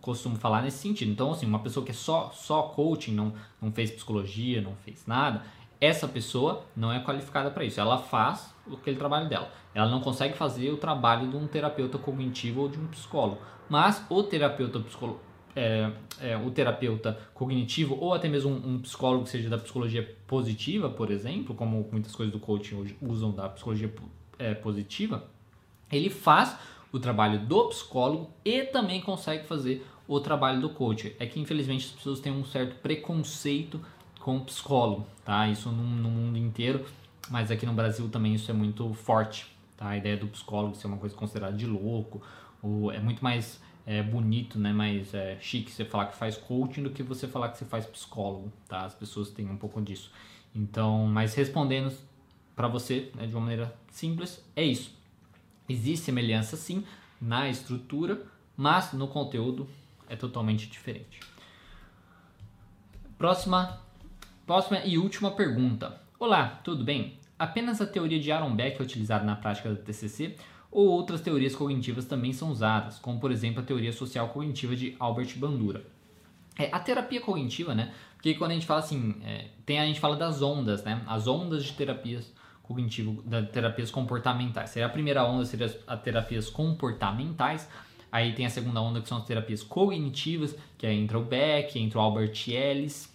costumo 0.00 0.36
falar 0.36 0.62
nesse 0.62 0.78
sentido. 0.78 1.10
Então, 1.10 1.30
assim, 1.30 1.46
uma 1.46 1.60
pessoa 1.60 1.84
que 1.84 1.92
é 1.92 1.94
só, 1.94 2.30
só 2.34 2.62
coaching, 2.62 3.14
não, 3.14 3.32
não 3.60 3.72
fez 3.72 3.90
psicologia, 3.90 4.60
não 4.60 4.74
fez 4.84 5.06
nada, 5.06 5.42
essa 5.80 6.06
pessoa 6.06 6.64
não 6.76 6.92
é 6.92 7.00
qualificada 7.00 7.50
para 7.50 7.64
isso. 7.64 7.80
Ela 7.80 7.96
faz 7.96 8.54
aquele 8.72 8.96
trabalho 8.96 9.28
dela. 9.28 9.50
Ela 9.74 9.90
não 9.90 10.00
consegue 10.00 10.36
fazer 10.36 10.70
o 10.70 10.76
trabalho 10.76 11.28
de 11.28 11.36
um 11.36 11.46
terapeuta 11.46 11.98
cognitivo 11.98 12.62
ou 12.62 12.68
de 12.68 12.78
um 12.78 12.86
psicólogo. 12.88 13.40
Mas 13.68 14.04
o 14.10 14.22
terapeuta 14.22 14.80
psicólogo, 14.80 15.20
é, 15.54 15.90
é, 16.20 16.36
o 16.36 16.50
terapeuta 16.50 17.18
cognitivo 17.32 17.96
ou 17.98 18.12
até 18.14 18.28
mesmo 18.28 18.50
um, 18.50 18.74
um, 18.74 18.78
psicólogo 18.80 19.24
que 19.24 19.30
seja 19.30 19.48
da 19.48 19.58
psicologia 19.58 20.16
positiva, 20.26 20.88
por 20.88 21.10
exemplo, 21.10 21.54
como 21.54 21.88
muitas 21.92 22.14
coisas 22.14 22.32
do 22.32 22.40
coaching 22.40 22.76
hoje 22.76 22.96
usam 23.00 23.30
da 23.30 23.48
psicologia 23.48 23.92
é, 24.38 24.54
positiva, 24.54 25.24
ele 25.90 26.10
faz 26.10 26.56
o 26.92 26.98
trabalho 26.98 27.38
do 27.40 27.68
psicólogo 27.68 28.30
e 28.44 28.64
também 28.64 29.00
consegue 29.00 29.46
fazer 29.46 29.86
o 30.08 30.18
trabalho 30.18 30.60
do 30.60 30.70
coach. 30.70 31.14
É 31.18 31.26
que 31.26 31.38
infelizmente 31.38 31.86
as 31.86 31.92
pessoas 31.92 32.20
têm 32.20 32.32
um 32.32 32.44
certo 32.44 32.76
preconceito 32.80 33.80
com 34.18 34.36
o 34.36 34.40
psicólogo, 34.44 35.06
tá? 35.24 35.48
Isso 35.48 35.70
no, 35.70 35.82
no, 35.82 36.10
mundo 36.10 36.36
inteiro, 36.36 36.84
mas 37.30 37.50
aqui 37.50 37.64
no 37.64 37.72
Brasil 37.72 38.08
também 38.08 38.34
isso 38.34 38.50
é 38.50 38.54
muito 38.54 38.92
forte, 38.92 39.46
tá? 39.80 39.88
A 39.88 39.96
ideia 39.96 40.16
do 40.16 40.28
psicólogo 40.28 40.76
ser 40.76 40.86
uma 40.86 40.98
coisa 40.98 41.16
considerada 41.16 41.56
de 41.56 41.66
louco 41.66 42.22
O, 42.62 42.92
é 42.92 43.00
muito 43.00 43.24
mais 43.24 43.60
é, 43.86 44.02
bonito, 44.02 44.58
né? 44.58 44.72
Mais 44.72 45.14
é, 45.14 45.38
chique 45.40 45.72
você 45.72 45.84
falar 45.84 46.06
que 46.06 46.16
faz 46.16 46.36
coaching 46.36 46.82
do 46.82 46.90
que 46.90 47.02
você 47.02 47.26
falar 47.26 47.48
que 47.48 47.58
você 47.58 47.64
faz 47.64 47.86
psicólogo, 47.86 48.52
tá? 48.68 48.82
As 48.82 48.94
pessoas 48.94 49.30
têm 49.30 49.48
um 49.48 49.56
pouco 49.56 49.80
disso. 49.80 50.12
Então, 50.54 51.06
mas 51.06 51.34
respondendo 51.34 51.92
para 52.54 52.68
você 52.68 53.10
né, 53.14 53.26
de 53.26 53.34
uma 53.34 53.40
maneira 53.40 53.74
simples, 53.90 54.44
é 54.54 54.62
isso. 54.62 54.94
Existe 55.68 56.04
semelhança 56.04 56.56
sim 56.56 56.84
na 57.20 57.48
estrutura, 57.48 58.26
mas 58.56 58.92
no 58.92 59.08
conteúdo 59.08 59.66
é 60.08 60.16
totalmente 60.16 60.66
diferente. 60.66 61.20
Próxima, 63.16 63.80
próxima 64.46 64.80
e 64.84 64.98
última 64.98 65.30
pergunta. 65.30 66.00
Olá, 66.18 66.60
tudo 66.64 66.84
bem? 66.84 67.19
Apenas 67.40 67.80
a 67.80 67.86
teoria 67.86 68.20
de 68.20 68.30
Aaron 68.30 68.54
Beck 68.54 68.78
é 68.78 68.82
utilizada 68.82 69.24
na 69.24 69.34
prática 69.34 69.70
da 69.70 69.76
TCC 69.76 70.36
ou 70.70 70.86
outras 70.88 71.22
teorias 71.22 71.56
cognitivas 71.56 72.04
também 72.04 72.34
são 72.34 72.50
usadas, 72.50 72.98
como 72.98 73.18
por 73.18 73.32
exemplo 73.32 73.62
a 73.62 73.64
teoria 73.64 73.94
social 73.94 74.28
cognitiva 74.28 74.76
de 74.76 74.94
Albert 74.98 75.38
Bandura. 75.38 75.82
É, 76.58 76.68
a 76.70 76.78
terapia 76.78 77.18
cognitiva, 77.18 77.74
né? 77.74 77.94
Porque 78.14 78.34
quando 78.34 78.50
a 78.50 78.54
gente 78.54 78.66
fala 78.66 78.80
assim, 78.80 79.16
é, 79.24 79.46
tem 79.64 79.80
a 79.80 79.86
gente 79.86 79.98
fala 79.98 80.16
das 80.16 80.42
ondas, 80.42 80.84
né? 80.84 81.02
As 81.06 81.26
ondas 81.26 81.64
de 81.64 81.72
terapias 81.72 82.30
cognitivo, 82.62 83.22
das 83.22 83.48
terapias 83.48 83.90
comportamentais. 83.90 84.68
Seria 84.68 84.86
a 84.86 84.90
primeira 84.90 85.24
onda 85.24 85.46
seria 85.46 85.74
as 85.86 86.02
terapias 86.02 86.50
comportamentais. 86.50 87.66
Aí 88.12 88.34
tem 88.34 88.44
a 88.44 88.50
segunda 88.50 88.82
onda 88.82 89.00
que 89.00 89.08
são 89.08 89.16
as 89.16 89.24
terapias 89.24 89.62
cognitivas, 89.62 90.54
que 90.76 90.86
é 90.86 90.92
entra 90.92 91.18
o 91.18 91.24
Beck, 91.24 91.78
entra 91.78 91.98
o 91.98 92.02
Albert 92.02 92.48
Ellis, 92.48 93.10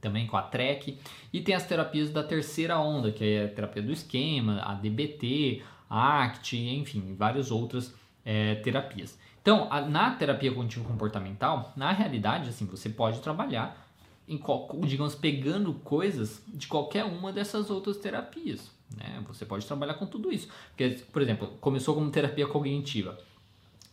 também 0.00 0.26
com 0.26 0.36
a 0.36 0.42
TREC. 0.42 0.98
E 1.32 1.40
tem 1.40 1.54
as 1.54 1.66
terapias 1.66 2.10
da 2.10 2.22
terceira 2.22 2.78
onda, 2.78 3.10
que 3.10 3.24
é 3.24 3.44
a 3.44 3.48
terapia 3.48 3.82
do 3.82 3.92
esquema, 3.92 4.60
a 4.62 4.74
DBT, 4.74 5.62
a 5.88 6.24
ACT, 6.24 6.56
enfim, 6.56 7.14
várias 7.14 7.50
outras 7.50 7.94
é, 8.24 8.56
terapias. 8.56 9.18
Então, 9.40 9.68
a, 9.70 9.80
na 9.80 10.10
terapia 10.10 10.52
cognitivo-comportamental, 10.52 11.72
na 11.76 11.92
realidade, 11.92 12.48
assim, 12.48 12.66
você 12.66 12.88
pode 12.88 13.20
trabalhar 13.20 13.86
em, 14.28 14.40
digamos, 14.86 15.14
pegando 15.14 15.72
coisas 15.74 16.42
de 16.48 16.66
qualquer 16.66 17.04
uma 17.04 17.32
dessas 17.32 17.70
outras 17.70 17.96
terapias. 17.96 18.70
Né? 18.96 19.22
Você 19.28 19.44
pode 19.44 19.64
trabalhar 19.64 19.94
com 19.94 20.06
tudo 20.06 20.32
isso. 20.32 20.48
Porque, 20.70 21.00
por 21.12 21.22
exemplo, 21.22 21.48
começou 21.60 21.94
como 21.94 22.10
terapia 22.10 22.46
cognitiva. 22.46 23.16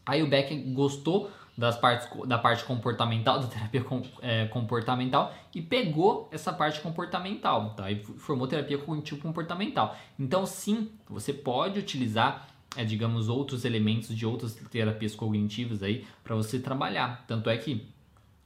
Aí 0.05 0.21
o 0.21 0.27
Beck 0.27 0.55
gostou 0.73 1.31
das 1.57 1.77
partes, 1.77 2.07
da 2.27 2.37
parte 2.37 2.63
comportamental, 2.63 3.39
da 3.41 3.47
terapia 3.47 3.83
com, 3.83 4.01
é, 4.21 4.45
comportamental, 4.47 5.33
e 5.53 5.61
pegou 5.61 6.27
essa 6.31 6.51
parte 6.51 6.81
comportamental, 6.81 7.71
tá? 7.71 7.91
E 7.91 8.03
formou 8.03 8.47
terapia 8.47 8.77
cognitivo-comportamental. 8.77 9.95
Então, 10.19 10.45
sim, 10.45 10.91
você 11.07 11.31
pode 11.31 11.79
utilizar, 11.79 12.47
é, 12.75 12.83
digamos, 12.83 13.29
outros 13.29 13.65
elementos 13.65 14.15
de 14.15 14.25
outras 14.25 14.55
terapias 14.71 15.15
cognitivas 15.15 15.83
aí 15.83 16.05
para 16.23 16.35
você 16.35 16.59
trabalhar. 16.59 17.23
Tanto 17.27 17.49
é 17.49 17.57
que 17.57 17.93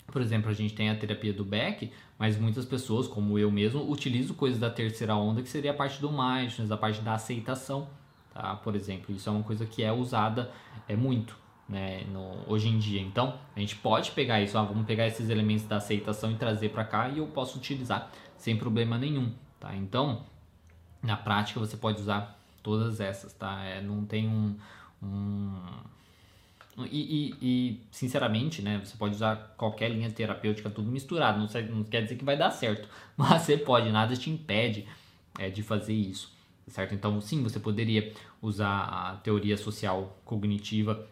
por 0.07 0.21
exemplo, 0.21 0.49
a 0.49 0.53
gente 0.53 0.73
tem 0.73 0.89
a 0.89 0.95
terapia 0.95 1.33
do 1.33 1.43
Beck, 1.43 1.91
mas 2.17 2.39
muitas 2.39 2.65
pessoas, 2.65 3.07
como 3.07 3.37
eu 3.37 3.51
mesmo, 3.51 3.89
utilizam 3.91 4.35
coisas 4.35 4.59
da 4.59 4.69
terceira 4.69 5.15
onda, 5.15 5.41
que 5.41 5.49
seria 5.49 5.71
a 5.71 5.73
parte 5.73 5.99
do 5.99 6.09
mindfulness, 6.09 6.71
a 6.71 6.77
parte 6.77 7.01
da 7.01 7.13
aceitação, 7.13 7.89
tá? 8.33 8.55
Por 8.55 8.75
exemplo, 8.75 9.13
isso 9.13 9.27
é 9.27 9.31
uma 9.31 9.43
coisa 9.43 9.65
que 9.65 9.83
é 9.83 9.91
usada 9.91 10.49
é 10.87 10.95
muito, 10.95 11.37
né, 11.67 12.05
no, 12.11 12.43
hoje 12.47 12.69
em 12.69 12.77
dia. 12.77 13.01
Então, 13.01 13.37
a 13.55 13.59
gente 13.59 13.75
pode 13.75 14.11
pegar 14.11 14.41
isso, 14.41 14.57
ah, 14.57 14.63
vamos 14.63 14.85
pegar 14.85 15.07
esses 15.07 15.29
elementos 15.29 15.65
da 15.65 15.77
aceitação 15.77 16.31
e 16.31 16.35
trazer 16.35 16.69
para 16.69 16.85
cá 16.85 17.09
e 17.09 17.17
eu 17.17 17.27
posso 17.27 17.57
utilizar 17.57 18.09
sem 18.37 18.55
problema 18.55 18.97
nenhum, 18.97 19.33
tá? 19.59 19.75
Então, 19.75 20.23
na 21.01 21.17
prática 21.17 21.59
você 21.59 21.75
pode 21.75 22.01
usar 22.01 22.39
todas 22.63 22.99
essas, 22.99 23.33
tá? 23.33 23.63
É, 23.63 23.81
não 23.81 24.05
tem 24.05 24.27
um, 24.27 24.55
um 25.01 25.55
e, 26.85 27.31
e, 27.31 27.35
e, 27.41 27.81
sinceramente, 27.89 28.61
né, 28.61 28.79
você 28.83 28.95
pode 28.95 29.15
usar 29.15 29.55
qualquer 29.57 29.89
linha 29.89 30.11
terapêutica 30.11 30.69
tudo 30.69 30.91
misturado, 30.91 31.39
não, 31.39 31.75
não, 31.75 31.83
quer 31.83 32.03
dizer 32.03 32.15
que 32.17 32.23
vai 32.23 32.37
dar 32.37 32.51
certo, 32.51 32.87
mas 33.17 33.41
você 33.41 33.57
pode, 33.57 33.91
nada 33.91 34.15
te 34.15 34.29
impede 34.29 34.85
é, 35.39 35.49
de 35.49 35.63
fazer 35.63 35.93
isso, 35.93 36.31
certo? 36.67 36.93
Então, 36.93 37.19
sim, 37.19 37.41
você 37.41 37.59
poderia 37.59 38.13
usar 38.41 38.83
a 38.83 39.15
teoria 39.17 39.57
social 39.57 40.15
cognitiva 40.23 41.07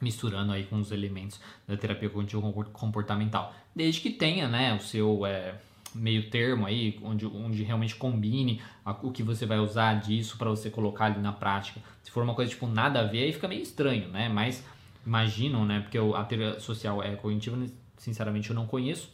misturando 0.00 0.52
aí 0.52 0.64
com 0.64 0.76
os 0.80 0.92
elementos 0.92 1.40
da 1.66 1.76
terapia 1.76 2.08
cognitivo 2.08 2.52
comportamental, 2.72 3.54
desde 3.74 4.00
que 4.00 4.10
tenha, 4.10 4.48
né, 4.48 4.74
o 4.74 4.80
seu 4.80 5.26
é, 5.26 5.54
meio 5.94 6.30
termo 6.30 6.66
aí, 6.66 6.98
onde, 7.02 7.26
onde 7.26 7.62
realmente 7.62 7.94
combine 7.96 8.60
a, 8.84 8.92
o 8.92 9.10
que 9.10 9.22
você 9.22 9.46
vai 9.46 9.58
usar 9.58 10.00
disso 10.00 10.36
para 10.38 10.50
você 10.50 10.70
colocar 10.70 11.06
ali 11.06 11.20
na 11.20 11.32
prática. 11.32 11.80
Se 12.02 12.10
for 12.10 12.22
uma 12.22 12.34
coisa 12.34 12.50
tipo 12.50 12.66
nada 12.66 13.00
a 13.00 13.04
ver, 13.04 13.24
aí 13.24 13.32
fica 13.32 13.48
meio 13.48 13.62
estranho, 13.62 14.08
né? 14.08 14.28
Mas 14.28 14.64
imaginam, 15.04 15.64
né? 15.64 15.80
Porque 15.80 15.98
a 15.98 16.24
teoria 16.24 16.60
social 16.60 17.02
é 17.02 17.14
cognitiva, 17.16 17.56
sinceramente 17.96 18.50
eu 18.50 18.56
não 18.56 18.66
conheço. 18.66 19.12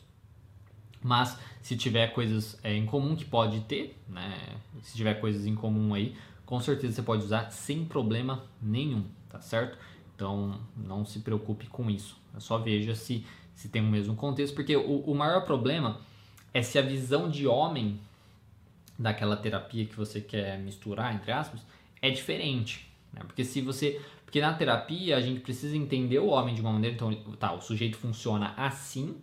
Mas 1.03 1.39
se 1.63 1.77
tiver 1.77 2.09
coisas 2.09 2.59
é, 2.63 2.75
em 2.75 2.85
comum 2.85 3.15
que 3.15 3.25
pode 3.25 3.61
ter, 3.61 3.99
né? 4.09 4.39
Se 4.83 4.97
tiver 4.97 5.15
coisas 5.15 5.47
em 5.47 5.55
comum 5.55 5.95
aí, 5.95 6.17
com 6.45 6.61
certeza 6.61 6.95
você 6.95 7.03
pode 7.03 7.25
usar 7.25 7.51
sem 7.51 7.85
problema 7.85 8.45
nenhum, 8.61 9.05
tá 9.29 9.41
certo? 9.41 9.79
Então 10.17 10.59
não 10.75 11.05
se 11.05 11.21
preocupe 11.21 11.67
com 11.67 11.89
isso. 11.91 12.19
Só 12.39 12.59
veja 12.59 12.95
se, 12.95 13.25
se 13.55 13.69
tem 13.69 13.83
o 13.83 13.87
mesmo 13.87 14.17
contexto, 14.17 14.55
porque 14.55 14.75
o, 14.75 15.01
o 15.01 15.15
maior 15.15 15.45
problema 15.45 16.01
é 16.53 16.63
se 16.63 16.79
a 16.79 16.83
visão 16.83 17.29
de 17.29 17.47
homem 17.47 18.01
daquela 18.99 19.37
terapia 19.37 19.85
que 19.85 19.95
você 19.95 20.21
quer 20.23 20.59
misturar, 20.59 21.15
entre 21.15 21.31
aspas, 21.31 21.61
é 22.01 22.11
diferente. 22.11 22.91
Né? 23.13 23.21
Porque 23.27 23.45
se 23.45 23.61
você 23.61 24.01
porque 24.25 24.41
na 24.41 24.53
terapia 24.53 25.17
a 25.17 25.21
gente 25.21 25.41
precisa 25.41 25.77
entender 25.77 26.19
o 26.19 26.27
homem 26.27 26.55
de 26.55 26.61
uma 26.61 26.73
maneira, 26.73 26.97
então, 26.97 27.15
tá, 27.39 27.53
o 27.53 27.61
sujeito 27.61 27.97
funciona 27.97 28.53
assim 28.57 29.17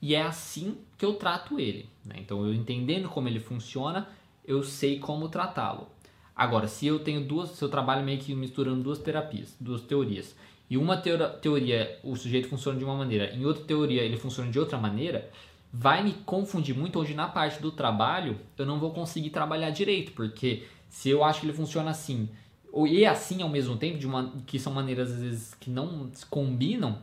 e 0.00 0.16
é 0.16 0.22
assim 0.22 0.78
que 0.98 1.04
eu 1.04 1.14
trato 1.14 1.60
ele. 1.60 1.88
Né? 2.04 2.16
Então, 2.18 2.44
eu 2.44 2.52
entendendo 2.52 3.08
como 3.08 3.28
ele 3.28 3.38
funciona, 3.38 4.08
eu 4.44 4.64
sei 4.64 4.98
como 4.98 5.28
tratá-lo. 5.28 5.86
Agora, 6.34 6.66
se 6.66 6.86
eu 6.86 6.98
tenho 6.98 7.22
duas, 7.22 7.50
se 7.50 7.62
eu 7.62 7.68
trabalho 7.68 8.04
meio 8.04 8.18
que 8.18 8.34
misturando 8.34 8.82
duas 8.82 8.98
terapias, 8.98 9.54
duas 9.60 9.82
teorias, 9.82 10.34
e 10.68 10.78
uma 10.78 10.96
teoria 10.96 11.98
o 12.02 12.16
sujeito 12.16 12.48
funciona 12.48 12.78
de 12.78 12.84
uma 12.84 12.96
maneira, 12.96 13.34
em 13.34 13.44
outra 13.44 13.62
teoria 13.64 14.02
ele 14.02 14.16
funciona 14.16 14.50
de 14.50 14.58
outra 14.58 14.78
maneira, 14.78 15.30
vai 15.72 16.02
me 16.02 16.12
confundir 16.24 16.76
muito, 16.76 16.98
onde 17.00 17.14
na 17.14 17.28
parte 17.28 17.60
do 17.60 17.70
trabalho 17.70 18.38
eu 18.56 18.64
não 18.64 18.78
vou 18.78 18.90
conseguir 18.92 19.30
trabalhar 19.30 19.70
direito, 19.70 20.12
porque 20.12 20.64
se 20.88 21.10
eu 21.10 21.22
acho 21.22 21.40
que 21.40 21.46
ele 21.46 21.52
funciona 21.52 21.90
assim 21.90 22.28
e 22.86 23.04
assim 23.04 23.42
ao 23.42 23.48
mesmo 23.48 23.76
tempo, 23.76 23.98
de 23.98 24.06
uma, 24.06 24.32
que 24.46 24.58
são 24.58 24.72
maneiras 24.72 25.12
às 25.12 25.20
vezes 25.20 25.54
que 25.54 25.68
não 25.68 26.10
se 26.14 26.24
combinam, 26.24 26.98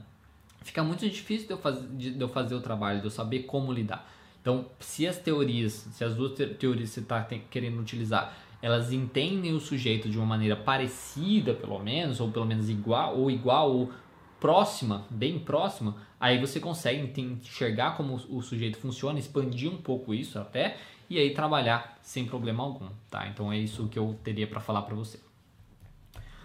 fica 0.64 0.84
muito 0.84 1.08
difícil 1.08 1.48
de 1.48 1.54
eu, 1.54 1.58
fazer, 1.58 1.88
de 1.88 2.20
eu 2.20 2.28
fazer 2.28 2.56
o 2.56 2.62
trabalho, 2.62 3.00
de 3.00 3.06
eu 3.06 3.12
saber 3.12 3.44
como 3.44 3.72
lidar. 3.72 4.10
Então, 4.42 4.66
se 4.80 5.06
as 5.06 5.18
teorias, 5.18 5.88
se 5.92 6.04
as 6.04 6.16
duas 6.16 6.34
teorias 6.34 6.90
que 6.90 6.96
você 6.96 7.00
está 7.02 7.22
querendo 7.52 7.80
utilizar, 7.80 8.36
elas 8.62 8.92
entendem 8.92 9.54
o 9.54 9.60
sujeito 9.60 10.10
de 10.10 10.18
uma 10.18 10.26
maneira 10.26 10.56
parecida, 10.56 11.54
pelo 11.54 11.80
menos, 11.80 12.20
ou 12.20 12.30
pelo 12.32 12.46
menos 12.46 12.70
igual, 12.70 13.18
ou 13.18 13.32
igual, 13.32 13.72
ou 13.72 13.92
próxima, 14.40 15.06
bem 15.10 15.38
próxima, 15.38 15.96
aí 16.20 16.40
você 16.40 16.60
consegue 16.60 17.22
enxergar 17.22 17.96
como 17.98 18.16
o 18.30 18.42
sujeito 18.42 18.78
funciona, 18.78 19.20
expandir 19.20 19.72
um 19.72 19.78
pouco 19.78 20.14
isso 20.14 20.40
até, 20.40 20.78
e 21.10 21.18
aí 21.18 21.34
trabalhar 21.34 21.98
sem 22.02 22.26
problema 22.26 22.64
algum, 22.64 22.88
tá? 23.10 23.28
Então 23.28 23.52
é 23.52 23.58
isso 23.58 23.88
que 23.88 23.98
eu 23.98 24.18
teria 24.24 24.48
para 24.48 24.60
falar 24.60 24.84
para 24.84 24.96
você. 24.96 25.20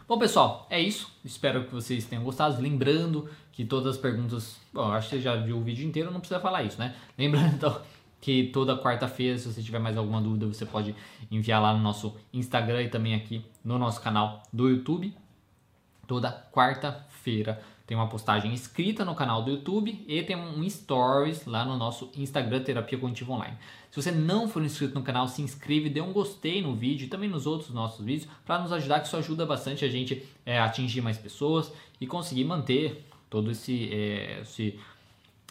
Bom, 0.06 0.18
pessoal, 0.18 0.66
é 0.68 0.78
isso. 0.78 1.10
Espero 1.24 1.64
que 1.64 1.72
vocês 1.72 2.04
tenham 2.04 2.22
gostado. 2.22 2.60
Lembrando 2.60 3.28
que 3.50 3.64
todas 3.64 3.96
as 3.96 4.00
perguntas. 4.00 4.60
Bom, 4.72 4.92
acho 4.92 5.08
que 5.08 5.16
você 5.16 5.22
já 5.22 5.34
viu 5.36 5.56
o 5.56 5.62
vídeo 5.62 5.86
inteiro, 5.86 6.10
não 6.10 6.20
precisa 6.20 6.40
falar 6.40 6.62
isso, 6.62 6.78
né? 6.78 6.94
Lembrando 7.16 7.54
então 7.56 7.80
que 8.24 8.44
toda 8.44 8.74
quarta-feira, 8.74 9.36
se 9.36 9.52
você 9.52 9.62
tiver 9.62 9.78
mais 9.78 9.98
alguma 9.98 10.18
dúvida, 10.18 10.46
você 10.46 10.64
pode 10.64 10.96
enviar 11.30 11.60
lá 11.60 11.74
no 11.74 11.82
nosso 11.82 12.16
Instagram 12.32 12.84
e 12.84 12.88
também 12.88 13.14
aqui 13.14 13.44
no 13.62 13.78
nosso 13.78 14.00
canal 14.00 14.42
do 14.50 14.66
YouTube. 14.66 15.14
Toda 16.06 16.32
quarta-feira 16.50 17.62
tem 17.86 17.94
uma 17.94 18.08
postagem 18.08 18.54
escrita 18.54 19.04
no 19.04 19.14
canal 19.14 19.42
do 19.42 19.50
YouTube 19.50 20.02
e 20.08 20.22
tem 20.22 20.36
um 20.36 20.66
stories 20.70 21.44
lá 21.44 21.66
no 21.66 21.76
nosso 21.76 22.10
Instagram 22.16 22.62
Terapia 22.62 22.96
Cognitiva 22.98 23.30
Online. 23.30 23.58
Se 23.90 24.00
você 24.00 24.10
não 24.10 24.48
for 24.48 24.64
inscrito 24.64 24.94
no 24.94 25.02
canal, 25.02 25.28
se 25.28 25.42
inscreve, 25.42 25.90
dê 25.90 26.00
um 26.00 26.10
gostei 26.14 26.62
no 26.62 26.74
vídeo 26.74 27.04
e 27.04 27.08
também 27.08 27.28
nos 27.28 27.46
outros 27.46 27.74
nossos 27.74 28.02
vídeos 28.02 28.26
para 28.46 28.58
nos 28.58 28.72
ajudar, 28.72 29.00
que 29.00 29.06
isso 29.06 29.18
ajuda 29.18 29.44
bastante 29.44 29.84
a 29.84 29.88
gente 29.90 30.26
é, 30.46 30.58
atingir 30.58 31.02
mais 31.02 31.18
pessoas 31.18 31.70
e 32.00 32.06
conseguir 32.06 32.44
manter 32.44 33.04
todo 33.28 33.50
esse, 33.50 33.92
é, 33.92 34.40
esse 34.40 34.80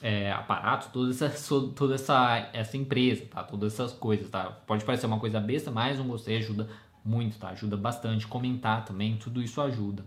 é, 0.04 0.34
aparato, 0.34 0.90
toda 0.92 1.12
essa, 1.12 1.30
toda 1.74 1.96
essa, 1.96 2.50
essa 2.52 2.76
empresa, 2.76 3.26
tá? 3.32 3.42
Todas 3.42 3.72
essas 3.72 3.94
coisas, 3.94 4.30
tá? 4.30 4.52
Pode 4.68 4.84
parecer 4.84 5.06
uma 5.06 5.18
coisa 5.18 5.40
besta, 5.40 5.72
mas 5.72 5.98
um 5.98 6.06
gostei 6.10 6.40
ajuda 6.40 6.68
muito, 7.06 7.40
tá? 7.40 7.52
Ajuda 7.52 7.78
bastante. 7.78 8.28
Comentar 8.28 8.84
também, 8.84 9.16
tudo 9.16 9.42
isso 9.42 9.62
ajuda. 9.62 10.04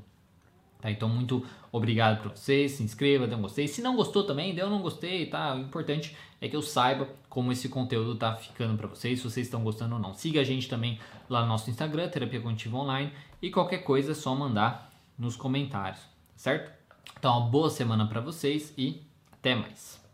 Tá? 0.82 0.90
Então, 0.90 1.08
muito 1.08 1.46
obrigado 1.72 2.20
para 2.20 2.28
vocês. 2.28 2.72
Se 2.72 2.82
inscreva, 2.82 3.26
dê 3.26 3.34
um 3.34 3.40
gostei. 3.40 3.66
Se 3.66 3.80
não 3.80 3.96
gostou 3.96 4.22
também, 4.24 4.54
dê 4.54 4.62
um 4.62 4.68
não 4.68 4.82
gostei, 4.82 5.24
tá? 5.24 5.54
O 5.54 5.60
importante 5.60 6.14
é 6.42 6.46
que 6.46 6.54
eu 6.54 6.60
saiba 6.60 7.08
como 7.30 7.50
esse 7.50 7.66
conteúdo 7.70 8.16
tá 8.16 8.36
ficando 8.36 8.76
para 8.76 8.88
vocês, 8.88 9.20
se 9.20 9.24
vocês 9.24 9.46
estão 9.46 9.64
gostando 9.64 9.94
ou 9.94 10.00
não. 10.00 10.12
Siga 10.12 10.42
a 10.42 10.44
gente 10.44 10.68
também 10.68 11.00
lá 11.26 11.40
no 11.40 11.48
nosso 11.48 11.70
Instagram, 11.70 12.10
Terapia 12.10 12.42
Cognitiva 12.42 12.76
Online. 12.76 13.10
E 13.40 13.50
qualquer 13.50 13.78
coisa 13.78 14.12
é 14.12 14.14
só 14.14 14.34
mandar 14.34 14.92
nos 15.18 15.36
comentários, 15.36 16.02
certo? 16.34 16.70
Então, 17.18 17.38
uma 17.38 17.48
boa 17.48 17.70
semana 17.70 18.06
para 18.06 18.20
vocês 18.20 18.74
e 18.76 19.05
até 19.46 19.54
mais. 19.54 20.05